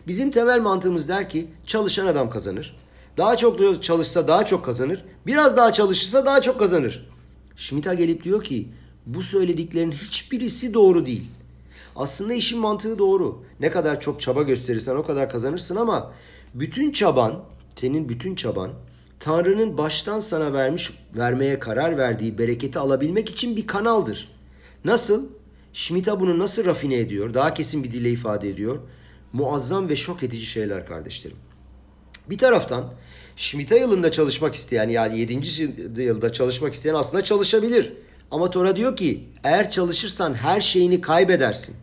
Bizim 0.07 0.31
temel 0.31 0.59
mantığımız 0.59 1.09
der 1.09 1.29
ki 1.29 1.47
çalışan 1.65 2.07
adam 2.07 2.29
kazanır. 2.29 2.75
Daha 3.17 3.37
çok 3.37 3.83
çalışsa 3.83 4.27
daha 4.27 4.45
çok 4.45 4.65
kazanır. 4.65 5.05
Biraz 5.27 5.57
daha 5.57 5.73
çalışırsa 5.73 6.25
daha 6.25 6.41
çok 6.41 6.59
kazanır. 6.59 7.09
Schmidt'a 7.55 7.93
gelip 7.93 8.23
diyor 8.23 8.43
ki 8.43 8.69
bu 9.05 9.23
söylediklerin 9.23 9.91
hiçbirisi 9.91 10.73
doğru 10.73 11.05
değil. 11.05 11.23
Aslında 11.95 12.33
işin 12.33 12.59
mantığı 12.59 12.99
doğru. 12.99 13.43
Ne 13.59 13.71
kadar 13.71 13.99
çok 13.99 14.21
çaba 14.21 14.41
gösterirsen 14.41 14.95
o 14.95 15.03
kadar 15.03 15.29
kazanırsın 15.29 15.75
ama 15.75 16.11
bütün 16.53 16.91
çaban, 16.91 17.43
senin 17.75 18.09
bütün 18.09 18.35
çaban 18.35 18.71
Tanrı'nın 19.19 19.77
baştan 19.77 20.19
sana 20.19 20.53
vermiş 20.53 20.91
vermeye 21.15 21.59
karar 21.59 21.97
verdiği 21.97 22.37
bereketi 22.37 22.79
alabilmek 22.79 23.29
için 23.29 23.55
bir 23.55 23.67
kanaldır. 23.67 24.31
Nasıl? 24.85 25.27
Schmidt'a 25.73 26.19
bunu 26.19 26.39
nasıl 26.39 26.65
rafine 26.65 26.97
ediyor? 26.97 27.33
Daha 27.33 27.53
kesin 27.53 27.83
bir 27.83 27.91
dille 27.91 28.11
ifade 28.11 28.49
ediyor. 28.49 28.79
Muazzam 29.33 29.89
ve 29.89 29.95
şok 29.95 30.23
edici 30.23 30.45
şeyler 30.45 30.87
kardeşlerim. 30.87 31.37
Bir 32.29 32.37
taraftan 32.37 32.93
Şmita 33.35 33.75
yılında 33.75 34.11
çalışmak 34.11 34.55
isteyen 34.55 34.89
yani 34.89 35.19
7. 35.19 36.01
yılda 36.01 36.33
çalışmak 36.33 36.73
isteyen 36.73 36.93
aslında 36.95 37.23
çalışabilir. 37.23 37.93
Ama 38.31 38.49
Tora 38.49 38.75
diyor 38.75 38.95
ki 38.95 39.23
eğer 39.43 39.71
çalışırsan 39.71 40.33
her 40.33 40.61
şeyini 40.61 41.01
kaybedersin. 41.01 41.75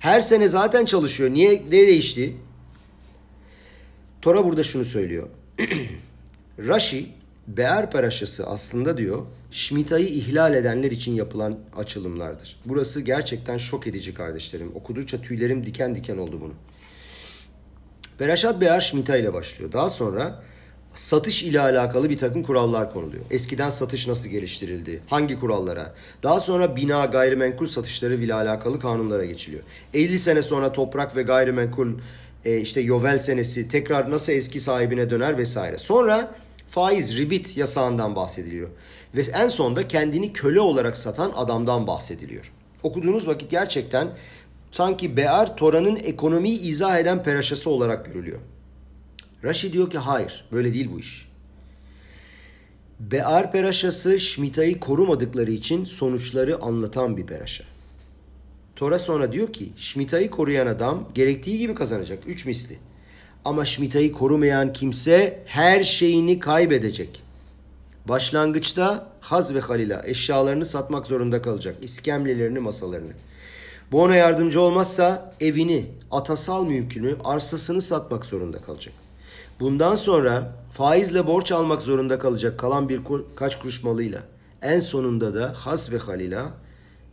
Her 0.00 0.20
sene 0.20 0.48
zaten 0.48 0.84
çalışıyor. 0.84 1.30
Niye 1.30 1.62
ne 1.66 1.70
değişti? 1.70 2.36
Tora 4.22 4.44
burada 4.44 4.62
şunu 4.64 4.84
söylüyor. 4.84 5.28
Rashi 6.58 7.06
Be'er 7.48 7.90
paraşası 7.90 8.46
aslında 8.46 8.98
diyor 8.98 9.26
Şmita'yı 9.50 10.08
ihlal 10.08 10.54
edenler 10.54 10.90
için 10.90 11.12
yapılan 11.12 11.58
açılımlardır. 11.76 12.60
Burası 12.64 13.00
gerçekten 13.00 13.58
şok 13.58 13.86
edici 13.86 14.14
kardeşlerim. 14.14 14.72
Okudukça 14.74 15.22
tüylerim 15.22 15.66
diken 15.66 15.94
diken 15.94 16.18
oldu 16.18 16.40
bunu. 16.40 16.52
Beraşat 18.20 18.60
Be'er 18.60 18.80
Şmita 18.80 19.16
ile 19.16 19.34
başlıyor. 19.34 19.72
Daha 19.72 19.90
sonra 19.90 20.42
satış 20.94 21.42
ile 21.42 21.60
alakalı 21.60 22.10
bir 22.10 22.18
takım 22.18 22.42
kurallar 22.42 22.92
konuluyor. 22.92 23.22
Eskiden 23.30 23.70
satış 23.70 24.08
nasıl 24.08 24.28
geliştirildi? 24.28 25.00
Hangi 25.06 25.40
kurallara? 25.40 25.94
Daha 26.22 26.40
sonra 26.40 26.76
bina 26.76 27.06
gayrimenkul 27.06 27.66
satışları 27.66 28.14
ile 28.14 28.34
alakalı 28.34 28.80
kanunlara 28.80 29.24
geçiliyor. 29.24 29.62
50 29.94 30.18
sene 30.18 30.42
sonra 30.42 30.72
toprak 30.72 31.16
ve 31.16 31.22
gayrimenkul 31.22 31.88
e, 32.44 32.60
işte 32.60 32.80
yovel 32.80 33.18
senesi 33.18 33.68
tekrar 33.68 34.10
nasıl 34.10 34.32
eski 34.32 34.60
sahibine 34.60 35.10
döner 35.10 35.38
vesaire. 35.38 35.78
Sonra 35.78 36.34
faiz, 36.68 37.18
ribit 37.18 37.56
yasağından 37.56 38.16
bahsediliyor. 38.16 38.68
Ve 39.16 39.22
en 39.22 39.48
sonda 39.48 39.88
kendini 39.88 40.32
köle 40.32 40.60
olarak 40.60 40.96
satan 40.96 41.32
adamdan 41.36 41.86
bahsediliyor. 41.86 42.52
Okuduğunuz 42.82 43.28
vakit 43.28 43.50
gerçekten 43.50 44.08
sanki 44.70 45.16
Be'er 45.16 45.56
Tora'nın 45.56 45.96
ekonomiyi 45.96 46.60
izah 46.60 46.98
eden 46.98 47.22
peraşası 47.22 47.70
olarak 47.70 48.06
görülüyor. 48.06 48.38
Rashi 49.44 49.72
diyor 49.72 49.90
ki 49.90 49.98
hayır 49.98 50.44
böyle 50.52 50.74
değil 50.74 50.88
bu 50.92 51.00
iş. 51.00 51.28
Be'ar 53.00 53.52
peraşası 53.52 54.20
Şmita'yı 54.20 54.80
korumadıkları 54.80 55.50
için 55.50 55.84
sonuçları 55.84 56.62
anlatan 56.62 57.16
bir 57.16 57.26
peraşa. 57.26 57.64
Tora 58.76 58.98
sonra 58.98 59.32
diyor 59.32 59.52
ki 59.52 59.72
Şmita'yı 59.76 60.30
koruyan 60.30 60.66
adam 60.66 61.08
gerektiği 61.14 61.58
gibi 61.58 61.74
kazanacak. 61.74 62.18
Üç 62.26 62.46
misli. 62.46 62.78
Ama 63.44 63.64
Şmita'yı 63.64 64.12
korumayan 64.12 64.72
kimse 64.72 65.42
her 65.46 65.84
şeyini 65.84 66.38
kaybedecek. 66.38 67.22
Başlangıçta 68.08 69.12
Haz 69.20 69.54
ve 69.54 69.60
Halil'a 69.60 70.02
eşyalarını 70.04 70.64
satmak 70.64 71.06
zorunda 71.06 71.42
kalacak. 71.42 71.76
İskemlelerini, 71.82 72.58
masalarını. 72.58 73.12
Bu 73.92 74.02
ona 74.02 74.16
yardımcı 74.16 74.60
olmazsa 74.60 75.34
evini, 75.40 75.86
atasal 76.10 76.66
mümkünü, 76.66 77.16
arsasını 77.24 77.80
satmak 77.80 78.26
zorunda 78.26 78.62
kalacak. 78.62 78.94
Bundan 79.60 79.94
sonra 79.94 80.56
faizle 80.72 81.26
borç 81.26 81.52
almak 81.52 81.82
zorunda 81.82 82.18
kalacak 82.18 82.58
kalan 82.58 82.88
bir 82.88 83.00
kaç 83.36 83.58
kuruş 83.58 83.82
malıyla. 83.82 84.22
En 84.62 84.80
sonunda 84.80 85.34
da 85.34 85.52
Has 85.56 85.92
ve 85.92 85.98
Halila 85.98 86.50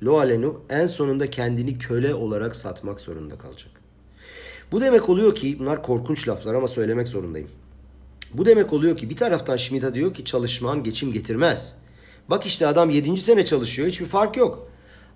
Loalenu 0.04 0.62
en 0.70 0.88
sonunda 0.88 1.30
kendini 1.30 1.78
köle 1.78 2.14
olarak 2.14 2.56
satmak 2.56 3.02
zorunda 3.02 3.38
kalacak. 3.38 3.72
Bu 4.72 4.82
demek 4.82 5.10
oluyor 5.10 5.36
ki 5.36 5.60
bunlar 5.60 5.84
korkunç 5.84 6.28
laflar 6.28 6.54
ama 6.54 6.68
söylemek 6.68 7.08
zorundayım. 7.08 7.50
Bu 8.34 8.46
demek 8.46 8.74
oluyor 8.74 8.98
ki 8.98 9.10
bir 9.10 9.18
taraftan 9.18 9.58
Schmidt'a 9.58 9.94
diyor 9.94 10.14
ki 10.14 10.26
çalışman 10.26 10.84
geçim 10.84 11.14
getirmez. 11.14 11.76
Bak 12.30 12.46
işte 12.46 12.68
adam 12.68 12.90
7. 12.90 13.18
sene 13.18 13.46
çalışıyor 13.46 13.88
hiçbir 13.88 14.06
fark 14.06 14.38
yok. 14.38 14.68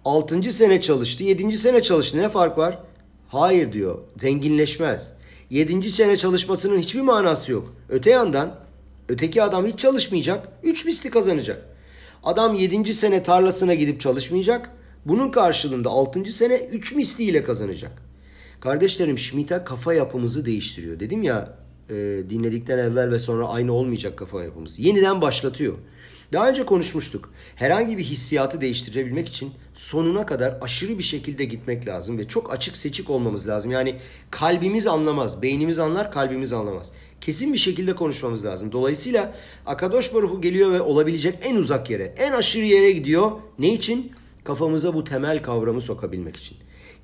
6. 0.05 0.43
sene 0.51 0.81
çalıştı 0.81 1.23
7. 1.23 1.51
sene 1.51 1.81
çalıştı 1.81 2.17
ne 2.17 2.29
fark 2.29 2.57
var? 2.57 2.79
Hayır 3.27 3.73
diyor 3.73 3.99
zenginleşmez. 4.17 5.18
7. 5.49 5.91
sene 5.91 6.17
çalışmasının 6.17 6.79
hiçbir 6.79 7.01
manası 7.01 7.51
yok. 7.51 7.73
Öte 7.89 8.09
yandan 8.09 8.55
öteki 9.09 9.43
adam 9.43 9.65
hiç 9.65 9.79
çalışmayacak. 9.79 10.47
3 10.63 10.85
misli 10.85 11.09
kazanacak. 11.09 11.65
Adam 12.23 12.55
7. 12.55 12.93
sene 12.93 13.23
tarlasına 13.23 13.73
gidip 13.73 13.99
çalışmayacak. 13.99 14.71
Bunun 15.05 15.31
karşılığında 15.31 15.89
6. 15.89 16.31
sene 16.31 16.55
3 16.55 16.95
misliyle 16.95 17.43
kazanacak. 17.43 17.91
Kardeşlerim 18.59 19.17
Schmidt'a 19.17 19.63
kafa 19.63 19.93
yapımızı 19.93 20.45
değiştiriyor. 20.45 20.99
Dedim 20.99 21.23
ya 21.23 21.57
e, 21.89 21.95
dinledikten 22.29 22.77
evvel 22.77 23.11
ve 23.11 23.19
sonra 23.19 23.47
aynı 23.47 23.73
olmayacak 23.73 24.17
kafa 24.17 24.43
yapımız. 24.43 24.79
Yeniden 24.79 25.21
başlatıyor. 25.21 25.73
Daha 26.33 26.49
önce 26.49 26.65
konuşmuştuk. 26.65 27.31
Herhangi 27.55 27.97
bir 27.97 28.03
hissiyatı 28.03 28.61
değiştirebilmek 28.61 29.27
için 29.29 29.51
sonuna 29.75 30.25
kadar 30.25 30.57
aşırı 30.61 30.97
bir 30.97 31.03
şekilde 31.03 31.45
gitmek 31.45 31.87
lazım 31.87 32.17
ve 32.17 32.27
çok 32.27 32.53
açık 32.53 32.77
seçik 32.77 33.09
olmamız 33.09 33.47
lazım. 33.47 33.71
Yani 33.71 33.95
kalbimiz 34.31 34.87
anlamaz, 34.87 35.41
beynimiz 35.41 35.79
anlar, 35.79 36.11
kalbimiz 36.11 36.53
anlamaz. 36.53 36.91
Kesin 37.21 37.53
bir 37.53 37.57
şekilde 37.57 37.95
konuşmamız 37.95 38.45
lazım. 38.45 38.71
Dolayısıyla 38.71 39.35
Akadosh 39.65 40.13
Baruhu 40.13 40.41
geliyor 40.41 40.71
ve 40.71 40.81
olabilecek 40.81 41.35
en 41.41 41.55
uzak 41.55 41.89
yere, 41.89 42.13
en 42.17 42.31
aşırı 42.31 42.65
yere 42.65 42.91
gidiyor. 42.91 43.31
Ne 43.59 43.73
için? 43.73 44.11
Kafamıza 44.43 44.93
bu 44.93 45.03
temel 45.03 45.43
kavramı 45.43 45.81
sokabilmek 45.81 46.37
için. 46.37 46.57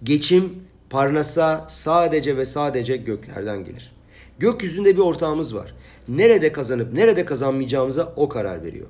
Geçim, 0.03 0.53
parnasa 0.89 1.65
sadece 1.69 2.37
ve 2.37 2.45
sadece 2.45 2.97
göklerden 2.97 3.65
gelir. 3.65 3.91
Gökyüzünde 4.39 4.95
bir 4.95 5.01
ortağımız 5.01 5.55
var. 5.55 5.73
Nerede 6.07 6.51
kazanıp 6.51 6.93
nerede 6.93 7.25
kazanmayacağımıza 7.25 8.13
o 8.15 8.29
karar 8.29 8.63
veriyor. 8.63 8.87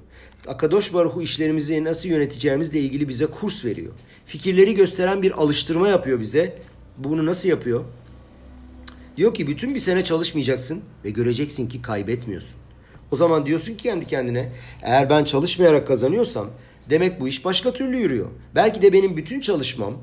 Akadosh 0.47 0.93
Baruhu 0.93 1.21
işlerimizi 1.21 1.83
nasıl 1.83 2.09
yöneteceğimizle 2.09 2.79
ilgili 2.79 3.09
bize 3.09 3.25
kurs 3.25 3.65
veriyor. 3.65 3.93
Fikirleri 4.25 4.75
gösteren 4.75 5.21
bir 5.21 5.31
alıştırma 5.31 5.87
yapıyor 5.87 6.19
bize. 6.19 6.57
Bunu 6.97 7.25
nasıl 7.25 7.49
yapıyor? 7.49 7.83
Diyor 9.17 9.33
ki 9.33 9.47
bütün 9.47 9.75
bir 9.75 9.79
sene 9.79 10.03
çalışmayacaksın 10.03 10.83
ve 11.05 11.09
göreceksin 11.09 11.69
ki 11.69 11.81
kaybetmiyorsun. 11.81 12.55
O 13.11 13.15
zaman 13.15 13.45
diyorsun 13.45 13.73
ki 13.73 13.83
kendi 13.83 14.07
kendine 14.07 14.51
eğer 14.81 15.09
ben 15.09 15.23
çalışmayarak 15.23 15.87
kazanıyorsam 15.87 16.47
demek 16.89 17.21
bu 17.21 17.27
iş 17.27 17.45
başka 17.45 17.73
türlü 17.73 17.97
yürüyor. 17.97 18.27
Belki 18.55 18.81
de 18.81 18.93
benim 18.93 19.17
bütün 19.17 19.39
çalışmam 19.39 19.93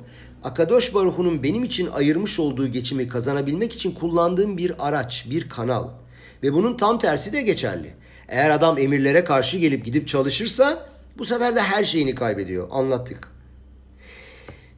Akadosh 0.44 0.94
Baruhu'nun 0.94 1.42
benim 1.42 1.64
için 1.64 1.86
ayırmış 1.86 2.40
olduğu 2.40 2.66
geçimi 2.66 3.08
kazanabilmek 3.08 3.72
için 3.72 3.92
kullandığım 3.92 4.58
bir 4.58 4.88
araç, 4.88 5.26
bir 5.30 5.48
kanal. 5.48 5.88
Ve 6.42 6.52
bunun 6.52 6.76
tam 6.76 6.98
tersi 6.98 7.32
de 7.32 7.42
geçerli. 7.42 7.94
Eğer 8.28 8.50
adam 8.50 8.78
emirlere 8.78 9.24
karşı 9.24 9.58
gelip 9.58 9.84
gidip 9.84 10.08
çalışırsa 10.08 10.88
bu 11.18 11.24
sefer 11.24 11.56
de 11.56 11.60
her 11.60 11.84
şeyini 11.84 12.14
kaybediyor. 12.14 12.68
Anlattık. 12.70 13.32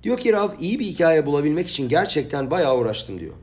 Diyor 0.03 0.19
ki 0.19 0.33
Rav 0.33 0.49
iyi 0.61 0.79
bir 0.79 0.85
hikaye 0.85 1.27
bulabilmek 1.27 1.69
için 1.69 1.89
gerçekten 1.89 2.51
bayağı 2.51 2.79
uğraştım 2.79 3.21
diyor. 3.21 3.35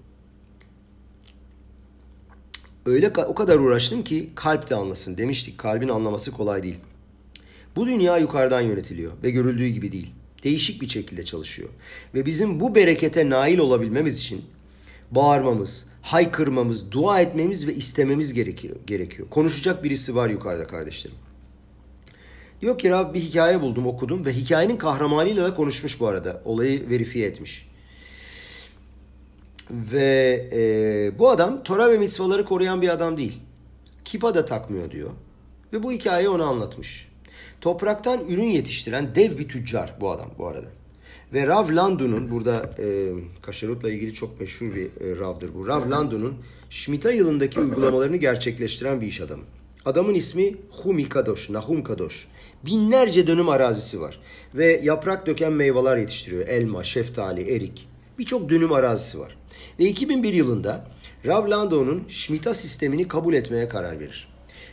Öyle 2.86 3.12
o 3.28 3.36
kadar 3.36 3.60
uğraştım 3.60 4.04
ki 4.04 4.30
kalp 4.36 4.70
de 4.70 4.76
anlasın 4.76 5.18
demiştik. 5.18 5.58
Kalbin 5.58 5.90
anlaması 5.90 6.32
kolay 6.32 6.64
değil. 6.64 6.80
Bu 7.76 7.88
dünya 7.88 8.18
yukarıdan 8.18 8.62
yönetiliyor 8.62 9.12
ve 9.24 9.32
görüldüğü 9.32 9.68
gibi 9.68 9.92
değil. 9.92 10.12
Değişik 10.44 10.82
bir 10.82 10.88
şekilde 10.88 11.26
çalışıyor. 11.26 11.70
Ve 12.14 12.26
bizim 12.26 12.60
bu 12.60 12.76
berekete 12.76 13.30
nail 13.30 13.58
olabilmemiz 13.58 14.20
için 14.20 14.46
bağırmamız, 15.12 15.86
haykırmamız, 16.02 16.92
dua 16.92 17.22
etmemiz 17.22 17.68
ve 17.68 17.74
istememiz 17.74 18.34
gerekiyor. 18.34 18.76
gerekiyor. 18.88 19.30
Konuşacak 19.30 19.84
birisi 19.84 20.16
var 20.16 20.30
yukarıda 20.30 20.68
kardeşlerim. 20.68 21.18
Diyor 22.62 22.78
ki 22.78 22.90
Rab 22.90 23.14
bir 23.14 23.20
hikaye 23.20 23.62
buldum 23.62 23.88
okudum 23.88 24.26
ve 24.26 24.34
hikayenin 24.34 24.78
kahramanıyla 24.78 25.44
da 25.44 25.56
konuşmuş 25.56 26.00
bu 26.00 26.08
arada. 26.08 26.42
Olayı 26.46 26.90
verifiye 26.90 27.28
etmiş. 27.28 27.72
Ve 29.72 30.50
e, 30.54 31.20
bu 31.20 31.30
adam 31.30 31.64
Tora 31.64 31.92
ve 31.92 31.98
mitzvaları 31.98 32.46
koruyan 32.46 32.82
bir 32.82 32.90
adam 32.90 33.18
değil. 33.18 33.40
Kipa 34.06 34.36
da 34.36 34.46
takmıyor 34.46 34.92
diyor. 34.92 35.12
Ve 35.74 35.84
bu 35.84 35.92
hikayeyi 35.92 36.30
ona 36.30 36.46
anlatmış. 36.46 37.12
Topraktan 37.62 38.28
ürün 38.28 38.48
yetiştiren 38.48 39.16
dev 39.16 39.38
bir 39.38 39.50
tüccar 39.50 39.96
bu 40.02 40.12
adam 40.12 40.28
bu 40.38 40.48
arada. 40.48 40.68
Ve 41.34 41.48
Rav 41.48 41.76
Landun'un 41.76 42.32
burada 42.32 42.70
e, 42.80 43.10
kaşarutla 43.42 43.92
ilgili 43.92 44.14
çok 44.14 44.40
meşhur 44.40 44.76
bir 44.76 44.86
e, 44.86 45.20
Rav'dır 45.20 45.54
bu. 45.56 45.68
Rav 45.68 45.92
Landun'un 45.92 46.36
Şmita 46.70 47.12
yılındaki 47.12 47.60
uygulamalarını 47.60 48.18
gerçekleştiren 48.18 49.02
bir 49.02 49.08
iş 49.08 49.22
adamı. 49.22 49.44
Adamın 49.86 50.14
ismi 50.14 50.56
Humi 50.70 51.10
Kadosh, 51.10 51.50
Nahum 51.50 51.84
Kadosh. 51.84 52.28
Binlerce 52.66 53.28
dönüm 53.28 53.50
arazisi 53.50 54.02
var. 54.02 54.20
Ve 54.56 54.82
yaprak 54.84 55.28
döken 55.28 55.54
meyveler 55.54 55.98
yetiştiriyor. 55.98 56.48
Elma, 56.48 56.84
şeftali, 56.84 57.56
erik. 57.56 57.88
Birçok 58.20 58.50
dönüm 58.50 58.72
arazisi 58.72 59.20
var. 59.20 59.38
Ve 59.80 59.86
2001 59.86 60.34
yılında 60.34 60.86
Rav 61.26 61.50
Landau'nun 61.50 62.04
Şmita 62.10 62.54
sistemini 62.54 63.08
kabul 63.08 63.34
etmeye 63.34 63.68
karar 63.68 64.00
verir. 64.00 64.28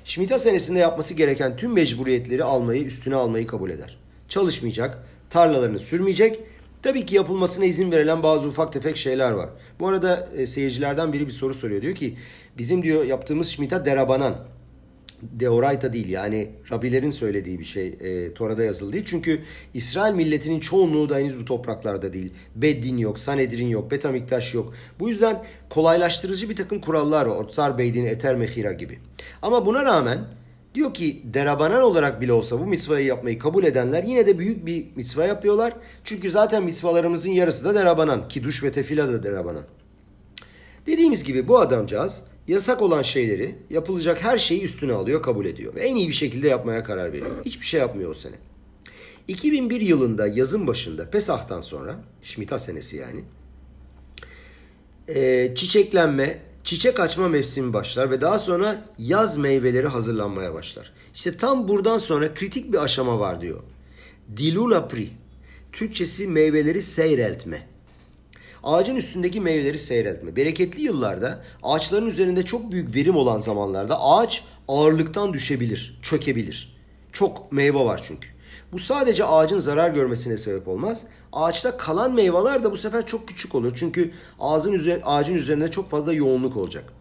Şmita 0.04 0.38
senesinde 0.38 0.78
yapması 0.78 1.14
gereken 1.14 1.56
tüm 1.56 1.72
mecburiyetleri 1.72 2.44
almayı, 2.44 2.84
üstüne 2.84 3.16
almayı 3.16 3.46
kabul 3.46 3.70
eder. 3.70 3.98
Çalışmayacak, 4.28 5.07
tarlalarını 5.30 5.80
sürmeyecek. 5.80 6.40
Tabii 6.82 7.06
ki 7.06 7.14
yapılmasına 7.14 7.64
izin 7.64 7.92
verilen 7.92 8.22
bazı 8.22 8.48
ufak 8.48 8.72
tefek 8.72 8.96
şeyler 8.96 9.30
var. 9.30 9.48
Bu 9.80 9.88
arada 9.88 10.28
e, 10.36 10.46
seyircilerden 10.46 11.12
biri 11.12 11.26
bir 11.26 11.32
soru 11.32 11.54
soruyor. 11.54 11.82
Diyor 11.82 11.94
ki 11.94 12.16
bizim 12.58 12.82
diyor 12.82 13.04
yaptığımız 13.04 13.48
Şmita 13.48 13.84
derabanan 13.84 14.34
deoraita 15.22 15.92
değil 15.92 16.08
yani 16.08 16.50
Rabilerin 16.72 17.10
söylediği 17.10 17.58
bir 17.58 17.64
şey 17.64 17.86
e, 17.86 18.34
Tora'da 18.34 18.64
yazılı. 18.64 19.04
Çünkü 19.04 19.40
İsrail 19.74 20.14
milletinin 20.14 20.60
çoğunluğu 20.60 21.08
da 21.08 21.16
henüz 21.16 21.38
bu 21.38 21.44
topraklarda 21.44 22.12
değil. 22.12 22.32
Beddin 22.56 22.98
yok, 22.98 23.18
Sanedrin 23.18 23.68
yok, 23.68 23.90
Betamiktaş 23.90 24.54
yok. 24.54 24.74
Bu 25.00 25.08
yüzden 25.08 25.44
kolaylaştırıcı 25.70 26.50
bir 26.50 26.56
takım 26.56 26.80
kurallar 26.80 27.26
var. 27.26 27.36
Otsar 27.36 27.78
Beydin, 27.78 28.04
Eter 28.04 28.36
Mehira 28.36 28.72
gibi. 28.72 28.98
Ama 29.42 29.66
buna 29.66 29.84
rağmen 29.84 30.18
diyor 30.74 30.94
ki 30.94 31.22
derabanan 31.24 31.82
olarak 31.82 32.20
bile 32.20 32.32
olsa 32.32 32.60
bu 32.60 32.66
mitzvayı 32.66 33.06
yapmayı 33.06 33.38
kabul 33.38 33.64
edenler 33.64 34.02
yine 34.02 34.26
de 34.26 34.38
büyük 34.38 34.66
bir 34.66 34.86
mitzva 34.96 35.24
yapıyorlar. 35.24 35.72
Çünkü 36.04 36.30
zaten 36.30 36.62
mitzvalarımızın 36.62 37.30
yarısı 37.30 37.64
da 37.64 37.74
derabanan. 37.74 38.28
Kiduş 38.28 38.62
ve 38.62 38.72
tefila 38.72 39.08
da 39.08 39.22
derabanan. 39.22 39.64
Dediğimiz 40.86 41.24
gibi 41.24 41.48
bu 41.48 41.58
adamcağız 41.58 42.22
yasak 42.48 42.82
olan 42.82 43.02
şeyleri, 43.02 43.54
yapılacak 43.70 44.24
her 44.24 44.38
şeyi 44.38 44.62
üstüne 44.62 44.92
alıyor, 44.92 45.22
kabul 45.22 45.46
ediyor. 45.46 45.74
Ve 45.74 45.80
en 45.80 45.96
iyi 45.96 46.08
bir 46.08 46.14
şekilde 46.14 46.48
yapmaya 46.48 46.84
karar 46.84 47.12
veriyor. 47.12 47.30
Hiçbir 47.44 47.66
şey 47.66 47.80
yapmıyor 47.80 48.10
o 48.10 48.14
sene. 48.14 48.34
2001 49.28 49.80
yılında 49.80 50.26
yazın 50.26 50.66
başında 50.66 51.10
Pesah'tan 51.10 51.60
sonra, 51.60 51.96
Şmita 52.22 52.58
senesi 52.58 52.96
yani, 52.96 53.24
çiçeklenme, 55.54 56.38
çiçek 56.68 57.00
açma 57.00 57.28
mevsimi 57.28 57.72
başlar 57.72 58.10
ve 58.10 58.20
daha 58.20 58.38
sonra 58.38 58.84
yaz 58.98 59.36
meyveleri 59.36 59.86
hazırlanmaya 59.86 60.54
başlar. 60.54 60.92
İşte 61.14 61.36
tam 61.36 61.68
buradan 61.68 61.98
sonra 61.98 62.34
kritik 62.34 62.72
bir 62.72 62.82
aşama 62.82 63.18
var 63.18 63.40
diyor. 63.40 63.62
Dilula 64.36 64.88
pri. 64.88 65.08
Türkçesi 65.72 66.26
meyveleri 66.26 66.82
seyreltme. 66.82 67.66
Ağacın 68.64 68.96
üstündeki 68.96 69.40
meyveleri 69.40 69.78
seyreltme. 69.78 70.36
Bereketli 70.36 70.82
yıllarda 70.82 71.44
ağaçların 71.62 72.06
üzerinde 72.06 72.44
çok 72.44 72.72
büyük 72.72 72.94
verim 72.94 73.16
olan 73.16 73.38
zamanlarda 73.38 74.02
ağaç 74.02 74.44
ağırlıktan 74.68 75.32
düşebilir, 75.34 75.98
çökebilir. 76.02 76.76
Çok 77.12 77.52
meyve 77.52 77.78
var 77.78 78.00
çünkü. 78.04 78.28
Bu 78.72 78.78
sadece 78.78 79.24
ağacın 79.24 79.58
zarar 79.58 79.90
görmesine 79.90 80.36
sebep 80.36 80.68
olmaz. 80.68 81.06
Ağaçta 81.32 81.76
kalan 81.76 82.14
meyveler 82.14 82.64
de 82.64 82.70
bu 82.70 82.76
sefer 82.76 83.06
çok 83.06 83.28
küçük 83.28 83.54
olur. 83.54 83.72
Çünkü 83.74 84.10
ağacın, 84.40 84.72
üzerine, 84.72 85.04
ağacın 85.04 85.34
üzerinde 85.34 85.70
çok 85.70 85.90
fazla 85.90 86.12
yoğunluk 86.12 86.56
olacak. 86.56 86.92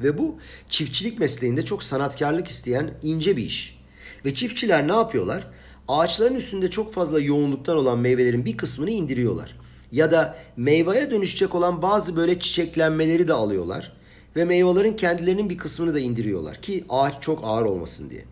Ve 0.00 0.18
bu 0.18 0.36
çiftçilik 0.68 1.18
mesleğinde 1.18 1.64
çok 1.64 1.82
sanatkarlık 1.82 2.48
isteyen 2.48 2.94
ince 3.02 3.36
bir 3.36 3.42
iş. 3.42 3.78
Ve 4.24 4.34
çiftçiler 4.34 4.88
ne 4.88 4.92
yapıyorlar? 4.92 5.50
Ağaçların 5.88 6.34
üstünde 6.34 6.70
çok 6.70 6.94
fazla 6.94 7.20
yoğunluktan 7.20 7.76
olan 7.76 7.98
meyvelerin 7.98 8.44
bir 8.44 8.56
kısmını 8.56 8.90
indiriyorlar. 8.90 9.56
Ya 9.92 10.10
da 10.10 10.36
meyveye 10.56 11.10
dönüşecek 11.10 11.54
olan 11.54 11.82
bazı 11.82 12.16
böyle 12.16 12.40
çiçeklenmeleri 12.40 13.28
de 13.28 13.32
alıyorlar. 13.32 13.92
Ve 14.36 14.44
meyvelerin 14.44 14.96
kendilerinin 14.96 15.50
bir 15.50 15.58
kısmını 15.58 15.94
da 15.94 16.00
indiriyorlar 16.00 16.62
ki 16.62 16.84
ağaç 16.88 17.22
çok 17.22 17.40
ağır 17.44 17.64
olmasın 17.64 18.10
diye. 18.10 18.24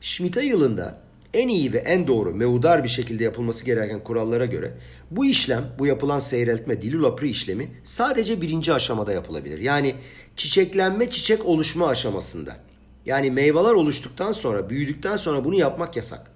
Şmita 0.00 0.42
yılında 0.42 1.03
en 1.34 1.48
iyi 1.48 1.72
ve 1.72 1.78
en 1.78 2.06
doğru 2.06 2.34
meudar 2.34 2.84
bir 2.84 2.88
şekilde 2.88 3.24
yapılması 3.24 3.64
gereken 3.64 4.04
kurallara 4.04 4.44
göre 4.44 4.72
bu 5.10 5.24
işlem, 5.24 5.64
bu 5.78 5.86
yapılan 5.86 6.18
seyreltme, 6.18 6.82
dilulapri 6.82 7.28
işlemi 7.30 7.68
sadece 7.84 8.40
birinci 8.40 8.72
aşamada 8.72 9.12
yapılabilir. 9.12 9.58
Yani 9.58 9.94
çiçeklenme, 10.36 11.10
çiçek 11.10 11.46
oluşma 11.46 11.88
aşamasında. 11.88 12.56
Yani 13.06 13.30
meyveler 13.30 13.72
oluştuktan 13.72 14.32
sonra, 14.32 14.70
büyüdükten 14.70 15.16
sonra 15.16 15.44
bunu 15.44 15.54
yapmak 15.54 15.96
yasak. 15.96 16.30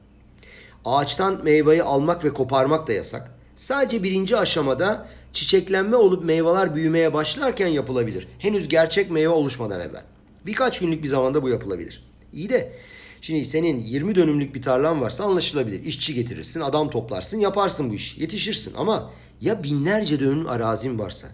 Ağaçtan 0.84 1.44
meyveyi 1.44 1.82
almak 1.82 2.24
ve 2.24 2.32
koparmak 2.32 2.88
da 2.88 2.92
yasak. 2.92 3.30
Sadece 3.56 4.02
birinci 4.02 4.36
aşamada 4.36 5.08
çiçeklenme 5.32 5.96
olup 5.96 6.24
meyveler 6.24 6.74
büyümeye 6.74 7.14
başlarken 7.14 7.66
yapılabilir. 7.66 8.28
Henüz 8.38 8.68
gerçek 8.68 9.10
meyve 9.10 9.28
oluşmadan 9.28 9.80
evvel. 9.80 10.04
Birkaç 10.46 10.80
günlük 10.80 11.02
bir 11.02 11.08
zamanda 11.08 11.42
bu 11.42 11.48
yapılabilir. 11.48 12.04
İyi 12.32 12.48
de 12.48 12.72
şimdi 13.20 13.44
senin 13.44 13.80
20 13.80 14.14
dönümlük 14.14 14.54
bir 14.54 14.62
tarlan 14.62 15.00
varsa 15.00 15.24
anlaşılabilir. 15.24 15.84
İşçi 15.84 16.14
getirirsin, 16.14 16.60
adam 16.60 16.90
toplarsın, 16.90 17.38
yaparsın 17.38 17.90
bu 17.90 17.94
iş. 17.94 18.18
Yetişirsin 18.18 18.74
ama 18.76 19.10
ya 19.40 19.62
binlerce 19.62 20.20
dönüm 20.20 20.48
arazin 20.48 20.98
varsa 20.98 21.28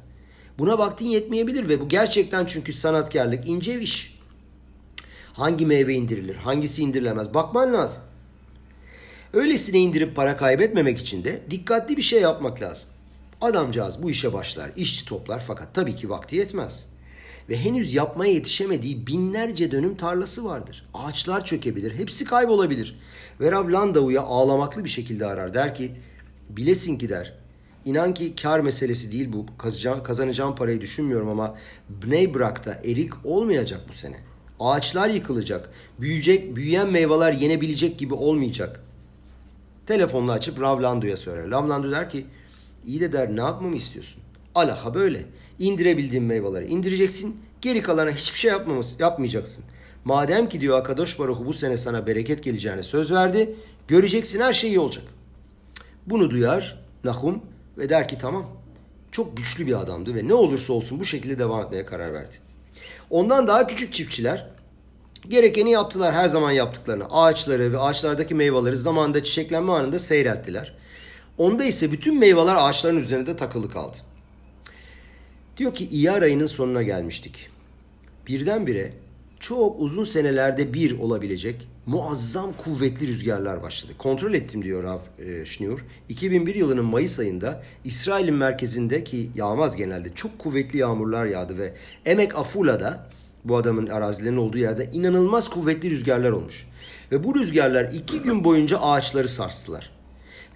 buna 0.59 0.79
vaktin 0.79 1.07
yetmeyebilir 1.07 1.69
ve 1.69 1.81
bu 1.81 1.89
gerçekten 1.89 2.47
çünkü 2.47 2.73
sanatkarlık 2.73 3.49
ince 3.49 3.77
bir 3.77 3.83
iş. 3.83 4.19
Hangi 5.33 5.67
meyve 5.67 5.95
indirilir, 5.95 6.37
hangisi 6.37 6.83
indirilemez 6.83 7.35
bakman 7.35 7.73
lazım. 7.73 8.03
Öylesine 9.33 9.79
indirip 9.79 10.17
para 10.17 10.37
kaybetmemek 10.37 10.99
için 10.99 11.25
de 11.25 11.43
dikkatli 11.51 11.97
bir 11.97 12.03
şey 12.03 12.21
yapmak 12.21 12.63
lazım. 12.63 12.89
Adamcağız 13.41 14.03
bu 14.03 14.11
işe 14.11 14.33
başlar, 14.33 14.71
işçi 14.77 15.05
toplar 15.05 15.43
fakat 15.47 15.75
tabii 15.75 15.97
ki 15.97 16.11
vakti 16.11 16.37
yetmez. 16.37 16.94
Ve 17.49 17.57
henüz 17.57 17.95
yapmaya 17.95 18.33
yetişemediği 18.33 19.07
binlerce 19.07 19.71
dönüm 19.71 19.97
tarlası 19.97 20.45
vardır. 20.45 20.89
Ağaçlar 20.95 21.45
çökebilir, 21.45 21.95
hepsi 21.95 22.25
kaybolabilir. 22.25 22.99
Ve 23.41 23.53
Rav 23.53 23.73
Landau'ya 23.73 24.23
ağlamaklı 24.23 24.85
bir 24.85 24.89
şekilde 24.89 25.27
arar. 25.27 25.55
Der 25.55 25.75
ki, 25.75 25.93
bilesin 26.51 26.99
ki 26.99 27.09
der, 27.09 27.35
İnan 27.85 28.15
ki 28.15 28.35
kar 28.43 28.61
meselesi 28.61 29.13
değil 29.13 29.33
bu. 29.33 29.47
Kazanacağım, 30.05 30.55
parayı 30.55 30.81
düşünmüyorum 30.81 31.29
ama 31.29 31.57
Bnei 31.89 32.35
Brak'ta 32.35 32.81
erik 32.85 33.27
olmayacak 33.27 33.81
bu 33.89 33.93
sene. 33.93 34.17
Ağaçlar 34.61 35.11
yıkılacak. 35.11 35.71
Büyüyecek, 36.01 36.57
büyüyen 36.57 36.91
meyveler 36.91 37.33
yenebilecek 37.33 37.99
gibi 37.99 38.15
olmayacak. 38.15 38.81
Telefonla 39.87 40.33
açıp 40.33 40.61
Rav 40.61 40.83
Landu'ya 40.83 41.17
söyler. 41.17 41.51
Rav 41.51 41.69
Landu 41.69 41.93
der 41.93 42.11
ki 42.11 42.27
iyi 42.87 43.01
de 43.01 43.13
der 43.13 43.37
ne 43.37 43.41
yapmamı 43.41 43.77
istiyorsun? 43.77 44.23
Alaha 44.55 44.95
böyle. 44.95 45.25
İndirebildiğin 45.59 46.25
meyveleri 46.25 46.67
indireceksin. 46.67 47.41
Geri 47.61 47.83
kalana 47.83 48.11
hiçbir 48.11 48.39
şey 48.39 48.51
yapmaması, 48.51 49.03
yapmayacaksın. 49.03 49.65
Madem 50.05 50.49
ki 50.49 50.61
diyor 50.61 50.79
Akadosh 50.79 51.19
Baruhu 51.19 51.47
bu 51.47 51.53
sene 51.53 51.77
sana 51.77 52.07
bereket 52.07 52.45
geleceğine 52.45 52.83
söz 52.83 53.13
verdi. 53.13 53.57
Göreceksin 53.89 54.41
her 54.41 54.53
şey 54.53 54.71
iyi 54.71 54.79
olacak. 54.79 55.05
Bunu 56.07 56.31
duyar 56.31 56.85
Nahum 57.05 57.43
ve 57.79 57.89
der 57.89 58.09
ki 58.09 58.19
tamam. 58.21 58.47
Çok 59.13 59.37
güçlü 59.37 59.67
bir 59.67 59.81
adamdı 59.81 60.15
ve 60.15 60.29
ne 60.29 60.35
olursa 60.35 60.73
olsun 60.73 61.01
bu 61.01 61.05
şekilde 61.05 61.39
devam 61.39 61.65
etmeye 61.65 61.87
karar 61.87 62.13
verdi. 62.13 62.35
Ondan 63.11 63.47
daha 63.47 63.67
küçük 63.67 63.93
çiftçiler 63.95 64.55
Gerekeni 65.29 65.71
yaptılar 65.71 66.15
her 66.15 66.27
zaman 66.27 66.51
yaptıklarını. 66.51 67.05
Ağaçları 67.11 67.73
ve 67.73 67.79
ağaçlardaki 67.79 68.35
meyveleri 68.35 68.77
zamanında 68.77 69.25
çiçeklenme 69.25 69.73
anında 69.73 69.99
seyrettiler. 69.99 70.75
Onda 71.39 71.65
ise 71.65 71.93
bütün 71.93 72.19
meyveler 72.19 72.55
ağaçların 72.59 72.97
üzerinde 72.97 73.37
takılı 73.37 73.71
kaldı. 73.71 73.97
Diyor 75.57 75.75
ki 75.75 75.89
İyar 75.89 76.23
ayının 76.23 76.47
sonuna 76.47 76.83
gelmiştik. 76.83 77.49
Birdenbire 78.27 78.93
çok 79.41 79.81
uzun 79.81 80.05
senelerde 80.05 80.75
bir 80.75 80.99
olabilecek 80.99 81.69
muazzam 81.87 82.53
kuvvetli 82.57 83.07
rüzgarlar 83.07 83.63
başladı. 83.63 83.93
Kontrol 83.99 84.35
ettim 84.35 84.65
diyor 84.65 84.83
Rav 84.83 84.99
e, 85.19 85.47
Schnur. 85.47 85.81
2001 86.09 86.55
yılının 86.55 86.85
Mayıs 86.85 87.21
ayında 87.21 87.63
İsrail'in 87.85 88.35
merkezinde 88.35 89.05
ki 89.05 89.31
yağmaz 89.35 89.77
genelde 89.77 90.15
çok 90.15 90.39
kuvvetli 90.39 90.79
yağmurlar 90.79 91.27
yağdı 91.27 91.59
ve 91.59 91.75
Emek 92.07 92.39
Afula'da 92.39 93.07
bu 93.45 93.57
adamın 93.57 93.87
arazilerinin 93.87 94.39
olduğu 94.39 94.59
yerde 94.59 94.91
inanılmaz 94.93 95.51
kuvvetli 95.51 95.91
rüzgarlar 95.91 96.31
olmuş. 96.31 96.67
Ve 97.13 97.25
bu 97.25 97.35
rüzgarlar 97.35 97.85
iki 97.93 98.23
gün 98.23 98.45
boyunca 98.45 98.79
ağaçları 98.79 99.29
sarstılar. 99.29 99.91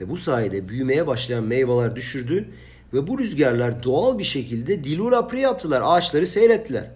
Ve 0.00 0.08
bu 0.08 0.16
sayede 0.16 0.68
büyümeye 0.68 1.06
başlayan 1.06 1.44
meyveler 1.44 1.96
düşürdü 1.96 2.48
ve 2.92 3.06
bu 3.06 3.18
rüzgarlar 3.18 3.82
doğal 3.82 4.18
bir 4.18 4.24
şekilde 4.24 4.84
dilur 4.84 5.12
apri 5.12 5.40
yaptılar. 5.40 5.82
Ağaçları 5.84 6.26
seyrettiler. 6.26 6.90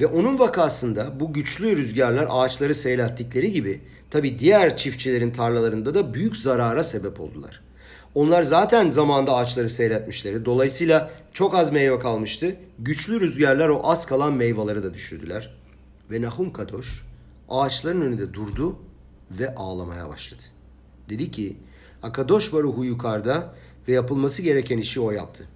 Ve 0.00 0.06
onun 0.06 0.38
vakasında 0.38 1.20
bu 1.20 1.32
güçlü 1.32 1.76
rüzgarlar 1.76 2.26
ağaçları 2.30 2.74
seyrettikleri 2.74 3.52
gibi 3.52 3.80
tabi 4.10 4.38
diğer 4.38 4.76
çiftçilerin 4.76 5.30
tarlalarında 5.30 5.94
da 5.94 6.14
büyük 6.14 6.36
zarara 6.36 6.84
sebep 6.84 7.20
oldular. 7.20 7.60
Onlar 8.14 8.42
zaten 8.42 8.90
zamanda 8.90 9.34
ağaçları 9.34 9.70
seyretmişleri. 9.70 10.44
Dolayısıyla 10.44 11.10
çok 11.32 11.54
az 11.54 11.72
meyve 11.72 11.98
kalmıştı. 11.98 12.56
Güçlü 12.78 13.20
rüzgarlar 13.20 13.68
o 13.68 13.80
az 13.84 14.06
kalan 14.06 14.32
meyveleri 14.32 14.82
de 14.82 14.94
düşürdüler. 14.94 15.54
Ve 16.10 16.22
Nahum 16.22 16.52
Kadoş 16.52 17.04
ağaçların 17.48 18.00
önünde 18.00 18.34
durdu 18.34 18.76
ve 19.30 19.54
ağlamaya 19.54 20.08
başladı. 20.08 20.42
Dedi 21.08 21.30
ki 21.30 21.56
Akadosh 22.02 22.52
Baruhu 22.52 22.84
yukarıda 22.84 23.54
ve 23.88 23.92
yapılması 23.92 24.42
gereken 24.42 24.78
işi 24.78 25.00
o 25.00 25.10
yaptı. 25.10 25.48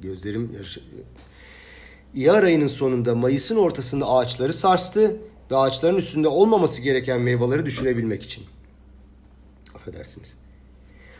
Gözlerim 0.00 0.52
yaş- 0.58 0.78
İyar 2.14 2.42
ayının 2.42 2.66
sonunda 2.66 3.14
Mayıs'ın 3.14 3.56
ortasında 3.56 4.08
ağaçları 4.08 4.52
sarstı 4.52 5.16
ve 5.50 5.56
ağaçların 5.56 5.96
üstünde 5.96 6.28
olmaması 6.28 6.82
gereken 6.82 7.20
meyveleri 7.20 7.66
düşürebilmek 7.66 8.22
için. 8.22 8.44
Affedersiniz. 9.74 10.34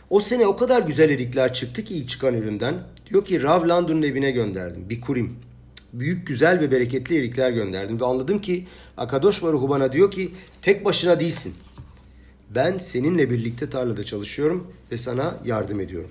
O 0.09 0.19
sene 0.19 0.47
o 0.47 0.55
kadar 0.55 0.81
güzel 0.81 1.09
erikler 1.09 1.53
çıktı 1.53 1.83
ki 1.83 1.95
ilk 1.95 2.09
çıkan 2.09 2.35
üründen. 2.35 2.75
Diyor 3.09 3.25
ki 3.25 3.43
Rav 3.43 3.67
Landun'un 3.69 4.01
evine 4.01 4.31
gönderdim. 4.31 4.89
Bir 4.89 5.01
kurim. 5.01 5.35
Büyük, 5.93 6.27
güzel 6.27 6.59
ve 6.59 6.71
bereketli 6.71 7.17
erikler 7.17 7.51
gönderdim. 7.51 7.99
Ve 7.99 8.05
anladım 8.05 8.41
ki 8.41 8.67
Akadosh 8.97 9.43
Baruhu 9.43 9.69
bana 9.69 9.93
diyor 9.93 10.11
ki 10.11 10.31
tek 10.61 10.85
başına 10.85 11.19
değilsin. 11.19 11.53
Ben 12.55 12.77
seninle 12.77 13.29
birlikte 13.29 13.69
tarlada 13.69 14.03
çalışıyorum 14.03 14.73
ve 14.91 14.97
sana 14.97 15.37
yardım 15.45 15.79
ediyorum. 15.79 16.09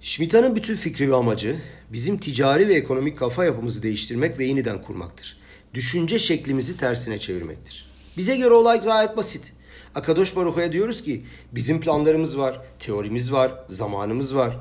Şmita'nın 0.00 0.56
bütün 0.56 0.76
fikri 0.76 1.10
ve 1.10 1.14
amacı 1.14 1.56
bizim 1.92 2.18
ticari 2.18 2.68
ve 2.68 2.74
ekonomik 2.74 3.18
kafa 3.18 3.44
yapımızı 3.44 3.82
değiştirmek 3.82 4.38
ve 4.38 4.46
yeniden 4.46 4.82
kurmaktır. 4.82 5.38
Düşünce 5.74 6.18
şeklimizi 6.18 6.76
tersine 6.76 7.18
çevirmektir. 7.18 7.90
Bize 8.16 8.36
göre 8.36 8.54
olay 8.54 8.80
gayet 8.80 9.16
basit. 9.16 9.52
Akadosh 9.94 10.36
Baruch'a 10.36 10.72
diyoruz 10.72 11.02
ki 11.02 11.24
bizim 11.52 11.80
planlarımız 11.80 12.38
var, 12.38 12.60
teorimiz 12.78 13.32
var, 13.32 13.52
zamanımız 13.68 14.34
var. 14.34 14.58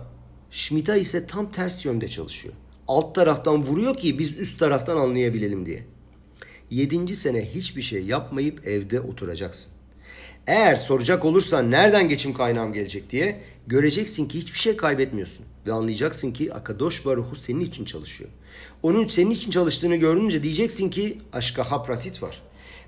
Şmita 0.51 0.95
ise 0.95 1.27
tam 1.27 1.51
ters 1.51 1.85
yönde 1.85 2.07
çalışıyor. 2.07 2.53
Alt 2.87 3.15
taraftan 3.15 3.65
vuruyor 3.65 3.97
ki 3.97 4.19
biz 4.19 4.37
üst 4.37 4.59
taraftan 4.59 4.97
anlayabilelim 4.97 5.65
diye. 5.65 5.94
Yedinci 6.69 7.15
sene 7.15 7.45
hiçbir 7.55 7.81
şey 7.81 8.03
yapmayıp 8.03 8.67
evde 8.67 9.01
oturacaksın. 9.01 9.71
Eğer 10.47 10.75
soracak 10.75 11.25
olursan 11.25 11.71
nereden 11.71 12.09
geçim 12.09 12.33
kaynağım 12.33 12.73
gelecek 12.73 13.09
diye 13.09 13.41
göreceksin 13.67 14.27
ki 14.27 14.39
hiçbir 14.39 14.59
şey 14.59 14.77
kaybetmiyorsun. 14.77 15.45
Ve 15.67 15.73
anlayacaksın 15.73 16.31
ki 16.31 16.53
Akadosh 16.53 17.05
Baruhu 17.05 17.35
senin 17.35 17.59
için 17.59 17.85
çalışıyor. 17.85 18.29
Onun 18.83 19.07
senin 19.07 19.31
için 19.31 19.51
çalıştığını 19.51 19.95
görünce 19.95 20.43
diyeceksin 20.43 20.89
ki 20.89 21.17
aşka 21.33 21.71
hapratit 21.71 22.23
var. 22.23 22.41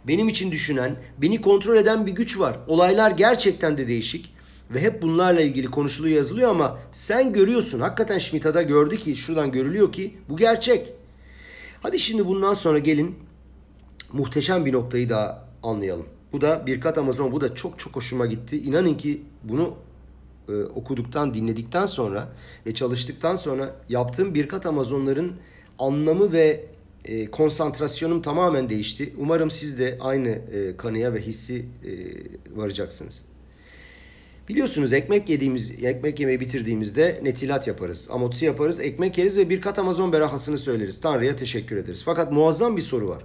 Benim 0.07 0.29
için 0.29 0.51
düşünen, 0.51 0.95
beni 1.17 1.41
kontrol 1.41 1.75
eden 1.75 2.05
bir 2.05 2.11
güç 2.11 2.39
var. 2.39 2.57
Olaylar 2.67 3.11
gerçekten 3.11 3.77
de 3.77 3.87
değişik. 3.87 4.33
Ve 4.71 4.81
hep 4.81 5.01
bunlarla 5.01 5.41
ilgili 5.41 5.67
konuşuluyor 5.67 6.15
yazılıyor 6.15 6.49
ama 6.49 6.79
sen 6.91 7.33
görüyorsun. 7.33 7.79
Hakikaten 7.79 8.19
Şmita'da 8.19 8.61
gördü 8.61 8.97
ki 8.97 9.15
şuradan 9.15 9.51
görülüyor 9.51 9.91
ki 9.91 10.17
bu 10.29 10.37
gerçek. 10.37 10.91
Hadi 11.81 11.99
şimdi 11.99 12.25
bundan 12.25 12.53
sonra 12.53 12.79
gelin 12.79 13.15
muhteşem 14.13 14.65
bir 14.65 14.73
noktayı 14.73 15.09
daha 15.09 15.47
anlayalım. 15.63 16.05
Bu 16.33 16.41
da 16.41 16.63
Birkat 16.67 16.97
Amazon. 16.97 17.31
Bu 17.31 17.41
da 17.41 17.55
çok 17.55 17.79
çok 17.79 17.95
hoşuma 17.95 18.25
gitti. 18.25 18.61
İnanın 18.61 18.93
ki 18.93 19.21
bunu 19.43 19.75
e, 20.49 20.53
okuduktan, 20.53 21.33
dinledikten 21.33 21.85
sonra 21.85 22.29
ve 22.65 22.73
çalıştıktan 22.73 23.35
sonra 23.35 23.75
yaptığım 23.89 24.35
Birkat 24.35 24.65
Amazonların 24.65 25.33
anlamı 25.79 26.31
ve 26.31 26.65
e, 27.05 27.31
konsantrasyonum 27.31 28.21
tamamen 28.21 28.69
değişti. 28.69 29.13
Umarım 29.17 29.51
siz 29.51 29.79
de 29.79 29.97
aynı 30.01 30.29
e, 30.29 30.77
kanıya 30.77 31.13
ve 31.13 31.21
hissi 31.21 31.57
e, 31.59 31.91
varacaksınız. 32.55 33.21
Biliyorsunuz 34.49 34.93
ekmek 34.93 35.29
yediğimiz, 35.29 35.83
ekmek 35.83 36.19
yemeği 36.19 36.39
bitirdiğimizde 36.39 37.19
netilat 37.23 37.67
yaparız. 37.67 38.07
Amotsi 38.11 38.45
yaparız, 38.45 38.79
ekmek 38.79 39.17
yeriz 39.17 39.37
ve 39.37 39.49
birkat 39.49 39.79
Amazon 39.79 40.13
berahasını 40.13 40.57
söyleriz. 40.57 41.01
Tanrı'ya 41.01 41.35
teşekkür 41.35 41.77
ederiz. 41.77 42.01
Fakat 42.05 42.31
muazzam 42.31 42.77
bir 42.77 42.81
soru 42.81 43.09
var. 43.09 43.23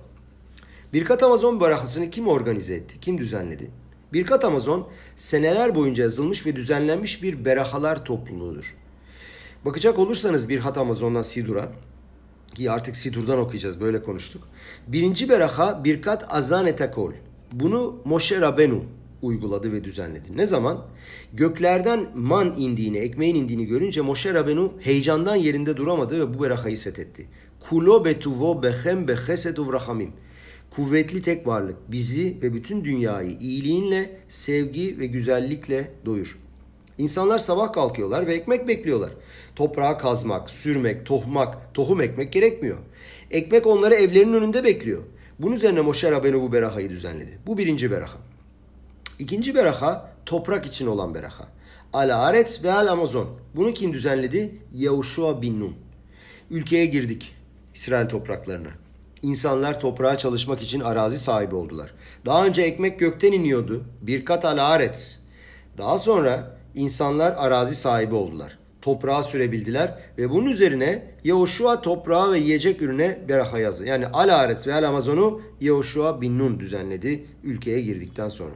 Birkat 0.93 1.23
Amazon 1.23 1.61
berahasını 1.61 2.11
kim 2.11 2.29
organize 2.29 2.75
etti? 2.75 3.01
Kim 3.01 3.19
düzenledi? 3.19 3.71
Birkat 4.13 4.45
Amazon 4.45 4.89
seneler 5.17 5.75
boyunca 5.75 6.03
yazılmış 6.03 6.47
ve 6.47 6.57
düzenlenmiş 6.57 7.23
bir 7.23 7.45
berahalar 7.45 8.05
topluluğudur. 8.05 8.75
Bakacak 9.65 9.99
olursanız 9.99 10.49
Birkat 10.49 10.79
Amazon'dan 10.79 11.23
Sidur'a 11.23 11.73
ki 12.55 12.71
artık 12.71 12.97
Sidur'dan 12.97 13.39
okuyacağız 13.39 13.81
böyle 13.81 14.03
konuştuk. 14.03 14.49
Birinci 14.87 15.29
beraha 15.29 15.85
Birkat 15.85 16.35
Azanetakol. 16.35 17.13
Bunu 17.53 17.97
Moshe 18.05 18.41
Rabenu 18.41 18.85
uyguladı 19.23 19.73
ve 19.73 19.85
düzenledi. 19.85 20.37
Ne 20.37 20.47
zaman? 20.47 20.87
Göklerden 21.33 22.07
man 22.15 22.55
indiğini, 22.59 22.99
ekmeğin 22.99 23.35
indiğini 23.35 23.67
görünce 23.67 24.01
Moshe 24.01 24.35
Rabenu 24.35 24.73
heyecandan 24.81 25.37
yerinde 25.37 25.77
duramadı 25.77 26.21
ve 26.21 26.35
bu 26.35 26.43
berahayı 26.43 26.77
sethetti. 26.77 27.27
Kulo 27.61 28.05
betuvo 28.05 28.63
bechem 28.63 29.09
becheset 29.09 29.59
uvrahamim. 29.59 30.13
Kuvvetli 30.77 31.23
tek 31.23 31.47
varlık 31.47 31.77
bizi 31.89 32.37
ve 32.43 32.55
bütün 32.55 32.85
dünyayı 32.85 33.31
iyiliğinle, 33.31 34.21
sevgi 34.29 34.99
ve 34.99 35.07
güzellikle 35.07 35.91
doyur. 36.07 36.39
İnsanlar 36.99 37.39
sabah 37.39 37.73
kalkıyorlar 37.73 38.27
ve 38.27 38.35
ekmek 38.35 38.69
bekliyorlar. 38.69 39.11
Toprağı 39.57 39.99
kazmak, 39.99 40.51
sürmek, 40.51 41.07
tohmak, 41.07 41.75
tohum 41.75 42.01
ekmek 42.01 42.33
gerekmiyor. 42.33 42.79
Ekmek 43.31 43.67
onları 43.67 43.95
evlerinin 43.95 44.35
önünde 44.35 44.65
bekliyor. 44.65 45.03
Bunun 45.39 45.55
üzerine 45.55 45.81
Moshe 45.81 46.11
Rabenu 46.11 46.43
bu 46.43 46.53
berahayı 46.53 46.91
düzenledi. 46.91 47.39
Bu 47.47 47.59
birinci 47.59 47.91
beraha. 47.91 48.19
İkinci 49.19 49.55
beraha 49.55 50.13
toprak 50.27 50.67
için 50.67 50.87
olan 50.87 51.15
beraha. 51.15 51.49
Al 51.93 52.11
Aretz 52.11 52.65
ve 52.65 52.73
Al 52.73 52.87
Amazon. 52.87 53.29
Bunu 53.55 53.73
kim 53.73 53.93
düzenledi? 53.93 54.55
Yahushua 54.75 55.43
bin 55.43 55.61
Nun. 55.61 55.75
Ülkeye 56.51 56.87
girdik. 56.87 57.35
İsrail 57.75 58.09
topraklarına. 58.09 58.71
İnsanlar 59.23 59.81
toprağa 59.81 60.19
çalışmak 60.19 60.63
için 60.63 60.81
arazi 60.81 61.19
sahibi 61.19 61.55
oldular. 61.55 61.95
Daha 62.27 62.47
önce 62.47 62.63
ekmek 62.63 63.01
gökten 63.01 63.33
iniyordu. 63.33 63.85
Birkat 64.01 64.45
al 64.45 64.59
Aretz. 64.59 65.21
Daha 65.79 65.99
sonra 65.99 66.59
insanlar 66.75 67.35
arazi 67.39 67.75
sahibi 67.75 68.15
oldular. 68.15 68.59
Toprağa 68.83 69.23
sürebildiler 69.23 69.99
ve 70.19 70.31
bunun 70.31 70.47
üzerine 70.47 71.13
Yahushua 71.25 71.81
toprağa 71.81 72.33
ve 72.33 72.39
yiyecek 72.39 72.83
ürüne 72.83 73.19
beraha 73.29 73.59
yazdı. 73.59 73.87
Yani 73.87 74.07
Al 74.07 74.29
Aretz 74.29 74.67
ve 74.67 74.75
Al 74.75 74.83
Amazon'u 74.83 75.43
Yahushua 75.61 76.21
bin 76.21 76.39
Nun 76.39 76.61
düzenledi 76.61 77.25
ülkeye 77.45 77.81
girdikten 77.81 78.29
sonra. 78.29 78.55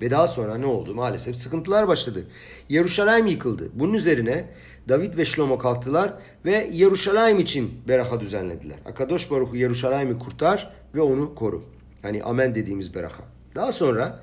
Ve 0.00 0.10
daha 0.10 0.28
sonra 0.28 0.58
ne 0.58 0.66
oldu? 0.66 0.94
Maalesef 0.94 1.36
sıkıntılar 1.36 1.88
başladı. 1.88 2.26
Yeruşalayim 2.68 3.26
yıkıldı. 3.26 3.70
Bunun 3.74 3.94
üzerine 3.94 4.44
David 4.88 5.16
ve 5.16 5.24
Şlomo 5.24 5.58
kalktılar 5.58 6.14
ve 6.44 6.68
Yeruşalayim 6.72 7.38
için 7.38 7.70
beraha 7.88 8.20
düzenlediler. 8.20 8.76
Akadosh 8.86 9.30
Baruhu 9.30 9.56
Yeruşalayim'i 9.56 10.18
kurtar 10.18 10.70
ve 10.94 11.00
onu 11.00 11.34
koru. 11.34 11.64
Yani 12.04 12.22
amen 12.22 12.54
dediğimiz 12.54 12.94
beraha. 12.94 13.22
Daha 13.54 13.72
sonra 13.72 14.20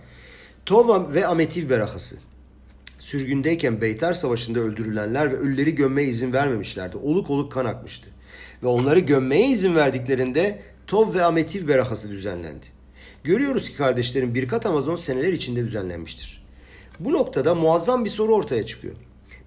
Tova 0.66 1.14
ve 1.14 1.28
Ametiv 1.28 1.70
berahası. 1.70 2.18
Sürgündeyken 3.00 3.82
Beytar 3.82 4.14
Savaşı'nda 4.14 4.60
öldürülenler 4.60 5.32
ve 5.32 5.36
ölüleri 5.36 5.76
gömmeye 5.76 6.08
izin 6.08 6.34
vermemişlerdi. 6.34 6.98
Oluk 6.98 7.30
oluk 7.30 7.52
kan 7.52 7.66
akmıştı. 7.66 8.10
Ve 8.64 8.68
onları 8.68 9.00
gömmeye 9.00 9.50
izin 9.50 9.76
verdiklerinde 9.76 10.62
Tov 10.88 11.14
ve 11.14 11.24
Ametiv 11.24 11.68
berahası 11.68 12.12
düzenlendi. 12.12 12.66
Görüyoruz 13.24 13.70
ki 13.70 13.78
kardeşlerim 13.78 14.36
birkat 14.36 14.66
Amazon 14.66 14.96
seneler 14.96 15.34
içinde 15.34 15.66
düzenlenmiştir. 15.66 16.44
Bu 17.00 17.14
noktada 17.14 17.56
muazzam 17.56 18.06
bir 18.06 18.10
soru 18.10 18.36
ortaya 18.36 18.66
çıkıyor. 18.66 18.96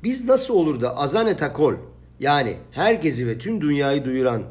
Biz 0.03 0.25
nasıl 0.25 0.55
olur 0.55 0.81
da 0.81 0.97
Azane 0.97 1.37
Takol 1.37 1.75
yani 2.21 2.57
herkesi 2.71 3.27
ve 3.27 3.39
tüm 3.39 3.61
dünyayı 3.61 4.05
duyuran 4.05 4.43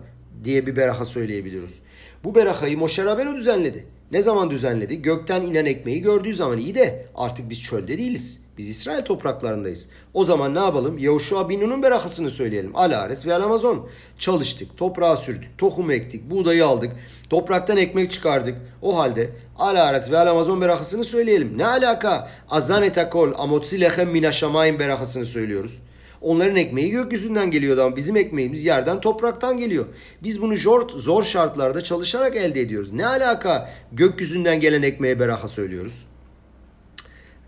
diye 0.43 0.67
bir 0.67 0.75
beraha 0.75 1.05
söyleyebiliyoruz. 1.05 1.79
Bu 2.23 2.35
berahayı 2.35 2.77
Moshe 2.77 3.05
Rabbeinu 3.05 3.35
düzenledi. 3.35 3.85
Ne 4.11 4.21
zaman 4.21 4.49
düzenledi? 4.49 5.01
Gökten 5.01 5.41
inen 5.41 5.65
ekmeği 5.65 6.01
gördüğü 6.01 6.33
zaman 6.35 6.57
iyi 6.57 6.75
de 6.75 7.05
artık 7.15 7.49
biz 7.49 7.63
çölde 7.63 7.97
değiliz. 7.97 8.41
Biz 8.57 8.69
İsrail 8.69 9.01
topraklarındayız. 9.01 9.89
O 10.13 10.25
zaman 10.25 10.55
ne 10.55 10.59
yapalım? 10.59 10.97
Yahushua 10.97 11.49
bin 11.49 11.59
Nun'un 11.61 11.83
berahasını 11.83 12.31
söyleyelim. 12.31 12.75
Alares 12.75 13.25
ve 13.25 13.35
Alamazon. 13.35 13.89
Çalıştık, 14.19 14.77
toprağa 14.77 15.17
sürdük, 15.17 15.57
tohum 15.57 15.91
ektik, 15.91 16.29
buğdayı 16.29 16.65
aldık, 16.65 16.91
topraktan 17.29 17.77
ekmek 17.77 18.11
çıkardık. 18.11 18.55
O 18.81 18.97
halde 18.97 19.29
Alares 19.57 20.11
ve 20.11 20.17
Alamazon 20.17 20.61
berahasını 20.61 21.03
söyleyelim. 21.03 21.57
Ne 21.57 21.65
alaka? 21.65 22.29
Azane 22.49 22.91
takol, 22.91 23.31
amotsi 23.37 23.81
lechem 23.81 24.09
minaşamayim 24.09 24.79
berahasını 24.79 25.25
söylüyoruz. 25.25 25.79
Onların 26.21 26.55
ekmeği 26.55 26.91
gökyüzünden 26.91 27.51
geliyordu 27.51 27.81
ama 27.83 27.95
bizim 27.95 28.17
ekmeğimiz 28.17 28.65
yerden 28.65 29.01
topraktan 29.01 29.57
geliyor. 29.57 29.85
Biz 30.23 30.41
bunu 30.41 30.57
zor, 30.57 30.89
zor 30.89 31.23
şartlarda 31.23 31.81
çalışarak 31.81 32.35
elde 32.35 32.61
ediyoruz. 32.61 32.93
Ne 32.93 33.07
alaka 33.07 33.69
gökyüzünden 33.91 34.59
gelen 34.59 34.81
ekmeğe 34.81 35.19
beraha 35.19 35.47
söylüyoruz? 35.47 36.05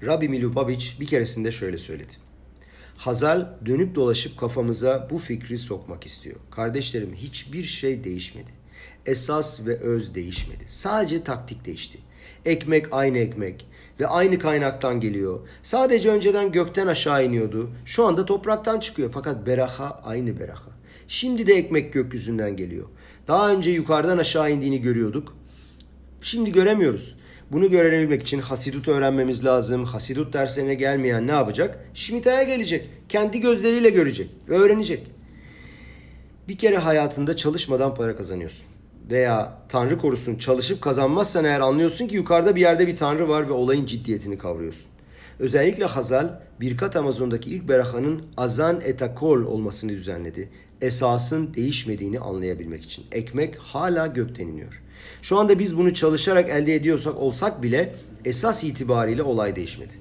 Rabbi 0.03 0.29
Milubabic 0.29 0.85
bir 0.99 1.07
keresinde 1.07 1.51
şöyle 1.51 1.77
söyledi. 1.77 2.13
Hazal 2.97 3.47
dönüp 3.65 3.95
dolaşıp 3.95 4.39
kafamıza 4.39 5.07
bu 5.11 5.17
fikri 5.17 5.57
sokmak 5.57 6.05
istiyor. 6.05 6.35
Kardeşlerim 6.51 7.13
hiçbir 7.13 7.63
şey 7.63 8.03
değişmedi. 8.03 8.60
Esas 9.05 9.65
ve 9.65 9.77
öz 9.77 10.15
değişmedi. 10.15 10.63
Sadece 10.67 11.23
taktik 11.23 11.65
değişti. 11.65 11.97
Ekmek 12.45 12.85
aynı 12.91 13.17
ekmek 13.17 13.65
ve 13.99 14.07
aynı 14.07 14.39
kaynaktan 14.39 14.99
geliyor. 14.99 15.39
Sadece 15.63 16.09
önceden 16.09 16.51
gökten 16.51 16.87
aşağı 16.87 17.25
iniyordu. 17.25 17.69
Şu 17.85 18.05
anda 18.05 18.25
topraktan 18.25 18.79
çıkıyor 18.79 19.11
fakat 19.13 19.47
beraha 19.47 20.01
aynı 20.03 20.39
beraha. 20.39 20.71
Şimdi 21.07 21.47
de 21.47 21.53
ekmek 21.53 21.93
gökyüzünden 21.93 22.57
geliyor. 22.57 22.87
Daha 23.27 23.51
önce 23.51 23.71
yukarıdan 23.71 24.17
aşağı 24.17 24.51
indiğini 24.51 24.81
görüyorduk. 24.81 25.35
Şimdi 26.21 26.51
göremiyoruz. 26.51 27.15
Bunu 27.51 27.69
görebilmek 27.69 28.21
için 28.21 28.39
Hasidut 28.39 28.87
öğrenmemiz 28.87 29.45
lazım. 29.45 29.85
Hasidut 29.85 30.33
derslerine 30.33 30.73
gelmeyen 30.73 31.27
ne 31.27 31.31
yapacak? 31.31 31.85
Şmita'ya 31.93 32.43
gelecek. 32.43 32.89
Kendi 33.09 33.39
gözleriyle 33.41 33.89
görecek 33.89 34.29
ve 34.49 34.57
öğrenecek. 34.57 35.07
Bir 36.47 36.57
kere 36.57 36.77
hayatında 36.77 37.35
çalışmadan 37.35 37.95
para 37.95 38.15
kazanıyorsun. 38.15 38.70
Veya 39.11 39.57
Tanrı 39.69 39.97
korusun 39.97 40.35
çalışıp 40.35 40.81
kazanmazsan 40.81 41.45
eğer 41.45 41.59
anlıyorsun 41.59 42.07
ki 42.07 42.15
yukarıda 42.15 42.55
bir 42.55 42.61
yerde 42.61 42.87
bir 42.87 42.97
Tanrı 42.97 43.29
var 43.29 43.49
ve 43.49 43.53
olayın 43.53 43.85
ciddiyetini 43.85 44.37
kavruyorsun. 44.37 44.91
Özellikle 45.39 45.85
Hazal 45.85 46.29
Birkat 46.59 46.95
Amazon'daki 46.95 47.49
ilk 47.49 47.69
berahanın 47.69 48.23
azan 48.37 48.81
etakol 48.81 49.41
olmasını 49.41 49.91
düzenledi. 49.91 50.49
Esasın 50.81 51.53
değişmediğini 51.53 52.19
anlayabilmek 52.19 52.83
için. 52.83 53.05
Ekmek 53.11 53.55
hala 53.57 54.07
gökten 54.07 54.47
iniyor. 54.47 54.81
Şu 55.21 55.37
anda 55.37 55.59
biz 55.59 55.77
bunu 55.77 55.93
çalışarak 55.93 56.49
elde 56.49 56.75
ediyorsak 56.75 57.17
olsak 57.17 57.63
bile 57.63 57.95
esas 58.25 58.63
itibariyle 58.63 59.23
olay 59.23 59.55
değişmedi. 59.55 59.93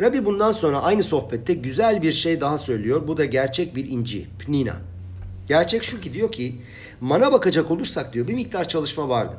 Rabbi 0.00 0.24
bundan 0.24 0.52
sonra 0.52 0.82
aynı 0.82 1.02
sohbette 1.02 1.54
güzel 1.54 2.02
bir 2.02 2.12
şey 2.12 2.40
daha 2.40 2.58
söylüyor. 2.58 3.08
Bu 3.08 3.16
da 3.16 3.24
gerçek 3.24 3.76
bir 3.76 3.88
inci, 3.88 4.26
pnina. 4.38 4.76
Gerçek 5.48 5.84
şu 5.84 6.00
ki 6.00 6.14
diyor 6.14 6.32
ki 6.32 6.54
mana 7.00 7.32
bakacak 7.32 7.70
olursak 7.70 8.12
diyor 8.12 8.28
bir 8.28 8.34
miktar 8.34 8.68
çalışma 8.68 9.08
vardı. 9.08 9.36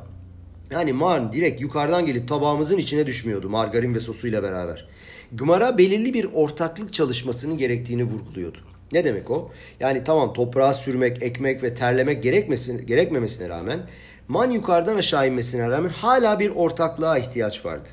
Yani 0.70 0.92
man 0.92 1.32
direkt 1.32 1.60
yukarıdan 1.60 2.06
gelip 2.06 2.28
tabağımızın 2.28 2.78
içine 2.78 3.06
düşmüyordu 3.06 3.48
margarin 3.48 3.94
ve 3.94 4.00
sosuyla 4.00 4.42
beraber. 4.42 4.88
Gımara 5.32 5.78
belirli 5.78 6.14
bir 6.14 6.28
ortaklık 6.34 6.92
çalışmasının 6.92 7.58
gerektiğini 7.58 8.04
vurguluyordu. 8.04 8.58
Ne 8.92 9.04
demek 9.04 9.30
o? 9.30 9.50
Yani 9.80 10.04
tamam 10.04 10.32
toprağa 10.32 10.72
sürmek, 10.72 11.22
ekmek 11.22 11.62
ve 11.62 11.74
terlemek 11.74 12.22
gerekmesin, 12.22 12.86
gerekmemesine 12.86 13.48
rağmen 13.48 13.80
man 14.28 14.50
yukarıdan 14.50 14.96
aşağı 14.96 15.28
inmesine 15.28 15.68
rağmen 15.68 15.88
hala 15.88 16.40
bir 16.40 16.50
ortaklığa 16.50 17.18
ihtiyaç 17.18 17.64
vardı. 17.64 17.88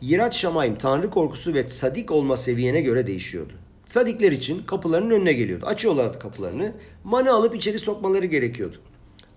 Yirat 0.00 0.34
Şamayim, 0.34 0.78
Tanrı 0.78 1.10
korkusu 1.10 1.54
ve 1.54 1.68
sadik 1.68 2.10
olma 2.10 2.36
seviyene 2.36 2.80
göre 2.80 3.06
değişiyordu. 3.06 3.52
Sadikler 3.92 4.32
için 4.32 4.62
kapılarının 4.62 5.10
önüne 5.10 5.32
geliyordu. 5.32 5.66
Açıyorlardı 5.66 6.18
kapılarını. 6.18 6.72
Manı 7.04 7.32
alıp 7.32 7.56
içeri 7.56 7.78
sokmaları 7.78 8.26
gerekiyordu. 8.26 8.76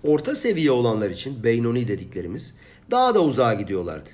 Orta 0.04 0.36
seviye 0.36 0.72
olanlar 0.72 1.10
için 1.10 1.44
Beynoni 1.44 1.88
dediklerimiz 1.88 2.56
daha 2.92 3.16
da 3.16 3.24
uzağa 3.24 3.54
gidiyorlardı. 3.54 4.10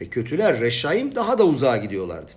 Ve 0.00 0.08
kötüler 0.08 0.60
Reşaim 0.60 1.14
daha 1.14 1.38
da 1.38 1.44
uzağa 1.44 1.76
gidiyorlardı. 1.76 2.32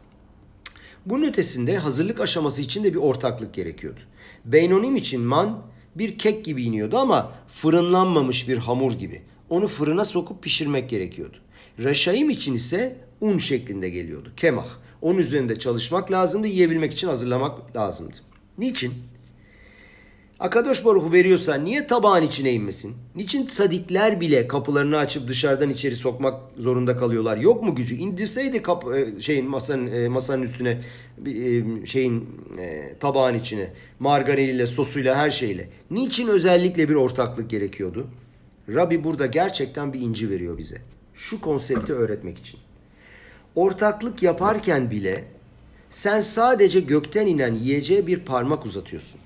Bunun 1.05 1.23
ötesinde 1.27 1.77
hazırlık 1.77 2.21
aşaması 2.21 2.61
için 2.61 2.83
de 2.83 2.93
bir 2.93 2.99
ortaklık 2.99 3.53
gerekiyordu. 3.53 3.99
Beynonim 4.45 4.95
için 4.95 5.21
man 5.21 5.61
bir 5.95 6.17
kek 6.17 6.45
gibi 6.45 6.63
iniyordu 6.63 6.97
ama 6.97 7.31
fırınlanmamış 7.47 8.49
bir 8.49 8.57
hamur 8.57 8.93
gibi. 8.93 9.21
Onu 9.49 9.67
fırına 9.67 10.05
sokup 10.05 10.43
pişirmek 10.43 10.89
gerekiyordu. 10.89 11.37
Reşaim 11.79 12.29
için 12.29 12.53
ise 12.53 12.97
un 13.21 13.37
şeklinde 13.37 13.89
geliyordu. 13.89 14.31
Kemah. 14.37 14.86
Onun 15.01 15.19
üzerinde 15.19 15.59
çalışmak 15.59 16.11
lazımdı, 16.11 16.47
yiyebilmek 16.47 16.93
için 16.93 17.07
hazırlamak 17.07 17.75
lazımdı. 17.75 18.17
Niçin? 18.57 18.93
Akadosh 20.39 20.85
Baruhu 20.85 21.13
veriyorsa 21.13 21.55
niye 21.55 21.87
tabağın 21.87 22.23
içine 22.23 22.53
inmesin? 22.53 22.95
Niçin 23.15 23.47
sadikler 23.47 24.21
bile 24.21 24.47
kapılarını 24.47 24.97
açıp 24.97 25.27
dışarıdan 25.27 25.69
içeri 25.69 25.95
sokmak 25.95 26.41
zorunda 26.57 26.97
kalıyorlar? 26.97 27.37
Yok 27.37 27.63
mu 27.63 27.75
gücü? 27.75 27.95
İndirseydi 27.95 28.61
kap 28.61 28.85
şeyin 29.19 29.49
masanın 29.49 30.11
masanın 30.11 30.41
üstüne 30.41 30.81
şeyin 31.85 32.29
tabağın 32.99 33.33
içine 33.33 33.73
margariniyle, 33.99 34.65
sosuyla, 34.65 35.15
her 35.15 35.31
şeyle. 35.31 35.69
Niçin 35.91 36.27
özellikle 36.27 36.89
bir 36.89 36.95
ortaklık 36.95 37.49
gerekiyordu? 37.49 38.07
Rabbi 38.69 39.03
burada 39.03 39.25
gerçekten 39.25 39.93
bir 39.93 40.01
inci 40.01 40.29
veriyor 40.29 40.57
bize. 40.57 40.77
Şu 41.13 41.41
konsepti 41.41 41.93
öğretmek 41.93 42.37
için. 42.37 42.59
Ortaklık 43.57 44.23
yaparken 44.23 44.91
bile 44.91 45.23
sen 45.89 46.21
sadece 46.21 46.79
gökten 46.79 47.27
inen 47.27 47.53
yiyeceğe 47.53 48.07
bir 48.07 48.19
parmak 48.19 48.65
uzatıyorsun. 48.65 49.21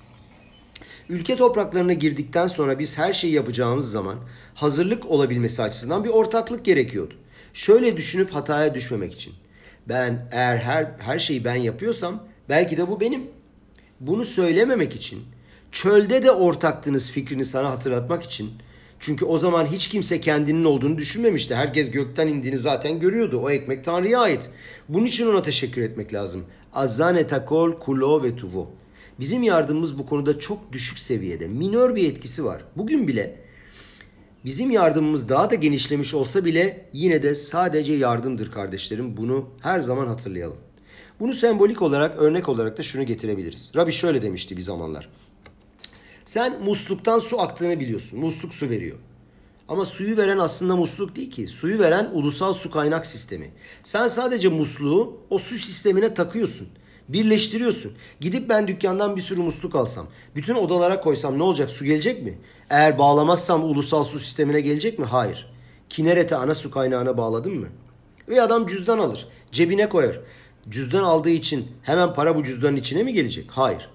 Ülke 1.09 1.35
topraklarına 1.35 1.93
girdikten 1.93 2.47
sonra 2.47 2.79
biz 2.79 2.97
her 2.97 3.13
şeyi 3.13 3.33
yapacağımız 3.33 3.91
zaman 3.91 4.15
hazırlık 4.55 5.05
olabilmesi 5.05 5.61
açısından 5.61 6.03
bir 6.03 6.09
ortaklık 6.09 6.65
gerekiyordu. 6.65 7.13
Şöyle 7.53 7.97
düşünüp 7.97 8.31
hataya 8.31 8.75
düşmemek 8.75 9.13
için. 9.13 9.33
Ben 9.89 10.29
eğer 10.31 10.57
her 10.57 10.91
her 10.99 11.19
şeyi 11.19 11.45
ben 11.45 11.55
yapıyorsam 11.55 12.23
belki 12.49 12.77
de 12.77 12.87
bu 12.87 12.99
benim. 12.99 13.23
Bunu 13.99 14.25
söylememek 14.25 14.95
için 14.95 15.23
çölde 15.71 16.23
de 16.23 16.31
ortaktınız 16.31 17.11
fikrini 17.11 17.45
sana 17.45 17.69
hatırlatmak 17.69 18.23
için. 18.23 18.51
Çünkü 19.01 19.25
o 19.25 19.37
zaman 19.37 19.65
hiç 19.65 19.87
kimse 19.87 20.21
kendinin 20.21 20.63
olduğunu 20.63 20.97
düşünmemişti. 20.97 21.55
Herkes 21.55 21.91
gökten 21.91 22.27
indiğini 22.27 22.57
zaten 22.57 22.99
görüyordu. 22.99 23.41
O 23.43 23.49
ekmek 23.49 23.83
Tanrı'ya 23.83 24.19
ait. 24.19 24.49
Bunun 24.89 25.05
için 25.05 25.27
ona 25.27 25.41
teşekkür 25.41 25.81
etmek 25.81 26.13
lazım. 26.13 26.45
Azane 26.73 27.27
takol 27.27 27.71
kulo 27.71 28.23
ve 28.23 28.35
tuvo. 28.35 28.69
Bizim 29.19 29.43
yardımımız 29.43 29.99
bu 29.99 30.05
konuda 30.05 30.39
çok 30.39 30.71
düşük 30.71 30.99
seviyede. 30.99 31.47
Minör 31.47 31.95
bir 31.95 32.09
etkisi 32.11 32.45
var. 32.45 32.63
Bugün 32.77 33.07
bile 33.07 33.35
bizim 34.45 34.71
yardımımız 34.71 35.29
daha 35.29 35.51
da 35.51 35.55
genişlemiş 35.55 36.13
olsa 36.13 36.45
bile 36.45 36.89
yine 36.93 37.23
de 37.23 37.35
sadece 37.35 37.93
yardımdır 37.93 38.51
kardeşlerim. 38.51 39.17
Bunu 39.17 39.49
her 39.61 39.81
zaman 39.81 40.07
hatırlayalım. 40.07 40.57
Bunu 41.19 41.33
sembolik 41.33 41.81
olarak, 41.81 42.19
örnek 42.19 42.49
olarak 42.49 42.77
da 42.77 42.83
şunu 42.83 43.03
getirebiliriz. 43.03 43.71
Rabbi 43.75 43.91
şöyle 43.91 44.21
demişti 44.21 44.57
bir 44.57 44.61
zamanlar. 44.61 45.09
Sen 46.31 46.63
musluktan 46.63 47.19
su 47.19 47.41
aktığını 47.41 47.79
biliyorsun. 47.79 48.19
Musluk 48.19 48.53
su 48.53 48.69
veriyor. 48.69 48.97
Ama 49.67 49.85
suyu 49.85 50.17
veren 50.17 50.37
aslında 50.37 50.75
musluk 50.75 51.15
değil 51.15 51.31
ki. 51.31 51.47
Suyu 51.47 51.79
veren 51.79 52.09
ulusal 52.13 52.53
su 52.53 52.71
kaynak 52.71 53.05
sistemi. 53.05 53.49
Sen 53.83 54.07
sadece 54.07 54.49
musluğu 54.49 55.17
o 55.29 55.39
su 55.39 55.57
sistemine 55.57 56.13
takıyorsun. 56.13 56.67
Birleştiriyorsun. 57.09 57.91
Gidip 58.19 58.49
ben 58.49 58.67
dükkandan 58.67 59.15
bir 59.15 59.21
sürü 59.21 59.41
musluk 59.41 59.75
alsam, 59.75 60.07
bütün 60.35 60.55
odalara 60.55 61.01
koysam 61.01 61.37
ne 61.37 61.43
olacak? 61.43 61.71
Su 61.71 61.85
gelecek 61.85 62.23
mi? 62.23 62.37
Eğer 62.69 62.97
bağlamazsam 62.97 63.63
ulusal 63.63 64.05
su 64.05 64.19
sistemine 64.19 64.61
gelecek 64.61 64.99
mi? 64.99 65.05
Hayır. 65.05 65.51
Kinerete 65.89 66.35
ana 66.35 66.55
su 66.55 66.71
kaynağına 66.71 67.17
bağladın 67.17 67.59
mı? 67.59 67.67
Ve 68.29 68.41
adam 68.41 68.67
cüzdan 68.67 68.99
alır, 68.99 69.27
cebine 69.51 69.89
koyar. 69.89 70.19
Cüzdan 70.69 71.03
aldığı 71.03 71.29
için 71.29 71.67
hemen 71.83 72.13
para 72.13 72.35
bu 72.35 72.43
cüzdanın 72.43 72.77
içine 72.77 73.03
mi 73.03 73.13
gelecek? 73.13 73.45
Hayır. 73.49 73.89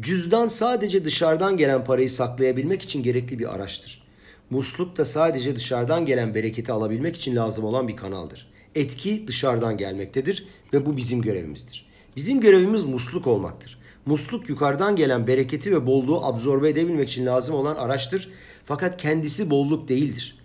Cüzdan 0.00 0.48
sadece 0.48 1.04
dışarıdan 1.04 1.56
gelen 1.56 1.84
parayı 1.84 2.10
saklayabilmek 2.10 2.82
için 2.82 3.02
gerekli 3.02 3.38
bir 3.38 3.54
araçtır. 3.54 4.02
Musluk 4.50 4.98
da 4.98 5.04
sadece 5.04 5.56
dışarıdan 5.56 6.06
gelen 6.06 6.34
bereketi 6.34 6.72
alabilmek 6.72 7.16
için 7.16 7.36
lazım 7.36 7.64
olan 7.64 7.88
bir 7.88 7.96
kanaldır. 7.96 8.50
Etki 8.74 9.28
dışarıdan 9.28 9.76
gelmektedir 9.76 10.48
ve 10.72 10.86
bu 10.86 10.96
bizim 10.96 11.22
görevimizdir. 11.22 11.86
Bizim 12.16 12.40
görevimiz 12.40 12.84
musluk 12.84 13.26
olmaktır. 13.26 13.78
Musluk 14.06 14.48
yukarıdan 14.48 14.96
gelen 14.96 15.26
bereketi 15.26 15.72
ve 15.72 15.86
bolluğu 15.86 16.24
absorbe 16.24 16.68
edebilmek 16.68 17.08
için 17.08 17.26
lazım 17.26 17.54
olan 17.54 17.76
araçtır. 17.76 18.30
Fakat 18.64 19.02
kendisi 19.02 19.50
bolluk 19.50 19.88
değildir. 19.88 20.38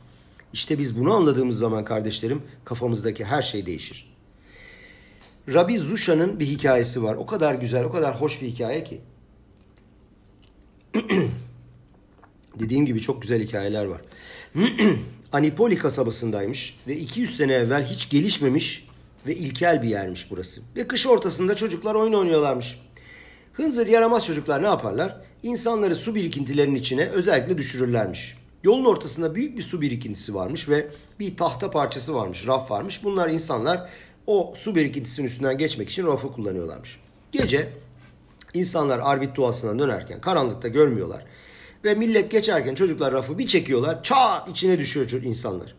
İşte 0.53 0.79
biz 0.79 0.99
bunu 0.99 1.13
anladığımız 1.13 1.57
zaman 1.57 1.85
kardeşlerim 1.85 2.41
kafamızdaki 2.65 3.25
her 3.25 3.41
şey 3.41 3.65
değişir. 3.65 4.13
Rabbi 5.53 5.77
Zusha'nın 5.77 6.39
bir 6.39 6.45
hikayesi 6.45 7.03
var. 7.03 7.15
O 7.15 7.25
kadar 7.25 7.55
güzel, 7.55 7.83
o 7.83 7.91
kadar 7.91 8.21
hoş 8.21 8.41
bir 8.41 8.47
hikaye 8.47 8.83
ki. 8.83 9.01
Dediğim 12.59 12.85
gibi 12.85 13.01
çok 13.01 13.21
güzel 13.21 13.41
hikayeler 13.41 13.85
var. 13.85 14.01
Anipoli 15.31 15.75
kasabasındaymış 15.75 16.79
ve 16.87 16.97
200 16.97 17.37
sene 17.37 17.53
evvel 17.53 17.85
hiç 17.85 18.09
gelişmemiş 18.09 18.87
ve 19.27 19.35
ilkel 19.35 19.81
bir 19.81 19.87
yermiş 19.87 20.31
burası. 20.31 20.61
Ve 20.75 20.87
kış 20.87 21.07
ortasında 21.07 21.55
çocuklar 21.55 21.95
oyun 21.95 22.13
oynuyorlarmış. 22.13 22.79
Hınzır 23.53 23.87
yaramaz 23.87 24.25
çocuklar 24.25 24.63
ne 24.63 24.67
yaparlar? 24.67 25.21
İnsanları 25.43 25.95
su 25.95 26.15
birikintilerinin 26.15 26.75
içine 26.75 27.05
özellikle 27.07 27.57
düşürürlermiş. 27.57 28.37
Yolun 28.63 28.85
ortasında 28.85 29.35
büyük 29.35 29.57
bir 29.57 29.63
su 29.63 29.81
birikintisi 29.81 30.35
varmış 30.35 30.69
ve 30.69 30.87
bir 31.19 31.37
tahta 31.37 31.71
parçası 31.71 32.15
varmış, 32.15 32.47
raf 32.47 32.71
varmış. 32.71 33.03
Bunlar 33.03 33.29
insanlar 33.29 33.89
o 34.27 34.53
su 34.55 34.75
birikintisinin 34.75 35.27
üstünden 35.27 35.57
geçmek 35.57 35.89
için 35.89 36.07
rafı 36.07 36.31
kullanıyorlarmış. 36.31 36.99
Gece 37.31 37.69
insanlar 38.53 38.99
arbit 39.03 39.35
duasına 39.35 39.79
dönerken 39.79 40.21
karanlıkta 40.21 40.67
görmüyorlar. 40.67 41.25
Ve 41.83 41.95
millet 41.95 42.31
geçerken 42.31 42.75
çocuklar 42.75 43.13
rafı 43.13 43.37
bir 43.37 43.47
çekiyorlar. 43.47 44.03
Çat 44.03 44.49
içine 44.49 44.79
düşüyor 44.79 45.09
insanlar. 45.11 45.75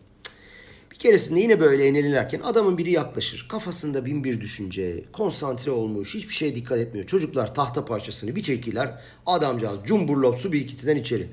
Bir 0.91 0.95
keresinde 0.95 1.39
yine 1.39 1.59
böyle 1.59 1.83
eğlenirken 1.83 2.39
adamın 2.39 2.77
biri 2.77 2.91
yaklaşır. 2.91 3.45
Kafasında 3.49 4.05
bin 4.05 4.23
bir 4.23 4.41
düşünce, 4.41 5.03
konsantre 5.13 5.71
olmuş, 5.71 6.15
hiçbir 6.15 6.33
şeye 6.33 6.55
dikkat 6.55 6.77
etmiyor. 6.77 7.07
Çocuklar 7.07 7.55
tahta 7.55 7.85
parçasını 7.85 8.35
bir 8.35 8.43
çekiler, 8.43 9.01
adamcağız 9.25 9.79
cumburlop 9.85 10.35
su 10.35 10.51
birikintisinden 10.51 10.95
içeri. 10.95 11.27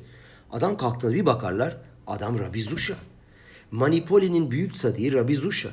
Adam 0.50 0.76
kalktığında 0.76 1.14
bir 1.14 1.26
bakarlar, 1.26 1.76
adam 2.06 2.38
Rabbi 2.38 2.62
Zusha. 2.62 2.94
Manipoli'nin 3.70 4.50
büyük 4.50 4.76
sadiği 4.76 5.12
Rabbi 5.12 5.36
Zusha. 5.36 5.70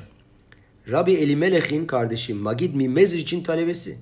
Rabbi 0.88 1.12
Elimelech'in 1.12 1.86
kardeşi 1.86 2.34
Magid 2.34 2.74
Mimezriç'in 2.74 3.42
talebesi. 3.42 3.98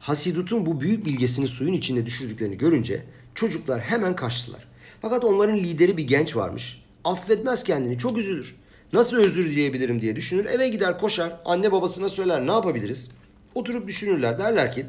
Hasidut'un 0.00 0.66
bu 0.66 0.80
büyük 0.80 1.06
bilgesini 1.06 1.48
suyun 1.48 1.72
içine 1.72 2.06
düşürdüklerini 2.06 2.58
görünce 2.58 3.02
çocuklar 3.34 3.80
hemen 3.80 4.16
kaçtılar. 4.16 4.68
Fakat 5.02 5.24
onların 5.24 5.56
lideri 5.56 5.96
bir 5.96 6.02
genç 6.02 6.36
varmış. 6.36 6.82
Affetmez 7.04 7.64
kendini, 7.64 7.98
çok 7.98 8.18
üzülür. 8.18 8.56
Nasıl 8.92 9.16
özür 9.16 9.50
dileyebilirim 9.50 10.00
diye 10.00 10.16
düşünür. 10.16 10.44
Eve 10.44 10.68
gider 10.68 10.98
koşar, 10.98 11.32
anne 11.44 11.72
babasına 11.72 12.08
söyler 12.08 12.46
ne 12.46 12.50
yapabiliriz? 12.50 13.08
Oturup 13.54 13.88
düşünürler. 13.88 14.38
Derler 14.38 14.72
ki 14.72 14.86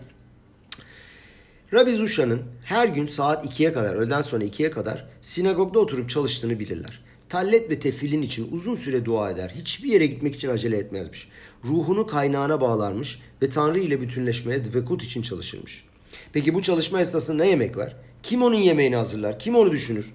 Rabbi 1.74 1.96
Zusha'nın 1.96 2.42
her 2.64 2.88
gün 2.88 3.06
saat 3.06 3.46
2'ye 3.46 3.74
kadar, 3.74 3.96
öğleden 3.96 4.22
sonra 4.22 4.44
2'ye 4.44 4.72
kadar 4.72 5.06
sinagogda 5.22 5.80
oturup 5.80 6.10
çalıştığını 6.10 6.60
bilirler. 6.60 7.00
Tallet 7.32 7.70
ve 7.70 7.80
tefilin 7.80 8.22
için 8.22 8.52
uzun 8.52 8.76
süre 8.76 9.06
dua 9.06 9.32
eder. 9.32 9.52
Hiçbir 9.56 9.90
yere 9.90 10.06
gitmek 10.06 10.36
için 10.36 10.50
acele 10.50 10.78
etmezmiş. 10.78 11.30
Ruhunu 11.66 12.08
kaynağına 12.08 12.62
bağlarmış 12.62 13.20
ve 13.42 13.50
Tanrı 13.50 13.80
ile 13.80 14.02
bütünleşmeye 14.02 14.66
dvekut 14.66 15.04
için 15.04 15.22
çalışırmış. 15.22 15.86
Peki 16.34 16.54
bu 16.54 16.62
çalışma 16.62 17.02
esnasında 17.02 17.44
ne 17.44 17.50
yemek 17.50 17.78
var? 17.78 17.96
Kim 18.24 18.42
onun 18.42 18.56
yemeğini 18.56 18.96
hazırlar? 18.96 19.40
Kim 19.40 19.56
onu 19.56 19.72
düşünür? 19.72 20.06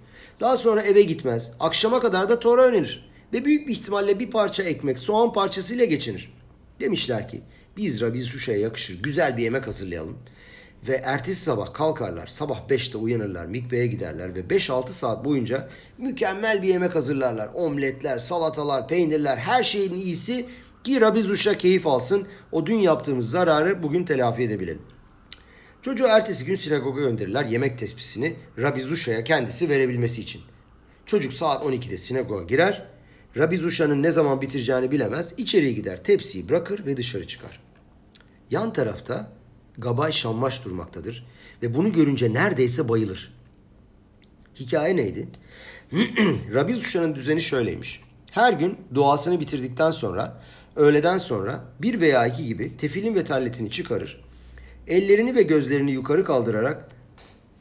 Daha 0.40 0.56
sonra 0.56 0.82
eve 0.82 1.02
gitmez. 1.02 1.52
Akşama 1.60 2.00
kadar 2.00 2.28
da 2.28 2.40
Tora 2.40 2.62
öğrenir. 2.62 3.10
Ve 3.32 3.44
büyük 3.44 3.68
bir 3.68 3.72
ihtimalle 3.72 4.18
bir 4.18 4.30
parça 4.30 4.62
ekmek, 4.62 4.98
soğan 4.98 5.32
parçasıyla 5.32 5.84
geçinir. 5.84 6.32
Demişler 6.80 7.28
ki 7.28 7.40
biz 7.76 8.00
Rabbi 8.00 8.22
Zuşa'ya 8.22 8.58
yakışır 8.58 9.02
güzel 9.02 9.36
bir 9.36 9.42
yemek 9.42 9.66
hazırlayalım. 9.66 10.18
Ve 10.88 10.94
ertesi 10.94 11.42
sabah 11.42 11.72
kalkarlar. 11.72 12.26
Sabah 12.26 12.60
5'te 12.68 12.98
uyanırlar. 12.98 13.46
Mikveye 13.46 13.86
giderler 13.86 14.34
ve 14.34 14.40
5-6 14.40 14.92
saat 14.92 15.24
boyunca 15.24 15.68
mükemmel 15.98 16.62
bir 16.62 16.68
yemek 16.68 16.94
hazırlarlar. 16.94 17.50
Omletler, 17.54 18.18
salatalar, 18.18 18.88
peynirler 18.88 19.36
her 19.36 19.64
şeyin 19.64 19.94
iyisi 19.94 20.46
ki 20.84 21.00
Rabbi 21.00 21.22
Zuşa 21.22 21.58
keyif 21.58 21.86
alsın. 21.86 22.26
O 22.52 22.66
dün 22.66 22.78
yaptığımız 22.78 23.30
zararı 23.30 23.82
bugün 23.82 24.04
telafi 24.04 24.42
edebilelim. 24.42 24.82
Çocuğu 25.82 26.04
ertesi 26.04 26.44
gün 26.44 26.54
sinagoga 26.54 27.00
gönderirler 27.00 27.44
yemek 27.44 27.78
tesbisini 27.78 28.36
Rabbi 28.58 28.82
Zuşa'ya 28.82 29.24
kendisi 29.24 29.68
verebilmesi 29.68 30.20
için. 30.20 30.42
Çocuk 31.06 31.32
saat 31.32 31.64
12'de 31.64 31.96
sinagoga 31.96 32.44
girer. 32.44 32.86
Rabbi 33.36 33.58
Zuşa'nın 33.58 34.02
ne 34.02 34.10
zaman 34.10 34.40
bitireceğini 34.40 34.90
bilemez. 34.90 35.34
İçeriye 35.36 35.72
gider, 35.72 36.04
tepsiyi 36.04 36.48
bırakır 36.48 36.86
ve 36.86 36.96
dışarı 36.96 37.26
çıkar. 37.26 37.60
Yan 38.50 38.72
tarafta 38.72 39.35
Gabay 39.78 40.12
Şammaş 40.12 40.64
durmaktadır 40.64 41.26
ve 41.62 41.74
bunu 41.74 41.92
görünce 41.92 42.32
neredeyse 42.32 42.88
bayılır. 42.88 43.32
Hikaye 44.56 44.96
neydi? 44.96 45.28
Rabbi 46.54 46.74
Zuşa'nın 46.74 47.14
düzeni 47.14 47.40
şöyleymiş. 47.40 48.00
Her 48.30 48.52
gün 48.52 48.78
duasını 48.94 49.40
bitirdikten 49.40 49.90
sonra 49.90 50.42
öğleden 50.76 51.18
sonra 51.18 51.64
bir 51.82 52.00
veya 52.00 52.26
iki 52.26 52.44
gibi 52.44 52.76
tefilin 52.76 53.14
ve 53.14 53.24
talletini 53.24 53.70
çıkarır. 53.70 54.24
Ellerini 54.86 55.34
ve 55.34 55.42
gözlerini 55.42 55.90
yukarı 55.90 56.24
kaldırarak 56.24 56.88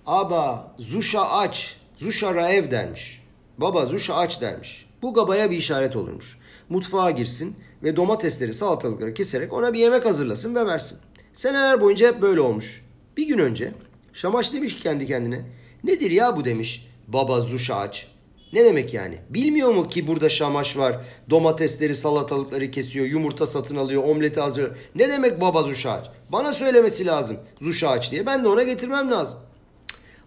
Aba 0.05 0.76
Zuşa 0.80 1.30
aç, 1.30 1.78
Zuşa 1.95 2.36
raev 2.36 2.72
dermiş. 2.72 3.24
Baba 3.57 3.86
Zuşa 3.86 4.16
aç 4.16 4.41
dermiş. 4.41 4.86
Bu 5.01 5.13
Gabaya 5.13 5.51
bir 5.51 5.57
işaret 5.57 5.95
olurmuş. 5.95 6.38
Mutfağa 6.70 7.11
girsin 7.11 7.55
ve 7.84 7.95
domatesleri 7.95 8.53
salatalıkları 8.53 9.13
keserek 9.13 9.53
ona 9.53 9.74
bir 9.74 9.80
yemek 9.80 10.05
hazırlasın 10.05 10.55
ve 10.55 10.66
versin. 10.66 10.97
Seneler 11.36 11.82
boyunca 11.82 12.08
hep 12.08 12.22
böyle 12.22 12.42
olmuş. 12.42 12.86
Bir 13.18 13.28
gün 13.28 13.38
önce 13.38 13.72
Şamaş 14.14 14.54
demiş 14.54 14.80
kendi 14.80 15.08
kendine 15.08 15.42
nedir 15.84 16.12
ya 16.12 16.38
bu 16.38 16.46
demiş 16.46 16.88
baba 17.08 17.42
Zuşa 17.42 17.76
aç. 17.76 18.08
Ne 18.54 18.66
demek 18.66 18.94
yani? 18.94 19.18
Bilmiyor 19.30 19.72
mu 19.72 19.90
ki 19.90 20.08
burada 20.08 20.30
şamaş 20.30 20.78
var? 20.78 21.06
Domatesleri, 21.30 21.96
salatalıkları 21.96 22.72
kesiyor, 22.72 23.06
yumurta 23.06 23.48
satın 23.48 23.76
alıyor, 23.76 24.04
omleti 24.04 24.40
hazırlıyor. 24.40 24.76
Ne 24.96 25.10
demek 25.10 25.42
baba 25.42 25.64
Zuşaç? 25.64 26.06
Bana 26.32 26.54
söylemesi 26.54 27.06
lazım 27.06 27.38
Zuşaç 27.62 28.12
diye. 28.12 28.26
Ben 28.26 28.44
de 28.44 28.48
ona 28.48 28.64
getirmem 28.64 29.12
lazım. 29.12 29.38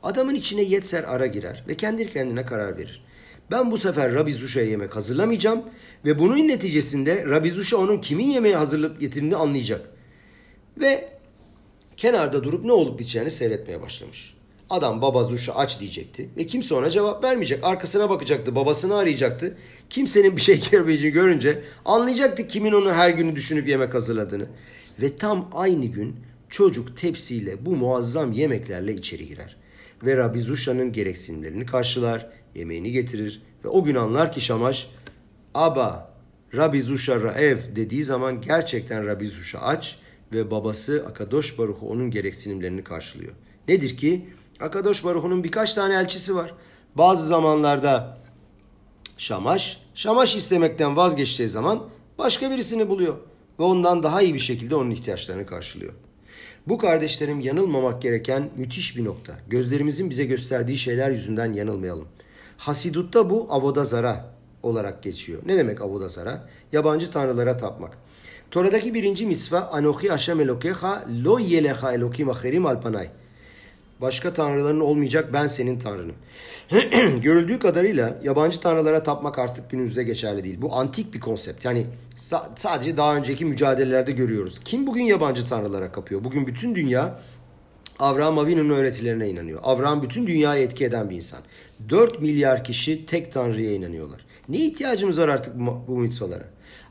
Adamın 0.02 0.34
içine 0.34 0.62
Yetser 0.62 1.04
ara 1.04 1.26
girer 1.26 1.64
ve 1.68 1.74
kendi 1.74 2.12
kendine 2.12 2.44
karar 2.44 2.78
verir. 2.78 3.04
Ben 3.50 3.70
bu 3.70 3.78
sefer 3.78 4.14
Rabbi 4.14 4.32
Zuşa'ya 4.32 4.66
yemek 4.66 4.96
hazırlamayacağım 4.96 5.62
ve 6.04 6.18
bunun 6.18 6.48
neticesinde 6.48 7.26
Rabbi 7.26 7.50
Zuşa 7.50 7.76
onun 7.76 7.98
kimin 7.98 8.26
yemeği 8.26 8.56
hazırlayıp 8.56 9.00
getirdiğini 9.00 9.36
anlayacak. 9.36 9.97
Ve 10.80 11.08
kenarda 11.96 12.44
durup 12.44 12.64
ne 12.64 12.72
olup 12.72 12.98
biteceğini 12.98 13.30
seyretmeye 13.30 13.82
başlamış. 13.82 14.34
Adam 14.70 15.02
baba 15.02 15.24
Zuşa 15.24 15.54
aç 15.54 15.80
diyecekti 15.80 16.28
ve 16.36 16.46
kimse 16.46 16.74
ona 16.74 16.90
cevap 16.90 17.24
vermeyecek. 17.24 17.64
Arkasına 17.64 18.10
bakacaktı, 18.10 18.54
babasını 18.54 18.96
arayacaktı. 18.96 19.56
Kimsenin 19.90 20.36
bir 20.36 20.40
şey 20.40 20.60
görmeyeceğini 20.70 21.14
görünce 21.14 21.62
anlayacaktı 21.84 22.46
kimin 22.46 22.72
onu 22.72 22.92
her 22.92 23.10
günü 23.10 23.36
düşünüp 23.36 23.68
yemek 23.68 23.94
hazırladığını. 23.94 24.46
Ve 25.02 25.16
tam 25.16 25.50
aynı 25.52 25.86
gün 25.86 26.16
çocuk 26.48 26.96
tepsiyle 26.96 27.66
bu 27.66 27.76
muazzam 27.76 28.32
yemeklerle 28.32 28.94
içeri 28.94 29.28
girer. 29.28 29.56
Ve 30.02 30.16
Rabbi 30.16 30.40
Zuşa'nın 30.40 30.92
gereksinimlerini 30.92 31.66
karşılar, 31.66 32.30
yemeğini 32.54 32.92
getirir 32.92 33.42
ve 33.64 33.68
o 33.68 33.84
gün 33.84 33.94
anlar 33.94 34.32
ki 34.32 34.40
Şamaş, 34.40 34.90
Aba, 35.54 36.14
Rabbi 36.56 36.82
Zuşa 36.82 37.22
Raev 37.22 37.58
dediği 37.76 38.04
zaman 38.04 38.40
gerçekten 38.40 39.06
Rabbi 39.06 39.26
Zuşa 39.26 39.58
aç 39.58 39.98
ve 40.32 40.50
babası 40.50 41.04
Akadosh 41.08 41.58
Baruhu 41.58 41.88
onun 41.88 42.10
gereksinimlerini 42.10 42.84
karşılıyor. 42.84 43.32
Nedir 43.68 43.96
ki? 43.96 44.28
Akadosh 44.60 45.04
Baruhu'nun 45.04 45.44
birkaç 45.44 45.74
tane 45.74 45.94
elçisi 45.94 46.34
var. 46.34 46.54
Bazı 46.94 47.26
zamanlarda 47.26 48.18
Şamaş, 49.18 49.82
Şamaş 49.94 50.36
istemekten 50.36 50.96
vazgeçtiği 50.96 51.48
zaman 51.48 51.86
başka 52.18 52.50
birisini 52.50 52.88
buluyor 52.88 53.14
ve 53.58 53.62
ondan 53.62 54.02
daha 54.02 54.22
iyi 54.22 54.34
bir 54.34 54.38
şekilde 54.38 54.74
onun 54.74 54.90
ihtiyaçlarını 54.90 55.46
karşılıyor. 55.46 55.92
Bu 56.66 56.78
kardeşlerim 56.78 57.40
yanılmamak 57.40 58.02
gereken 58.02 58.50
müthiş 58.56 58.96
bir 58.96 59.04
nokta. 59.04 59.38
Gözlerimizin 59.48 60.10
bize 60.10 60.24
gösterdiği 60.24 60.76
şeyler 60.76 61.10
yüzünden 61.10 61.52
yanılmayalım. 61.52 62.08
Hasidut'ta 62.56 63.30
bu 63.30 63.46
avodazara 63.50 64.34
olarak 64.62 65.02
geçiyor. 65.02 65.42
Ne 65.46 65.56
demek 65.56 65.80
avodazara? 65.80 66.48
Yabancı 66.72 67.10
tanrılara 67.10 67.56
tapmak. 67.56 67.98
Tora'daki 68.50 68.94
birinci 68.94 69.26
mitzva 69.26 69.60
Anochi 69.60 70.08
Hashem 70.08 70.40
Elokecha 70.40 71.04
lo 71.24 71.38
yelecha 71.38 71.92
elokim 71.92 72.30
acherim 72.30 72.66
alpanay. 72.66 73.08
Başka 74.00 74.34
tanrıların 74.34 74.80
olmayacak 74.80 75.32
ben 75.32 75.46
senin 75.46 75.78
tanrınım. 75.78 76.14
Görüldüğü 77.22 77.58
kadarıyla 77.58 78.18
yabancı 78.22 78.60
tanrılara 78.60 79.02
tapmak 79.02 79.38
artık 79.38 79.70
günümüzde 79.70 80.02
geçerli 80.02 80.44
değil. 80.44 80.62
Bu 80.62 80.74
antik 80.74 81.14
bir 81.14 81.20
konsept. 81.20 81.64
Yani 81.64 81.86
sa- 82.16 82.48
sadece 82.56 82.96
daha 82.96 83.16
önceki 83.16 83.44
mücadelelerde 83.44 84.12
görüyoruz. 84.12 84.60
Kim 84.64 84.86
bugün 84.86 85.02
yabancı 85.02 85.46
tanrılara 85.46 85.92
kapıyor? 85.92 86.24
Bugün 86.24 86.46
bütün 86.46 86.74
dünya 86.74 87.20
Avraham 87.98 88.38
Avinu'nun 88.38 88.74
öğretilerine 88.74 89.28
inanıyor. 89.28 89.60
Avraham 89.62 90.02
bütün 90.02 90.26
dünyayı 90.26 90.64
etki 90.64 90.84
eden 90.84 91.10
bir 91.10 91.16
insan. 91.16 91.40
4 91.88 92.20
milyar 92.20 92.64
kişi 92.64 93.06
tek 93.06 93.32
tanrıya 93.32 93.72
inanıyorlar. 93.72 94.26
Ne 94.48 94.56
ihtiyacımız 94.56 95.20
var 95.20 95.28
artık 95.28 95.54
bu, 95.54 95.84
bu 95.88 95.96
mitzvalara? 95.98 96.44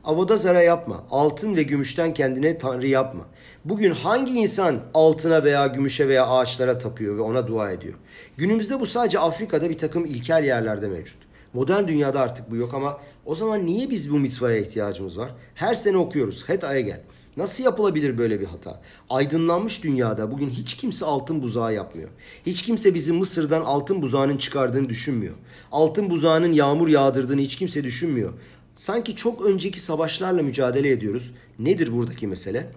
Avoda 0.08 0.36
zara 0.36 0.62
yapma. 0.62 1.04
Altın 1.10 1.56
ve 1.56 1.62
gümüşten 1.62 2.14
kendine 2.14 2.58
tanrı 2.58 2.86
yapma. 2.86 3.26
Bugün 3.64 3.90
hangi 3.90 4.32
insan 4.32 4.80
altına 4.94 5.44
veya 5.44 5.66
gümüşe 5.66 6.08
veya 6.08 6.26
ağaçlara 6.26 6.78
tapıyor 6.78 7.16
ve 7.16 7.20
ona 7.20 7.46
dua 7.46 7.72
ediyor? 7.72 7.94
Günümüzde 8.36 8.80
bu 8.80 8.86
sadece 8.86 9.18
Afrika'da 9.18 9.70
bir 9.70 9.78
takım 9.78 10.06
ilkel 10.06 10.44
yerlerde 10.44 10.88
mevcut. 10.88 11.18
Modern 11.52 11.88
dünyada 11.88 12.20
artık 12.20 12.50
bu 12.50 12.56
yok 12.56 12.74
ama 12.74 13.00
o 13.26 13.34
zaman 13.34 13.66
niye 13.66 13.90
biz 13.90 14.12
bu 14.12 14.18
mitzvaya 14.18 14.58
ihtiyacımız 14.58 15.18
var? 15.18 15.30
Her 15.54 15.74
sene 15.74 15.96
okuyoruz. 15.96 16.48
Het 16.48 16.64
aya 16.64 16.80
gel. 16.80 17.00
Nasıl 17.36 17.64
yapılabilir 17.64 18.18
böyle 18.18 18.40
bir 18.40 18.46
hata? 18.46 18.80
Aydınlanmış 19.10 19.84
dünyada 19.84 20.32
bugün 20.32 20.50
hiç 20.50 20.74
kimse 20.74 21.06
altın 21.06 21.42
buzağı 21.42 21.74
yapmıyor. 21.74 22.08
Hiç 22.46 22.62
kimse 22.62 22.94
bizim 22.94 23.16
Mısır'dan 23.16 23.60
altın 23.60 24.02
buzağının 24.02 24.36
çıkardığını 24.36 24.88
düşünmüyor. 24.88 25.34
Altın 25.72 26.10
buzağının 26.10 26.52
yağmur 26.52 26.88
yağdırdığını 26.88 27.40
hiç 27.40 27.56
kimse 27.56 27.84
düşünmüyor. 27.84 28.32
Sanki 28.78 29.16
çok 29.16 29.46
önceki 29.46 29.80
savaşlarla 29.80 30.42
mücadele 30.42 30.90
ediyoruz. 30.90 31.32
Nedir 31.58 31.92
buradaki 31.92 32.26
mesele? 32.26 32.70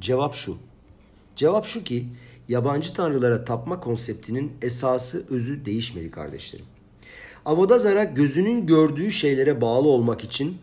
Cevap 0.00 0.34
şu. 0.34 0.56
Cevap 1.36 1.66
şu 1.66 1.84
ki 1.84 2.06
yabancı 2.48 2.94
tanrılara 2.94 3.44
tapma 3.44 3.80
konseptinin 3.80 4.52
esası 4.62 5.26
özü 5.30 5.64
değişmedi 5.66 6.10
kardeşlerim. 6.10 6.64
Avodazara 7.44 8.04
gözünün 8.04 8.66
gördüğü 8.66 9.10
şeylere 9.10 9.60
bağlı 9.60 9.88
olmak 9.88 10.24
için 10.24 10.58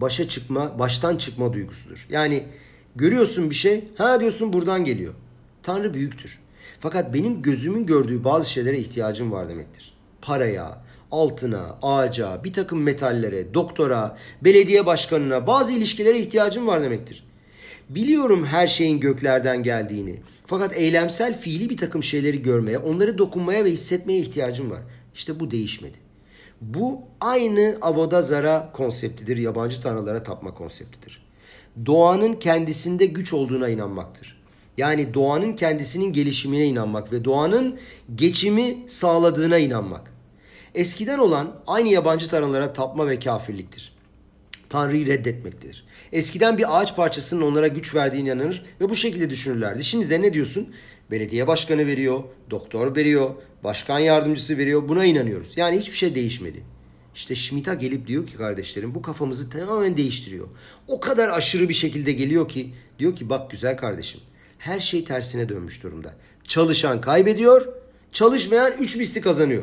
başa 0.00 0.28
çıkma, 0.28 0.78
baştan 0.78 1.16
çıkma 1.16 1.52
duygusudur. 1.52 2.06
Yani 2.10 2.44
görüyorsun 2.96 3.50
bir 3.50 3.54
şey, 3.54 3.84
ha 3.98 4.20
diyorsun 4.20 4.52
buradan 4.52 4.84
geliyor. 4.84 5.14
Tanrı 5.62 5.94
büyüktür. 5.94 6.38
Fakat 6.80 7.14
benim 7.14 7.42
gözümün 7.42 7.86
gördüğü 7.86 8.24
bazı 8.24 8.50
şeylere 8.50 8.78
ihtiyacım 8.78 9.32
var 9.32 9.48
demektir. 9.48 9.94
Paraya, 10.22 10.82
altına, 11.12 11.78
ağaca, 11.82 12.44
bir 12.44 12.52
takım 12.52 12.82
metallere, 12.82 13.54
doktora, 13.54 14.18
belediye 14.44 14.86
başkanına, 14.86 15.46
bazı 15.46 15.72
ilişkilere 15.72 16.18
ihtiyacım 16.18 16.66
var 16.66 16.82
demektir. 16.82 17.26
Biliyorum 17.88 18.46
her 18.46 18.66
şeyin 18.66 19.00
göklerden 19.00 19.62
geldiğini. 19.62 20.20
Fakat 20.46 20.76
eylemsel 20.76 21.40
fiili 21.40 21.70
bir 21.70 21.76
takım 21.76 22.02
şeyleri 22.02 22.42
görmeye, 22.42 22.78
onları 22.78 23.18
dokunmaya 23.18 23.64
ve 23.64 23.70
hissetmeye 23.70 24.18
ihtiyacım 24.18 24.70
var. 24.70 24.80
İşte 25.14 25.40
bu 25.40 25.50
değişmedi. 25.50 25.96
Bu 26.60 27.00
aynı 27.20 27.76
Avodazara 27.82 28.72
konseptidir, 28.72 29.36
yabancı 29.36 29.82
tanrılara 29.82 30.22
tapma 30.22 30.54
konseptidir. 30.54 31.22
Doğanın 31.86 32.34
kendisinde 32.34 33.06
güç 33.06 33.32
olduğuna 33.32 33.68
inanmaktır. 33.68 34.42
Yani 34.76 35.14
doğanın 35.14 35.52
kendisinin 35.52 36.12
gelişimine 36.12 36.66
inanmak 36.66 37.12
ve 37.12 37.24
doğanın 37.24 37.78
geçimi 38.14 38.76
sağladığına 38.86 39.58
inanmak. 39.58 40.11
Eskiden 40.74 41.18
olan 41.18 41.54
aynı 41.66 41.88
yabancı 41.88 42.28
tanrılara 42.28 42.72
tapma 42.72 43.08
ve 43.08 43.18
kafirliktir. 43.18 43.92
Tanrı'yı 44.68 45.06
reddetmektedir. 45.06 45.84
Eskiden 46.12 46.58
bir 46.58 46.80
ağaç 46.80 46.96
parçasının 46.96 47.42
onlara 47.42 47.68
güç 47.68 47.94
verdiğine 47.94 48.28
inanır 48.28 48.64
ve 48.80 48.90
bu 48.90 48.96
şekilde 48.96 49.30
düşünürlerdi. 49.30 49.84
Şimdi 49.84 50.10
de 50.10 50.22
ne 50.22 50.32
diyorsun? 50.32 50.74
Belediye 51.10 51.46
başkanı 51.46 51.86
veriyor, 51.86 52.22
doktor 52.50 52.96
veriyor, 52.96 53.30
başkan 53.64 53.98
yardımcısı 53.98 54.58
veriyor. 54.58 54.88
Buna 54.88 55.04
inanıyoruz. 55.04 55.52
Yani 55.56 55.78
hiçbir 55.78 55.96
şey 55.96 56.14
değişmedi. 56.14 56.62
İşte 57.14 57.34
Schmidt'a 57.34 57.74
gelip 57.74 58.06
diyor 58.06 58.26
ki 58.26 58.36
kardeşlerim 58.36 58.94
bu 58.94 59.02
kafamızı 59.02 59.50
tamamen 59.50 59.96
değiştiriyor. 59.96 60.48
O 60.88 61.00
kadar 61.00 61.28
aşırı 61.28 61.68
bir 61.68 61.74
şekilde 61.74 62.12
geliyor 62.12 62.48
ki 62.48 62.74
diyor 62.98 63.16
ki 63.16 63.30
bak 63.30 63.50
güzel 63.50 63.76
kardeşim 63.76 64.20
her 64.58 64.80
şey 64.80 65.04
tersine 65.04 65.48
dönmüş 65.48 65.82
durumda. 65.82 66.14
Çalışan 66.48 67.00
kaybediyor, 67.00 67.68
çalışmayan 68.12 68.72
üç 68.80 68.96
misli 68.96 69.20
kazanıyor. 69.20 69.62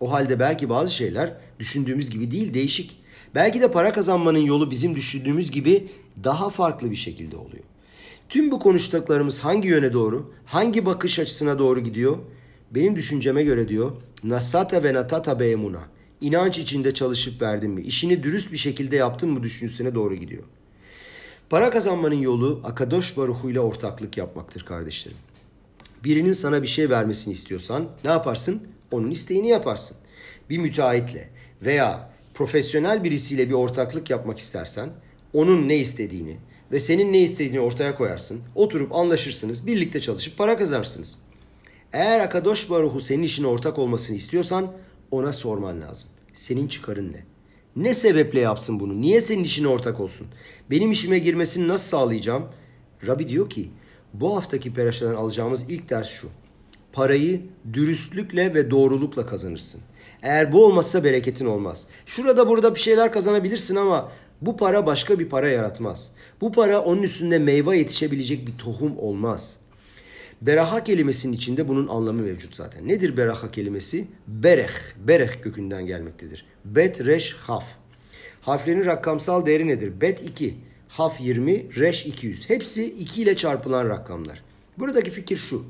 O 0.00 0.12
halde 0.12 0.38
belki 0.38 0.68
bazı 0.68 0.94
şeyler 0.94 1.34
düşündüğümüz 1.58 2.10
gibi 2.10 2.30
değil 2.30 2.54
değişik. 2.54 2.96
Belki 3.34 3.60
de 3.60 3.70
para 3.70 3.92
kazanmanın 3.92 4.38
yolu 4.38 4.70
bizim 4.70 4.96
düşündüğümüz 4.96 5.50
gibi 5.50 5.88
daha 6.24 6.50
farklı 6.50 6.90
bir 6.90 6.96
şekilde 6.96 7.36
oluyor. 7.36 7.64
Tüm 8.28 8.50
bu 8.50 8.58
konuştuklarımız 8.58 9.40
hangi 9.40 9.68
yöne 9.68 9.92
doğru, 9.92 10.32
hangi 10.46 10.86
bakış 10.86 11.18
açısına 11.18 11.58
doğru 11.58 11.80
gidiyor? 11.80 12.18
Benim 12.70 12.96
düşünceme 12.96 13.42
göre 13.42 13.68
diyor, 13.68 13.92
nasata 14.24 14.82
ve 14.82 14.94
natata 14.94 15.40
beemuna. 15.40 15.80
İnanç 16.20 16.58
içinde 16.58 16.94
çalışıp 16.94 17.42
verdin 17.42 17.70
mi, 17.70 17.82
işini 17.82 18.22
dürüst 18.22 18.52
bir 18.52 18.56
şekilde 18.56 18.96
yaptın 18.96 19.30
mı 19.30 19.42
düşüncesine 19.42 19.94
doğru 19.94 20.14
gidiyor. 20.14 20.42
Para 21.50 21.70
kazanmanın 21.70 22.20
yolu 22.20 22.60
Akadosh 22.64 23.16
Baruhu 23.16 23.50
ile 23.50 23.60
ortaklık 23.60 24.16
yapmaktır 24.16 24.64
kardeşlerim. 24.64 25.18
Birinin 26.04 26.32
sana 26.32 26.62
bir 26.62 26.66
şey 26.66 26.90
vermesini 26.90 27.34
istiyorsan 27.34 27.84
ne 28.04 28.10
yaparsın? 28.10 28.62
Onun 28.90 29.10
isteğini 29.10 29.48
yaparsın. 29.48 29.96
Bir 30.50 30.58
müteahhitle 30.58 31.28
veya 31.62 32.10
profesyonel 32.34 33.04
birisiyle 33.04 33.48
bir 33.48 33.54
ortaklık 33.54 34.10
yapmak 34.10 34.38
istersen 34.38 34.88
onun 35.32 35.68
ne 35.68 35.76
istediğini 35.76 36.36
ve 36.72 36.80
senin 36.80 37.12
ne 37.12 37.20
istediğini 37.20 37.60
ortaya 37.60 37.94
koyarsın. 37.94 38.40
Oturup 38.54 38.94
anlaşırsınız, 38.94 39.66
birlikte 39.66 40.00
çalışıp 40.00 40.38
para 40.38 40.56
kazanırsınız. 40.56 41.18
Eğer 41.92 42.20
Akadosh 42.20 42.70
Baruhu 42.70 43.00
senin 43.00 43.22
işine 43.22 43.46
ortak 43.46 43.78
olmasını 43.78 44.16
istiyorsan 44.16 44.72
ona 45.10 45.32
sorman 45.32 45.80
lazım. 45.80 46.08
Senin 46.32 46.68
çıkarın 46.68 47.12
ne? 47.12 47.24
Ne 47.76 47.94
sebeple 47.94 48.40
yapsın 48.40 48.80
bunu? 48.80 49.00
Niye 49.00 49.20
senin 49.20 49.44
işine 49.44 49.68
ortak 49.68 50.00
olsun? 50.00 50.26
Benim 50.70 50.90
işime 50.90 51.18
girmesini 51.18 51.68
nasıl 51.68 51.88
sağlayacağım? 51.88 52.48
Rabbi 53.06 53.28
diyor 53.28 53.50
ki 53.50 53.70
bu 54.14 54.36
haftaki 54.36 54.74
peraşadan 54.74 55.14
alacağımız 55.14 55.70
ilk 55.70 55.90
ders 55.90 56.08
şu. 56.08 56.28
Parayı 56.96 57.40
dürüstlükle 57.72 58.54
ve 58.54 58.70
doğrulukla 58.70 59.26
kazanırsın. 59.26 59.80
Eğer 60.22 60.52
bu 60.52 60.64
olmazsa 60.64 61.04
bereketin 61.04 61.46
olmaz. 61.46 61.86
Şurada 62.06 62.48
burada 62.48 62.74
bir 62.74 62.80
şeyler 62.80 63.12
kazanabilirsin 63.12 63.76
ama 63.76 64.12
bu 64.40 64.56
para 64.56 64.86
başka 64.86 65.18
bir 65.18 65.28
para 65.28 65.48
yaratmaz. 65.48 66.10
Bu 66.40 66.52
para 66.52 66.80
onun 66.80 67.02
üstünde 67.02 67.38
meyve 67.38 67.78
yetişebilecek 67.78 68.46
bir 68.46 68.58
tohum 68.58 68.98
olmaz. 68.98 69.56
Beraha 70.42 70.84
kelimesinin 70.84 71.32
içinde 71.32 71.68
bunun 71.68 71.88
anlamı 71.88 72.22
mevcut 72.22 72.56
zaten. 72.56 72.88
Nedir 72.88 73.16
beraha 73.16 73.50
kelimesi? 73.50 74.04
Bereh, 74.28 74.74
bereh 75.08 75.42
kökünden 75.42 75.86
gelmektedir. 75.86 76.46
Bet, 76.64 77.00
reş, 77.00 77.34
haf. 77.34 77.64
Harflerin 78.40 78.84
rakamsal 78.84 79.46
değeri 79.46 79.66
nedir? 79.66 80.00
Bet 80.00 80.22
2, 80.22 80.54
haf 80.88 81.20
20, 81.20 81.76
reş 81.76 82.06
200. 82.06 82.50
Hepsi 82.50 82.94
2 82.94 83.22
ile 83.22 83.36
çarpılan 83.36 83.88
rakamlar. 83.88 84.42
Buradaki 84.78 85.10
fikir 85.10 85.36
şu. 85.36 85.64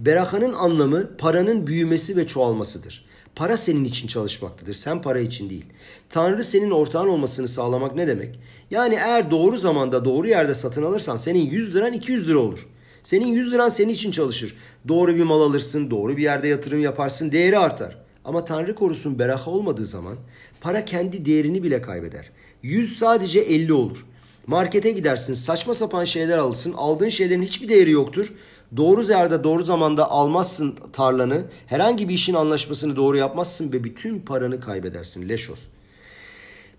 Berahanın 0.00 0.52
anlamı 0.52 1.16
paranın 1.16 1.66
büyümesi 1.66 2.16
ve 2.16 2.26
çoğalmasıdır. 2.26 3.04
Para 3.34 3.56
senin 3.56 3.84
için 3.84 4.08
çalışmaktadır. 4.08 4.74
Sen 4.74 5.02
para 5.02 5.20
için 5.20 5.50
değil. 5.50 5.64
Tanrı 6.08 6.44
senin 6.44 6.70
ortağın 6.70 7.08
olmasını 7.08 7.48
sağlamak 7.48 7.94
ne 7.94 8.06
demek? 8.06 8.38
Yani 8.70 8.94
eğer 8.94 9.30
doğru 9.30 9.58
zamanda 9.58 10.04
doğru 10.04 10.28
yerde 10.28 10.54
satın 10.54 10.82
alırsan 10.82 11.16
senin 11.16 11.50
100 11.50 11.74
liran 11.74 11.92
200 11.92 12.28
lira 12.28 12.38
olur. 12.38 12.58
Senin 13.02 13.26
100 13.26 13.52
liran 13.52 13.68
senin 13.68 13.88
için 13.88 14.10
çalışır. 14.10 14.56
Doğru 14.88 15.16
bir 15.16 15.22
mal 15.22 15.40
alırsın, 15.40 15.90
doğru 15.90 16.16
bir 16.16 16.22
yerde 16.22 16.48
yatırım 16.48 16.80
yaparsın, 16.80 17.32
değeri 17.32 17.58
artar. 17.58 17.98
Ama 18.24 18.44
Tanrı 18.44 18.74
korusun 18.74 19.18
beraha 19.18 19.50
olmadığı 19.50 19.86
zaman 19.86 20.16
para 20.60 20.84
kendi 20.84 21.24
değerini 21.24 21.62
bile 21.62 21.82
kaybeder. 21.82 22.30
100 22.62 22.98
sadece 22.98 23.40
50 23.40 23.72
olur. 23.72 23.98
Markete 24.46 24.90
gidersin, 24.90 25.34
saçma 25.34 25.74
sapan 25.74 26.04
şeyler 26.04 26.38
alırsın, 26.38 26.72
aldığın 26.72 27.08
şeylerin 27.08 27.42
hiçbir 27.42 27.68
değeri 27.68 27.90
yoktur. 27.90 28.32
Doğru 28.76 29.02
yerde 29.02 29.44
doğru 29.44 29.62
zamanda 29.62 30.10
almazsın 30.10 30.74
tarlanı, 30.92 31.44
herhangi 31.66 32.08
bir 32.08 32.14
işin 32.14 32.34
anlaşmasını 32.34 32.96
doğru 32.96 33.16
yapmazsın 33.16 33.72
ve 33.72 33.84
bütün 33.84 34.20
paranı 34.20 34.60
kaybedersin. 34.60 35.28
Leşos. 35.28 35.58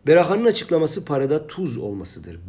Berahanın 0.07 0.45
açıklaması 0.45 1.05
parada 1.05 1.47
tuz 1.47 1.77
olmasıdır. 1.77 2.39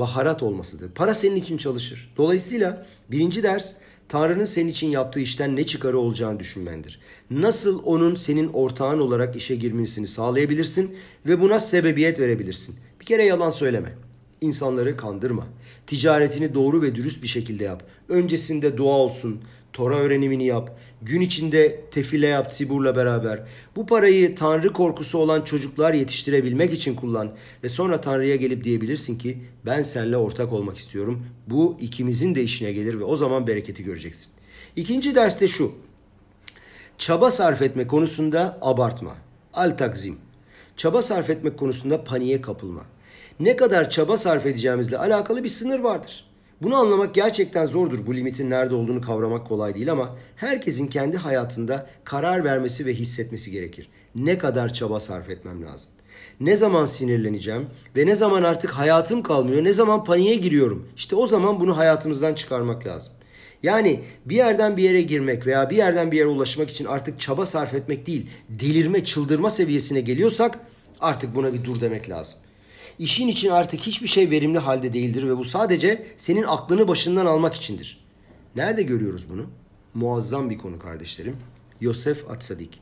baharat 0.00 0.42
olmasıdır. 0.42 0.90
Para 0.94 1.14
senin 1.14 1.36
için 1.36 1.56
çalışır. 1.56 2.12
Dolayısıyla 2.16 2.86
birinci 3.10 3.42
ders 3.42 3.74
Tanrı'nın 4.08 4.44
senin 4.44 4.68
için 4.68 4.90
yaptığı 4.90 5.20
işten 5.20 5.56
ne 5.56 5.66
çıkarı 5.66 5.98
olacağını 5.98 6.40
düşünmendir. 6.40 7.00
Nasıl 7.30 7.82
onun 7.84 8.14
senin 8.14 8.52
ortağın 8.52 9.00
olarak 9.00 9.36
işe 9.36 9.56
girmesini 9.56 10.06
sağlayabilirsin 10.06 10.96
ve 11.26 11.40
buna 11.40 11.58
sebebiyet 11.58 12.20
verebilirsin. 12.20 12.76
Bir 13.00 13.06
kere 13.06 13.24
yalan 13.24 13.50
söyleme. 13.50 13.94
İnsanları 14.40 14.96
kandırma. 14.96 15.46
Ticaretini 15.86 16.54
doğru 16.54 16.82
ve 16.82 16.94
dürüst 16.94 17.22
bir 17.22 17.28
şekilde 17.28 17.64
yap. 17.64 17.82
Öncesinde 18.08 18.76
dua 18.76 18.92
olsun, 18.92 19.40
Tora 19.76 19.96
öğrenimini 19.96 20.46
yap. 20.46 20.78
Gün 21.02 21.20
içinde 21.20 21.80
tefile 21.90 22.26
yap 22.26 22.52
Sibur'la 22.52 22.96
beraber. 22.96 23.42
Bu 23.76 23.86
parayı 23.86 24.34
Tanrı 24.34 24.72
korkusu 24.72 25.18
olan 25.18 25.42
çocuklar 25.42 25.94
yetiştirebilmek 25.94 26.72
için 26.72 26.94
kullan. 26.94 27.32
Ve 27.64 27.68
sonra 27.68 28.00
Tanrı'ya 28.00 28.36
gelip 28.36 28.64
diyebilirsin 28.64 29.18
ki 29.18 29.38
ben 29.66 29.82
seninle 29.82 30.16
ortak 30.16 30.52
olmak 30.52 30.78
istiyorum. 30.78 31.26
Bu 31.46 31.76
ikimizin 31.80 32.34
de 32.34 32.42
işine 32.42 32.72
gelir 32.72 32.98
ve 32.98 33.04
o 33.04 33.16
zaman 33.16 33.46
bereketi 33.46 33.82
göreceksin. 33.82 34.32
İkinci 34.76 35.14
derste 35.14 35.48
şu. 35.48 35.72
Çaba 36.98 37.30
sarf 37.30 37.62
etme 37.62 37.86
konusunda 37.86 38.58
abartma. 38.60 39.14
Al 39.54 39.70
takzim. 39.70 40.18
Çaba 40.76 41.02
sarf 41.02 41.30
etmek 41.30 41.58
konusunda 41.58 42.04
paniğe 42.04 42.40
kapılma. 42.40 42.82
Ne 43.40 43.56
kadar 43.56 43.90
çaba 43.90 44.16
sarf 44.16 44.46
edeceğimizle 44.46 44.98
alakalı 44.98 45.44
bir 45.44 45.48
sınır 45.48 45.80
vardır. 45.80 46.24
Bunu 46.62 46.76
anlamak 46.76 47.14
gerçekten 47.14 47.66
zordur. 47.66 48.06
Bu 48.06 48.14
limitin 48.14 48.50
nerede 48.50 48.74
olduğunu 48.74 49.00
kavramak 49.00 49.48
kolay 49.48 49.74
değil 49.74 49.92
ama 49.92 50.16
herkesin 50.36 50.86
kendi 50.86 51.16
hayatında 51.16 51.86
karar 52.04 52.44
vermesi 52.44 52.86
ve 52.86 52.94
hissetmesi 52.94 53.50
gerekir. 53.50 53.88
Ne 54.14 54.38
kadar 54.38 54.72
çaba 54.72 55.00
sarf 55.00 55.30
etmem 55.30 55.62
lazım? 55.62 55.90
Ne 56.40 56.56
zaman 56.56 56.84
sinirleneceğim 56.84 57.66
ve 57.96 58.06
ne 58.06 58.14
zaman 58.14 58.42
artık 58.42 58.70
hayatım 58.70 59.22
kalmıyor, 59.22 59.64
ne 59.64 59.72
zaman 59.72 60.04
paniğe 60.04 60.34
giriyorum? 60.34 60.88
İşte 60.96 61.16
o 61.16 61.26
zaman 61.26 61.60
bunu 61.60 61.76
hayatımızdan 61.76 62.34
çıkarmak 62.34 62.86
lazım. 62.86 63.12
Yani 63.62 64.00
bir 64.26 64.36
yerden 64.36 64.76
bir 64.76 64.82
yere 64.82 65.02
girmek 65.02 65.46
veya 65.46 65.70
bir 65.70 65.76
yerden 65.76 66.12
bir 66.12 66.16
yere 66.16 66.26
ulaşmak 66.26 66.70
için 66.70 66.84
artık 66.84 67.20
çaba 67.20 67.46
sarf 67.46 67.74
etmek 67.74 68.06
değil, 68.06 68.26
delirme, 68.48 69.04
çıldırma 69.04 69.50
seviyesine 69.50 70.00
geliyorsak 70.00 70.58
artık 71.00 71.34
buna 71.34 71.52
bir 71.52 71.64
dur 71.64 71.80
demek 71.80 72.10
lazım. 72.10 72.38
İşin 72.98 73.28
için 73.28 73.50
artık 73.50 73.80
hiçbir 73.80 74.08
şey 74.08 74.30
verimli 74.30 74.58
halde 74.58 74.92
değildir 74.92 75.28
ve 75.28 75.36
bu 75.36 75.44
sadece 75.44 76.06
senin 76.16 76.42
aklını 76.42 76.88
başından 76.88 77.26
almak 77.26 77.54
içindir. 77.54 78.04
Nerede 78.56 78.82
görüyoruz 78.82 79.30
bunu? 79.30 79.46
Muazzam 79.94 80.50
bir 80.50 80.58
konu 80.58 80.78
kardeşlerim. 80.78 81.36
Yosef 81.80 82.30
Atsadik. 82.30 82.80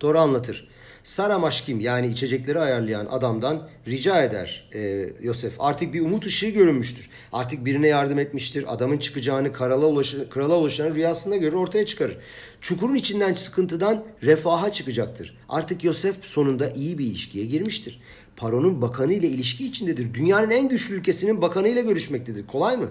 Tora 0.00 0.20
anlatır. 0.20 0.68
Sara 1.04 1.38
Maşkim 1.38 1.80
yani 1.80 2.08
içecekleri 2.08 2.58
ayarlayan 2.58 3.06
adamdan 3.06 3.68
rica 3.86 4.22
eder 4.22 4.68
e, 4.74 5.08
Yosef. 5.22 5.54
Artık 5.58 5.94
bir 5.94 6.00
umut 6.00 6.26
ışığı 6.26 6.48
görünmüştür. 6.48 7.10
Artık 7.32 7.64
birine 7.64 7.88
yardım 7.88 8.18
etmiştir. 8.18 8.74
Adamın 8.74 8.98
çıkacağını 8.98 9.52
krala, 9.52 9.86
ulaşı, 9.86 10.30
krala 10.30 10.56
ulaşanı 10.58 10.94
rüyasında 10.94 11.36
görür 11.36 11.56
ortaya 11.56 11.86
çıkarır. 11.86 12.18
Çukurun 12.60 12.94
içinden 12.94 13.34
sıkıntıdan 13.34 14.04
refaha 14.22 14.72
çıkacaktır. 14.72 15.36
Artık 15.48 15.84
Yosef 15.84 16.16
sonunda 16.24 16.70
iyi 16.70 16.98
bir 16.98 17.04
ilişkiye 17.04 17.44
girmiştir. 17.44 18.00
Paron'un 18.36 18.82
bakanı 18.82 19.12
ile 19.12 19.26
ilişki 19.26 19.66
içindedir. 19.66 20.14
Dünyanın 20.14 20.50
en 20.50 20.68
güçlü 20.68 20.94
ülkesinin 20.94 21.42
bakanı 21.42 21.68
ile 21.68 21.82
görüşmektedir. 21.82 22.46
Kolay 22.46 22.76
mı? 22.76 22.88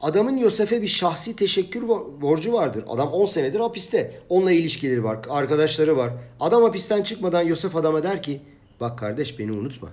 Adamın 0.00 0.36
Yosef'e 0.36 0.82
bir 0.82 0.88
şahsi 0.88 1.36
teşekkür 1.36 1.88
borcu 2.20 2.52
vardır. 2.52 2.84
Adam 2.88 3.08
10 3.08 3.24
senedir 3.24 3.60
hapiste. 3.60 4.20
Onunla 4.28 4.52
ilişkileri 4.52 5.04
var, 5.04 5.18
arkadaşları 5.28 5.96
var. 5.96 6.12
Adam 6.40 6.62
hapisten 6.62 7.02
çıkmadan 7.02 7.42
Yosef 7.42 7.76
adama 7.76 8.02
der 8.02 8.22
ki 8.22 8.40
bak 8.80 8.98
kardeş 8.98 9.38
beni 9.38 9.52
unutma. 9.52 9.88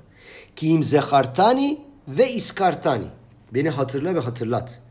Kim 0.55 0.83
zehartani 0.83 1.81
ve 2.07 2.31
iskartani. 2.31 3.05
Beni 3.53 3.69
hatırla 3.69 4.15
ve 4.15 4.19
hatırlat. 4.19 4.81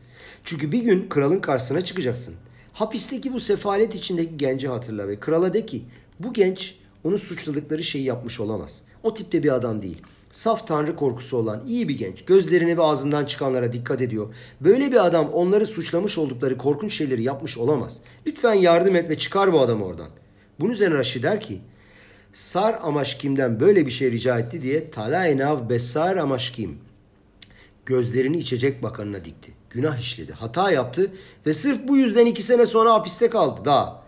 Çünkü 0.43 0.71
bir 0.71 0.83
gün 0.83 1.09
kralın 1.09 1.39
karşısına 1.39 1.81
çıkacaksın. 1.81 2.35
Hapisteki 2.73 3.33
bu 3.33 3.39
sefalet 3.39 3.95
içindeki 3.95 4.37
genci 4.37 4.67
hatırla 4.67 5.07
ve 5.07 5.19
krala 5.19 5.53
de 5.53 5.65
ki 5.65 5.83
bu 6.19 6.33
genç 6.33 6.75
onun 7.03 7.17
suçladıkları 7.17 7.83
şeyi 7.83 8.03
yapmış 8.03 8.39
olamaz. 8.39 8.81
O 9.03 9.13
tipte 9.13 9.43
bir 9.43 9.55
adam 9.55 9.81
değil. 9.81 10.01
Saf 10.35 10.67
tanrı 10.67 10.95
korkusu 10.95 11.37
olan 11.37 11.63
iyi 11.67 11.89
bir 11.89 11.97
genç. 11.97 12.25
Gözlerine 12.25 12.77
ve 12.77 12.81
ağzından 12.81 13.25
çıkanlara 13.25 13.73
dikkat 13.73 14.01
ediyor. 14.01 14.35
Böyle 14.61 14.91
bir 14.91 15.05
adam 15.05 15.29
onları 15.29 15.65
suçlamış 15.65 16.17
oldukları 16.17 16.57
korkunç 16.57 16.93
şeyleri 16.93 17.23
yapmış 17.23 17.57
olamaz. 17.57 18.01
Lütfen 18.27 18.53
yardım 18.53 18.95
et 18.95 19.09
ve 19.09 19.17
çıkar 19.17 19.53
bu 19.53 19.59
adamı 19.59 19.85
oradan. 19.85 20.07
Bunun 20.59 20.71
üzerine 20.71 20.97
Raşi 20.97 21.23
der 21.23 21.41
ki 21.41 21.61
Sar 22.33 22.79
Amaşkim'den 22.81 23.59
böyle 23.59 23.85
bir 23.85 23.91
şey 23.91 24.11
rica 24.11 24.39
etti 24.39 24.61
diye 24.61 24.91
Talaenav 24.91 25.69
Besar 25.69 26.17
Amaşkim 26.17 26.77
gözlerini 27.85 28.37
içecek 28.37 28.83
bakanına 28.83 29.25
dikti. 29.25 29.51
Günah 29.69 29.97
işledi, 29.97 30.33
hata 30.33 30.71
yaptı 30.71 31.11
ve 31.45 31.53
sırf 31.53 31.87
bu 31.87 31.97
yüzden 31.97 32.25
iki 32.25 32.43
sene 32.43 32.65
sonra 32.65 32.93
hapiste 32.93 33.29
kaldı 33.29 33.61
daha. 33.65 34.04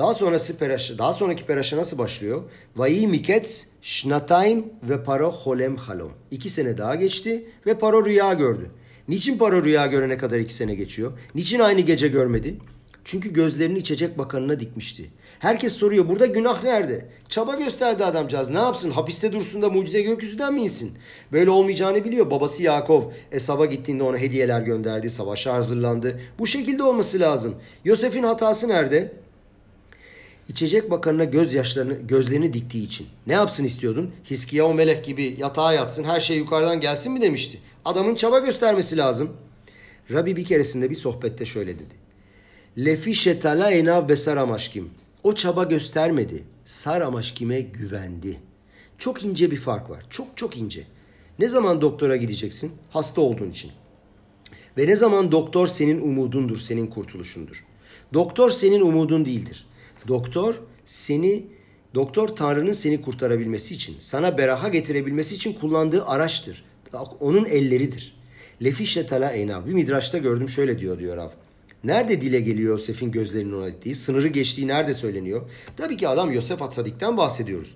Daha 0.00 0.14
sonrası 0.14 0.58
peraşa, 0.58 0.98
daha 0.98 1.12
sonraki 1.12 1.46
peraşa 1.46 1.76
nasıl 1.76 1.98
başlıyor? 1.98 2.42
Vayi 2.76 3.08
mikets 3.08 3.64
şnatayim 3.82 4.64
ve 4.82 5.04
paro 5.04 5.32
holem 5.32 5.76
halom. 5.76 6.12
İki 6.30 6.50
sene 6.50 6.78
daha 6.78 6.94
geçti 6.94 7.44
ve 7.66 7.78
paro 7.78 8.06
rüya 8.06 8.32
gördü. 8.32 8.70
Niçin 9.08 9.38
paro 9.38 9.64
rüya 9.64 9.86
görene 9.86 10.18
kadar 10.18 10.38
iki 10.38 10.54
sene 10.54 10.74
geçiyor? 10.74 11.12
Niçin 11.34 11.60
aynı 11.60 11.80
gece 11.80 12.08
görmedi? 12.08 12.56
Çünkü 13.04 13.32
gözlerini 13.32 13.78
içecek 13.78 14.18
bakanına 14.18 14.60
dikmişti. 14.60 15.10
Herkes 15.38 15.72
soruyor 15.72 16.08
burada 16.08 16.26
günah 16.26 16.64
nerede? 16.64 17.06
Çaba 17.28 17.54
gösterdi 17.54 18.04
adamcağız. 18.04 18.50
Ne 18.50 18.58
yapsın? 18.58 18.90
Hapiste 18.90 19.32
dursun 19.32 19.62
da 19.62 19.68
mucize 19.70 20.02
gökyüzünden 20.02 20.54
mi 20.54 20.60
insin? 20.60 20.92
Böyle 21.32 21.50
olmayacağını 21.50 22.04
biliyor. 22.04 22.30
Babası 22.30 22.62
Yakov 22.62 23.02
Esav'a 23.32 23.66
gittiğinde 23.66 24.02
ona 24.02 24.18
hediyeler 24.18 24.60
gönderdi. 24.60 25.10
Savaşa 25.10 25.54
hazırlandı. 25.54 26.20
Bu 26.38 26.46
şekilde 26.46 26.82
olması 26.82 27.20
lazım. 27.20 27.54
Yosef'in 27.84 28.22
hatası 28.22 28.68
nerede? 28.68 29.19
İçecek 30.48 30.90
bakanına 30.90 31.24
gözyaşlarını, 31.24 31.94
gözlerini 31.94 32.52
diktiği 32.52 32.84
için. 32.84 33.06
Ne 33.26 33.32
yapsın 33.32 33.64
istiyordun? 33.64 34.10
Hiskiya 34.30 34.66
o 34.66 34.74
melek 34.74 35.04
gibi 35.04 35.36
yatağa 35.38 35.72
yatsın, 35.72 36.04
her 36.04 36.20
şey 36.20 36.38
yukarıdan 36.38 36.80
gelsin 36.80 37.12
mi 37.12 37.20
demişti. 37.20 37.58
Adamın 37.84 38.14
çaba 38.14 38.38
göstermesi 38.38 38.96
lazım. 38.96 39.30
Rabbi 40.10 40.36
bir 40.36 40.44
keresinde 40.44 40.90
bir 40.90 40.94
sohbette 40.94 41.46
şöyle 41.46 41.74
dedi. 41.74 41.94
Lefi 42.78 43.14
şetala 43.14 43.70
enav 43.70 44.08
besar 44.08 44.36
amaşkim. 44.36 44.90
O 45.22 45.34
çaba 45.34 45.64
göstermedi. 45.64 46.44
Sar 46.64 47.00
amaşkime 47.00 47.60
güvendi. 47.60 48.40
Çok 48.98 49.24
ince 49.24 49.50
bir 49.50 49.56
fark 49.56 49.90
var. 49.90 50.06
Çok 50.10 50.36
çok 50.36 50.56
ince. 50.56 50.82
Ne 51.38 51.48
zaman 51.48 51.80
doktora 51.80 52.16
gideceksin? 52.16 52.72
Hasta 52.90 53.20
olduğun 53.20 53.50
için. 53.50 53.70
Ve 54.78 54.86
ne 54.86 54.96
zaman 54.96 55.32
doktor 55.32 55.66
senin 55.66 56.00
umudundur, 56.00 56.58
senin 56.58 56.86
kurtuluşundur. 56.86 57.56
Doktor 58.14 58.50
senin 58.50 58.80
umudun 58.80 59.24
değildir. 59.24 59.66
Doktor 60.08 60.54
seni 60.84 61.46
doktor 61.94 62.28
Tanrı'nın 62.28 62.72
seni 62.72 63.02
kurtarabilmesi 63.02 63.74
için, 63.74 63.96
sana 63.98 64.38
beraha 64.38 64.68
getirebilmesi 64.68 65.34
için 65.34 65.52
kullandığı 65.52 66.06
araçtır. 66.06 66.64
Onun 67.20 67.44
elleridir. 67.44 68.16
Lefişe 68.64 69.06
tala 69.06 69.30
eyna. 69.30 69.66
Bir 69.66 69.72
midraşta 69.72 70.18
gördüm 70.18 70.48
şöyle 70.48 70.80
diyor 70.80 70.98
diyor 70.98 71.16
Rav. 71.16 71.28
Nerede 71.84 72.20
dile 72.20 72.40
geliyor 72.40 72.70
Yosef'in 72.72 73.10
gözlerinin 73.10 73.52
ona 73.52 73.68
ettiği? 73.68 73.94
Sınırı 73.94 74.28
geçtiği 74.28 74.66
nerede 74.66 74.94
söyleniyor? 74.94 75.50
Tabii 75.76 75.96
ki 75.96 76.08
adam 76.08 76.32
Yosef 76.32 76.62
Atsadik'ten 76.62 77.16
bahsediyoruz. 77.16 77.74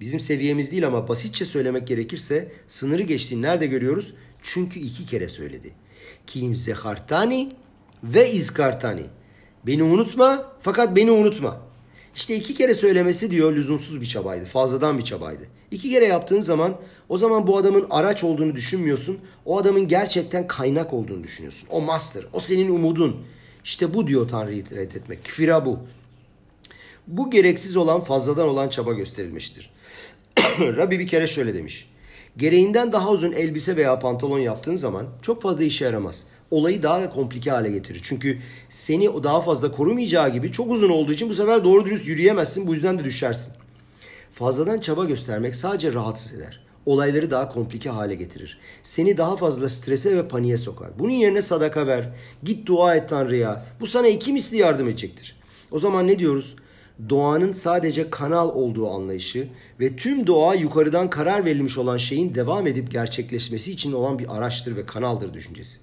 Bizim 0.00 0.20
seviyemiz 0.20 0.72
değil 0.72 0.86
ama 0.86 1.08
basitçe 1.08 1.44
söylemek 1.44 1.88
gerekirse 1.88 2.52
sınırı 2.68 3.02
geçtiğini 3.02 3.42
nerede 3.42 3.66
görüyoruz? 3.66 4.14
Çünkü 4.42 4.80
iki 4.80 5.06
kere 5.06 5.28
söyledi. 5.28 5.70
Kim 6.26 6.56
zehartani 6.56 7.48
ve 8.04 8.32
izkartani. 8.32 9.04
Beni 9.66 9.82
unutma 9.82 10.52
fakat 10.60 10.96
beni 10.96 11.10
unutma. 11.10 11.60
İşte 12.14 12.36
iki 12.36 12.54
kere 12.54 12.74
söylemesi 12.74 13.30
diyor 13.30 13.52
lüzumsuz 13.52 14.00
bir 14.00 14.06
çabaydı. 14.06 14.44
Fazladan 14.44 14.98
bir 14.98 15.04
çabaydı. 15.04 15.42
İki 15.70 15.90
kere 15.90 16.06
yaptığın 16.06 16.40
zaman 16.40 16.76
o 17.08 17.18
zaman 17.18 17.46
bu 17.46 17.56
adamın 17.56 17.86
araç 17.90 18.24
olduğunu 18.24 18.56
düşünmüyorsun. 18.56 19.18
O 19.44 19.58
adamın 19.58 19.88
gerçekten 19.88 20.46
kaynak 20.46 20.92
olduğunu 20.92 21.22
düşünüyorsun. 21.22 21.68
O 21.70 21.80
master, 21.80 22.24
o 22.32 22.40
senin 22.40 22.74
umudun. 22.74 23.16
İşte 23.64 23.94
bu 23.94 24.06
diyor 24.06 24.28
Tanrı'yı 24.28 24.70
reddetmek. 24.70 25.24
Küfira 25.24 25.66
bu. 25.66 25.78
Bu 27.06 27.30
gereksiz 27.30 27.76
olan 27.76 28.00
fazladan 28.00 28.48
olan 28.48 28.68
çaba 28.68 28.92
gösterilmiştir. 28.92 29.70
Rabbi 30.60 30.98
bir 30.98 31.06
kere 31.06 31.26
şöyle 31.26 31.54
demiş. 31.54 31.88
Gereğinden 32.36 32.92
daha 32.92 33.10
uzun 33.10 33.32
elbise 33.32 33.76
veya 33.76 33.98
pantolon 33.98 34.38
yaptığın 34.38 34.76
zaman 34.76 35.06
çok 35.22 35.42
fazla 35.42 35.64
işe 35.64 35.84
yaramaz. 35.84 36.24
Olayı 36.52 36.82
daha 36.82 37.00
da 37.00 37.10
komplike 37.10 37.50
hale 37.50 37.70
getirir. 37.70 38.00
Çünkü 38.02 38.38
seni 38.68 39.22
daha 39.22 39.42
fazla 39.42 39.72
korumayacağı 39.72 40.32
gibi 40.32 40.52
çok 40.52 40.70
uzun 40.70 40.90
olduğu 40.90 41.12
için 41.12 41.28
bu 41.28 41.34
sefer 41.34 41.64
doğru 41.64 41.84
dürüst 41.84 42.08
yürüyemezsin. 42.08 42.66
Bu 42.66 42.74
yüzden 42.74 42.98
de 42.98 43.04
düşersin. 43.04 43.54
Fazladan 44.34 44.78
çaba 44.78 45.04
göstermek 45.04 45.56
sadece 45.56 45.92
rahatsız 45.92 46.38
eder. 46.38 46.60
Olayları 46.86 47.30
daha 47.30 47.52
komplike 47.52 47.90
hale 47.90 48.14
getirir. 48.14 48.58
Seni 48.82 49.16
daha 49.16 49.36
fazla 49.36 49.68
strese 49.68 50.16
ve 50.16 50.28
paniğe 50.28 50.56
sokar. 50.56 50.90
Bunun 50.98 51.10
yerine 51.10 51.42
sadaka 51.42 51.86
ver. 51.86 52.08
Git 52.42 52.66
dua 52.66 52.96
et 52.96 53.08
Tanrı'ya. 53.08 53.64
Bu 53.80 53.86
sana 53.86 54.08
iki 54.08 54.32
misli 54.32 54.56
yardım 54.56 54.88
edecektir. 54.88 55.36
O 55.70 55.78
zaman 55.78 56.06
ne 56.06 56.18
diyoruz? 56.18 56.56
doğanın 57.08 57.52
sadece 57.52 58.10
kanal 58.10 58.48
olduğu 58.48 58.90
anlayışı 58.90 59.48
ve 59.80 59.96
tüm 59.96 60.26
doğa 60.26 60.54
yukarıdan 60.54 61.10
karar 61.10 61.44
verilmiş 61.44 61.78
olan 61.78 61.96
şeyin 61.96 62.34
devam 62.34 62.66
edip 62.66 62.90
gerçekleşmesi 62.90 63.72
için 63.72 63.92
olan 63.92 64.18
bir 64.18 64.36
araçtır 64.36 64.76
ve 64.76 64.86
kanaldır 64.86 65.34
düşüncesi. 65.34 65.78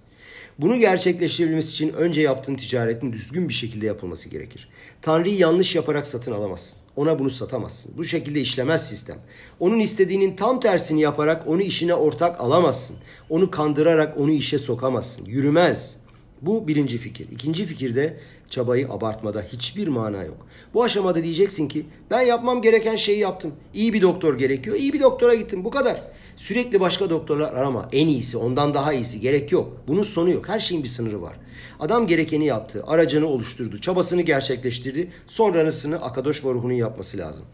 Bunu 0.62 0.80
gerçekleştirebilmesi 0.80 1.70
için 1.70 1.94
önce 1.94 2.22
yaptığın 2.22 2.56
ticaretin 2.56 3.14
düzgün 3.14 3.50
bir 3.50 3.54
şekilde 3.54 3.86
yapılması 3.86 4.30
gerekir. 4.30 4.70
Tanrı'yı 5.02 5.38
yanlış 5.38 5.76
yaparak 5.76 6.08
satın 6.08 6.32
alamazsın. 6.32 6.80
Ona 6.96 7.20
bunu 7.20 7.30
satamazsın. 7.30 7.94
Bu 7.98 8.04
şekilde 8.04 8.42
işlemez 8.42 8.90
sistem. 8.90 9.18
Onun 9.60 9.80
istediğinin 9.80 10.36
tam 10.36 10.60
tersini 10.60 11.02
yaparak 11.02 11.48
onu 11.48 11.62
işine 11.62 11.94
ortak 11.94 12.42
alamazsın. 12.42 12.96
Onu 13.30 13.52
kandırarak 13.52 14.18
onu 14.20 14.32
işe 14.32 14.58
sokamazsın. 14.58 15.26
Yürümez. 15.26 15.98
Bu 16.42 16.68
birinci 16.68 16.98
fikir. 16.98 17.28
İkinci 17.32 17.66
fikirde 17.66 18.18
çabayı 18.50 18.90
abartmada 18.90 19.42
hiçbir 19.42 19.88
mana 19.88 20.24
yok. 20.24 20.48
Bu 20.74 20.84
aşamada 20.84 21.24
diyeceksin 21.24 21.68
ki 21.68 21.86
ben 22.12 22.22
yapmam 22.22 22.62
gereken 22.62 22.96
şeyi 22.96 23.20
yaptım. 23.20 23.54
İyi 23.74 23.94
bir 23.94 24.02
doktor 24.02 24.38
gerekiyor. 24.38 24.76
İyi 24.76 24.94
bir 24.94 25.02
doktora 25.02 25.36
gittim. 25.36 25.66
Bu 25.66 25.72
kadar. 25.72 26.02
Sürekli 26.40 26.80
başka 26.80 27.10
doktorlar 27.10 27.54
arama. 27.54 27.90
En 27.92 28.08
iyisi, 28.08 28.38
ondan 28.38 28.74
daha 28.74 28.94
iyisi 28.94 29.20
gerek 29.20 29.52
yok. 29.52 29.78
Bunun 29.88 30.02
sonu 30.02 30.30
yok. 30.30 30.50
Her 30.50 30.60
şeyin 30.60 30.84
bir 30.84 30.88
sınırı 30.88 31.22
var. 31.22 31.36
Adam 31.80 32.08
gerekeni 32.08 32.46
yaptı. 32.46 32.84
Aracını 32.88 33.28
oluşturdu. 33.28 33.82
Çabasını 33.82 34.22
gerçekleştirdi. 34.22 35.12
Sonrasını 35.28 35.96
Akadosh 35.96 36.46
Baruhu'nun 36.46 36.74
yapması 36.74 37.18
lazım. 37.18 37.46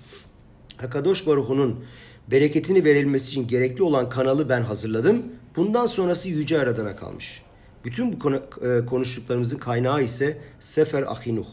Akadosh 0.83 1.27
Baruhu'nun 1.27 1.85
bereketini 2.31 2.83
verilmesi 2.83 3.27
için 3.29 3.47
gerekli 3.47 3.83
olan 3.83 4.09
kanalı 4.09 4.49
ben 4.49 4.61
hazırladım. 4.61 5.23
Bundan 5.55 5.85
sonrası 5.85 6.29
Yüce 6.29 6.59
Aradan'a 6.59 6.95
kalmış. 6.95 7.41
Bütün 7.85 8.21
bu 8.21 8.31
e, 8.67 8.85
konuştuklarımızın 8.85 9.57
kaynağı 9.57 10.03
ise 10.03 10.37
Sefer 10.59 11.03
Ahinuh. 11.03 11.47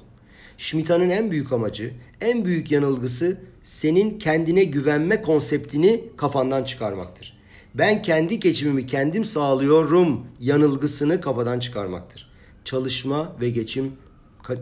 Şmita'nın 0.58 1.10
en 1.10 1.30
büyük 1.30 1.52
amacı, 1.52 1.92
en 2.20 2.44
büyük 2.44 2.70
yanılgısı 2.70 3.38
senin 3.62 4.18
kendine 4.18 4.64
güvenme 4.64 5.22
konseptini 5.22 6.04
kafandan 6.16 6.64
çıkarmaktır. 6.64 7.42
Ben 7.74 8.02
kendi 8.02 8.40
geçimimi 8.40 8.86
kendim 8.86 9.24
sağlıyorum 9.24 10.26
yanılgısını 10.40 11.20
kafadan 11.20 11.58
çıkarmaktır. 11.58 12.32
Çalışma 12.64 13.36
ve 13.40 13.50
geçim 13.50 13.92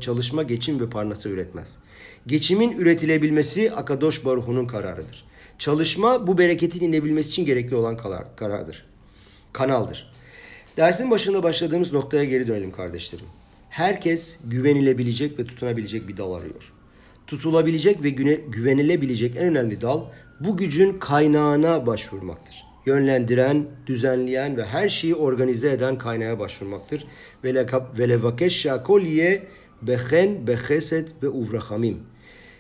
çalışma, 0.01 0.43
geçim 0.43 0.81
ve 0.81 0.91
parnası 0.91 1.29
üretmez. 1.29 1.77
Geçimin 2.27 2.79
üretilebilmesi 2.79 3.73
Akadosh 3.73 4.25
Baruhu'nun 4.25 4.67
kararıdır. 4.67 5.25
Çalışma 5.59 6.27
bu 6.27 6.39
bereketin 6.39 6.89
inebilmesi 6.89 7.29
için 7.29 7.47
gerekli 7.47 7.77
olan 7.77 7.97
karardır. 8.37 8.87
Kanaldır. 9.53 10.13
Dersin 10.77 11.11
başında 11.11 11.43
başladığımız 11.43 11.93
noktaya 11.93 12.25
geri 12.25 12.49
dönelim 12.49 12.73
kardeşlerim. 12.73 13.27
Herkes 13.71 14.39
güvenilebilecek 14.45 15.39
ve 15.39 15.47
tutunabilecek 15.47 16.09
bir 16.09 16.17
dal 16.17 16.33
arıyor. 16.33 16.73
Tutulabilecek 17.31 18.03
ve 18.03 18.11
güne, 18.11 18.35
güvenilebilecek 18.35 19.37
en 19.37 19.43
önemli 19.43 19.81
dal 19.81 20.05
bu 20.41 20.57
gücün 20.57 20.99
kaynağına 20.99 21.87
başvurmaktır. 21.87 22.65
Yönlendiren, 22.87 23.67
düzenleyen 23.87 24.57
ve 24.57 24.65
her 24.65 24.89
şeyi 24.89 25.15
organize 25.15 25.71
eden 25.71 25.99
kaynağa 25.99 26.39
başvurmaktır. 26.39 27.07
Ve 27.45 28.09
levakeş 28.09 28.61
şakolye 28.61 29.47
behen 29.83 30.47
beheset 30.47 31.23
ve 31.23 31.29
uvrahamim. 31.29 31.99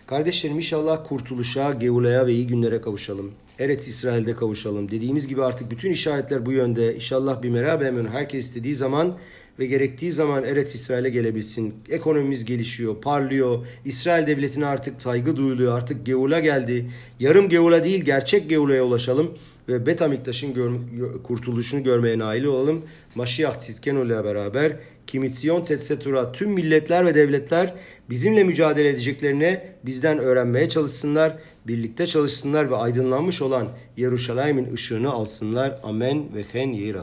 Kardeşlerim 0.07 0.57
inşallah 0.57 1.05
kurtuluşa, 1.09 1.73
Geula'ya 1.73 2.27
ve 2.27 2.33
iyi 2.33 2.47
günlere 2.47 2.81
kavuşalım. 2.81 3.33
Eretz 3.59 3.89
İsrail'de 3.89 4.37
kavuşalım. 4.37 4.91
Dediğimiz 4.91 5.29
gibi 5.29 5.43
artık 5.43 5.71
bütün 5.71 5.91
işaretler 5.91 6.47
bu 6.47 6.53
yönde. 6.53 6.95
İnşallah 6.95 7.43
bir 7.43 7.51
merhaba 7.51 7.85
emin 7.85 8.07
herkes 8.07 8.45
istediği 8.45 8.75
zaman 8.75 9.19
ve 9.61 9.67
gerektiği 9.67 10.13
zaman 10.13 10.45
Eretz 10.45 10.75
İsrail'e 10.75 11.09
gelebilsin. 11.09 11.75
Ekonomimiz 11.91 12.45
gelişiyor, 12.45 13.01
parlıyor. 13.01 13.67
İsrail 13.85 14.27
devletine 14.27 14.67
artık 14.67 15.03
saygı 15.03 15.37
duyuluyor. 15.37 15.79
Artık 15.79 16.07
Geula 16.07 16.41
geldi. 16.41 16.91
Yarım 17.21 17.49
Geula 17.49 17.85
değil 17.85 18.05
gerçek 18.05 18.51
Geula'ya 18.51 18.85
ulaşalım 18.85 19.35
ve 19.69 19.87
Bet 19.87 20.03
Amiktaş'ın 20.03 20.55
gör- 20.55 21.23
kurtuluşunu 21.23 21.83
görmeye 21.83 22.19
nail 22.19 22.45
olalım. 22.45 22.83
Maşiyah 23.15 23.59
Tzidkenu 23.59 24.05
ile 24.05 24.25
beraber 24.25 24.73
Kimitziyon 25.07 25.65
Tetsetura 25.65 26.33
tüm 26.33 26.51
milletler 26.51 27.07
ve 27.07 27.15
devletler 27.15 27.75
bizimle 28.11 28.45
mücadele 28.45 28.89
edeceklerine 28.89 29.75
bizden 29.87 30.19
öğrenmeye 30.19 30.69
çalışsınlar, 30.69 31.37
birlikte 31.67 32.07
çalışsınlar 32.07 32.71
ve 32.71 32.77
aydınlanmış 32.77 33.43
olan 33.43 33.69
Yeruşalayim'in 33.97 34.73
ışığını 34.73 35.11
alsınlar. 35.11 35.81
Amen 35.83 36.35
ve 36.35 36.43
hen 36.53 36.73
yehi. 36.73 36.95